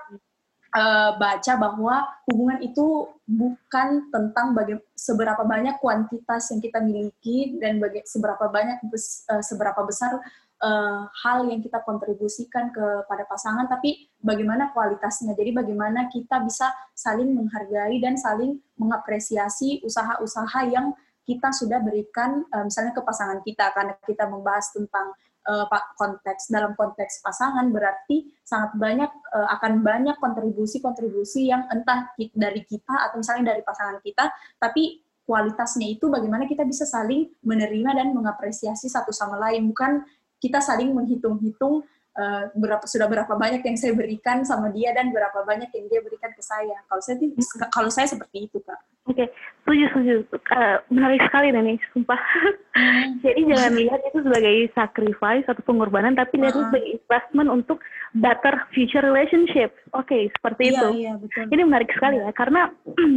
uh, 0.73 1.11
baca 1.21 1.53
bahwa 1.61 1.95
hubungan 2.29 2.59
itu 2.65 3.05
bukan 3.29 4.09
tentang 4.09 4.57
baga- 4.57 4.85
seberapa 4.97 5.45
banyak 5.45 5.77
kuantitas 5.77 6.49
yang 6.49 6.61
kita 6.65 6.81
miliki 6.81 7.61
dan 7.61 7.77
baga- 7.77 8.05
seberapa 8.09 8.49
banyak 8.49 8.81
bes- 8.89 9.25
uh, 9.29 9.45
seberapa 9.45 9.85
besar 9.85 10.17
uh, 10.65 11.01
hal 11.13 11.45
yang 11.45 11.61
kita 11.61 11.77
kontribusikan 11.85 12.73
kepada 12.73 13.23
pasangan, 13.29 13.69
tapi 13.69 14.09
bagaimana 14.17 14.73
kualitasnya. 14.73 15.37
Jadi 15.37 15.53
bagaimana 15.53 16.09
kita 16.09 16.41
bisa 16.41 16.73
saling 16.97 17.37
menghargai 17.37 18.01
dan 18.01 18.17
saling 18.17 18.57
mengapresiasi 18.81 19.85
usaha-usaha 19.85 20.65
yang 20.73 20.97
kita 21.29 21.53
sudah 21.53 21.77
berikan, 21.85 22.41
uh, 22.49 22.65
misalnya 22.65 22.97
ke 22.97 23.05
pasangan 23.05 23.45
kita, 23.45 23.69
karena 23.77 23.93
kita 24.01 24.25
membahas 24.25 24.73
tentang 24.73 25.13
uh, 25.45 25.65
konteks 25.93 26.49
dalam 26.49 26.73
konteks 26.73 27.21
pasangan 27.21 27.69
berarti 27.69 28.33
sangat 28.41 28.73
banyak 28.77 29.11
uh, 29.33 29.47
akan 29.59 29.85
banyak 29.85 30.17
kontribusi-kontribusi 30.17 31.53
yang 31.53 31.69
entah 31.69 32.09
dari 32.33 32.65
kita 32.65 33.09
atau 33.09 33.21
misalnya 33.21 33.53
dari 33.55 33.61
pasangan 33.63 34.01
kita 34.01 34.33
tapi 34.57 35.05
kualitasnya 35.29 35.93
itu 35.93 36.09
bagaimana 36.09 36.49
kita 36.49 36.65
bisa 36.65 36.89
saling 36.89 37.29
menerima 37.45 38.01
dan 38.01 38.17
mengapresiasi 38.17 38.89
satu 38.89 39.13
sama 39.13 39.37
lain. 39.37 39.69
Bukan 39.69 40.01
kita 40.41 40.57
saling 40.57 40.89
menghitung-hitung 40.89 41.85
uh, 42.19 42.43
berapa 42.51 42.83
sudah 42.83 43.07
berapa 43.07 43.31
banyak 43.31 43.63
yang 43.63 43.77
saya 43.79 43.95
berikan 43.95 44.43
sama 44.43 44.67
dia 44.75 44.91
dan 44.91 45.15
berapa 45.15 45.47
banyak 45.47 45.71
yang 45.71 45.85
dia 45.87 46.03
berikan 46.03 46.35
ke 46.35 46.43
saya. 46.43 46.75
Kalau 46.91 46.99
saya 46.99 47.15
kalau 47.71 47.89
saya 47.89 48.07
seperti 48.11 48.51
itu 48.51 48.59
kak. 48.59 48.79
Oke, 49.09 49.25
okay. 49.25 49.27
setuju 49.65 49.83
setuju. 49.89 50.15
Uh, 50.53 50.77
menarik 50.93 51.21
sekali 51.25 51.49
nih, 51.49 51.81
sumpah. 51.95 52.19
Hmm. 52.77 53.17
Jadi 53.25 53.41
jangan 53.49 53.73
lihat 53.73 53.99
itu 54.05 54.19
sebagai 54.21 54.55
sacrifice 54.77 55.45
atau 55.49 55.63
pengorbanan, 55.65 56.13
tapi 56.13 56.37
lihat 56.37 56.53
itu 56.53 56.67
sebagai 56.69 56.91
investment 57.01 57.49
untuk 57.49 57.81
better 58.13 58.69
future 58.69 59.01
relationship. 59.01 59.73
Oke, 59.97 60.13
okay, 60.13 60.23
seperti 60.37 60.69
iya, 60.69 60.73
itu. 60.77 60.87
Iya, 61.01 61.13
betul. 61.17 61.43
Ini 61.49 61.61
menarik 61.65 61.89
sekali 61.89 62.21
ya, 62.21 62.29
karena 62.37 62.69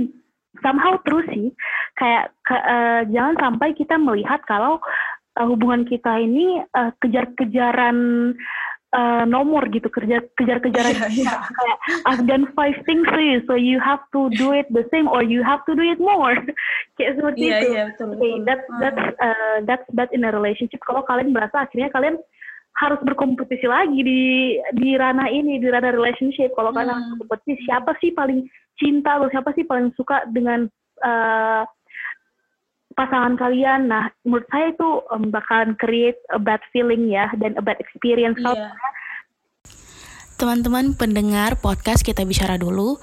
somehow 0.65 0.97
terus 1.05 1.29
sih, 1.29 1.53
kayak 2.01 2.33
ke, 2.41 2.57
uh, 2.57 3.03
jangan 3.13 3.37
sampai 3.37 3.69
kita 3.77 4.01
melihat 4.01 4.41
kalau 4.49 4.81
uh, 5.37 5.47
hubungan 5.49 5.85
kita 5.85 6.21
ini 6.21 6.61
uh, 6.73 6.93
kejar-kejaran 7.05 8.33
uh, 8.93 9.25
nomor 9.25 9.67
gitu 9.73 9.89
kerja 9.89 10.23
kejar-kejaran. 10.37 10.95
Yeah, 11.11 11.11
yeah. 11.11 11.41
kayak 11.49 11.79
I've 12.07 12.25
done 12.29 12.53
five 12.53 12.77
things 12.85 13.09
for 13.09 13.21
you 13.21 13.43
so 13.49 13.57
you 13.57 13.81
have 13.81 14.05
to 14.13 14.29
do 14.37 14.53
it 14.53 14.69
the 14.71 14.87
same 14.93 15.09
or 15.09 15.25
you 15.25 15.41
have 15.43 15.65
to 15.67 15.73
do 15.75 15.83
it 15.83 15.99
more. 15.99 16.37
Kayak 17.01 17.19
seperti 17.19 17.45
yeah, 17.49 17.61
itu. 17.61 17.69
yeah, 17.73 17.85
betul, 17.89 18.07
okay 18.13 18.33
betul. 18.37 18.45
that's 18.45 18.67
that's 18.79 19.05
uh, 19.19 19.57
that's 19.65 19.89
bad 19.97 20.11
in 20.13 20.29
a 20.29 20.31
relationship. 20.31 20.81
Kalau 20.85 21.03
kalian 21.09 21.33
merasa 21.33 21.65
akhirnya 21.65 21.89
kalian 21.91 22.21
harus 22.73 23.01
berkompetisi 23.05 23.69
lagi 23.69 24.01
di 24.01 24.23
di 24.77 24.97
ranah 24.97 25.29
ini 25.29 25.61
di 25.61 25.69
ranah 25.69 25.93
relationship. 25.93 26.53
Kalau 26.53 26.71
hmm. 26.71 26.77
kalian 26.77 26.93
harus 26.93 27.09
berkompetisi 27.17 27.65
siapa 27.65 27.97
sih 28.01 28.13
paling 28.13 28.45
cinta 28.77 29.17
atau 29.17 29.29
siapa 29.33 29.57
sih 29.57 29.65
paling 29.65 29.93
suka 29.97 30.25
dengan 30.33 30.69
uh, 31.05 31.65
pasangan 32.95 33.35
kalian. 33.37 33.91
Nah, 33.91 34.13
menurut 34.25 34.47
saya 34.49 34.73
itu 34.73 34.89
um, 35.11 35.33
bakalan 35.33 35.77
create 35.77 36.19
a 36.33 36.39
bad 36.41 36.61
feeling 36.71 37.09
ya 37.09 37.29
dan 37.41 37.57
a 37.57 37.63
bad 37.65 37.81
experience. 37.81 38.39
Yeah. 38.41 38.73
Teman-teman 40.43 40.99
pendengar 40.99 41.55
podcast 41.63 42.03
kita 42.03 42.27
bicara 42.27 42.59
dulu, 42.59 42.99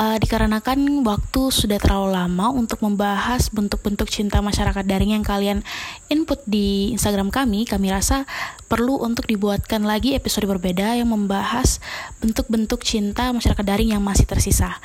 uh, 0.00 0.16
dikarenakan 0.16 1.04
waktu 1.04 1.52
sudah 1.52 1.76
terlalu 1.76 2.16
lama 2.16 2.48
untuk 2.48 2.80
membahas 2.80 3.52
bentuk-bentuk 3.52 4.08
cinta 4.08 4.40
masyarakat 4.40 4.88
daring 4.88 5.12
yang 5.12 5.20
kalian 5.20 5.60
input 6.08 6.40
di 6.48 6.96
Instagram 6.96 7.28
kami, 7.28 7.68
kami 7.68 7.92
rasa 7.92 8.24
perlu 8.72 9.04
untuk 9.04 9.28
dibuatkan 9.28 9.84
lagi 9.84 10.16
episode 10.16 10.48
berbeda 10.48 10.96
yang 10.96 11.12
membahas 11.12 11.76
bentuk-bentuk 12.24 12.80
cinta 12.80 13.36
masyarakat 13.36 13.64
daring 13.68 13.92
yang 13.92 14.00
masih 14.00 14.24
tersisa 14.24 14.80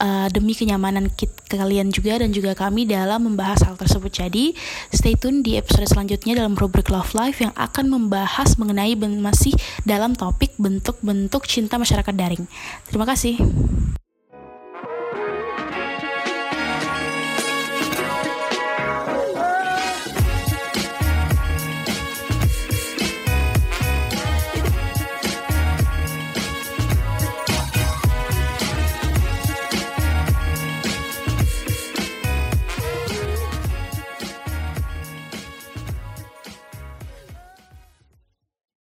uh, 0.00 0.28
demi 0.32 0.52
kenyamanan 0.56 1.12
kita, 1.12 1.58
kalian 1.58 1.92
juga 1.92 2.20
dan 2.20 2.30
juga 2.32 2.52
kami 2.56 2.88
dalam 2.88 3.26
membahas 3.26 3.64
hal 3.66 3.76
tersebut. 3.76 4.12
Jadi, 4.12 4.56
stay 4.92 5.14
tune 5.18 5.42
di 5.44 5.56
episode 5.58 5.88
selanjutnya 5.88 6.40
dalam 6.40 6.56
rubrik 6.56 6.88
Love 6.88 7.12
Life 7.16 7.42
yang 7.42 7.52
akan 7.56 7.90
membahas 7.92 8.56
mengenai 8.56 8.96
masih 8.96 9.52
dalam 9.84 10.16
topik 10.16 10.54
bentuk-bentuk 10.56 11.44
cinta 11.44 11.76
masyarakat 11.76 12.14
daring. 12.14 12.44
Terima 12.88 13.04
kasih. 13.04 13.38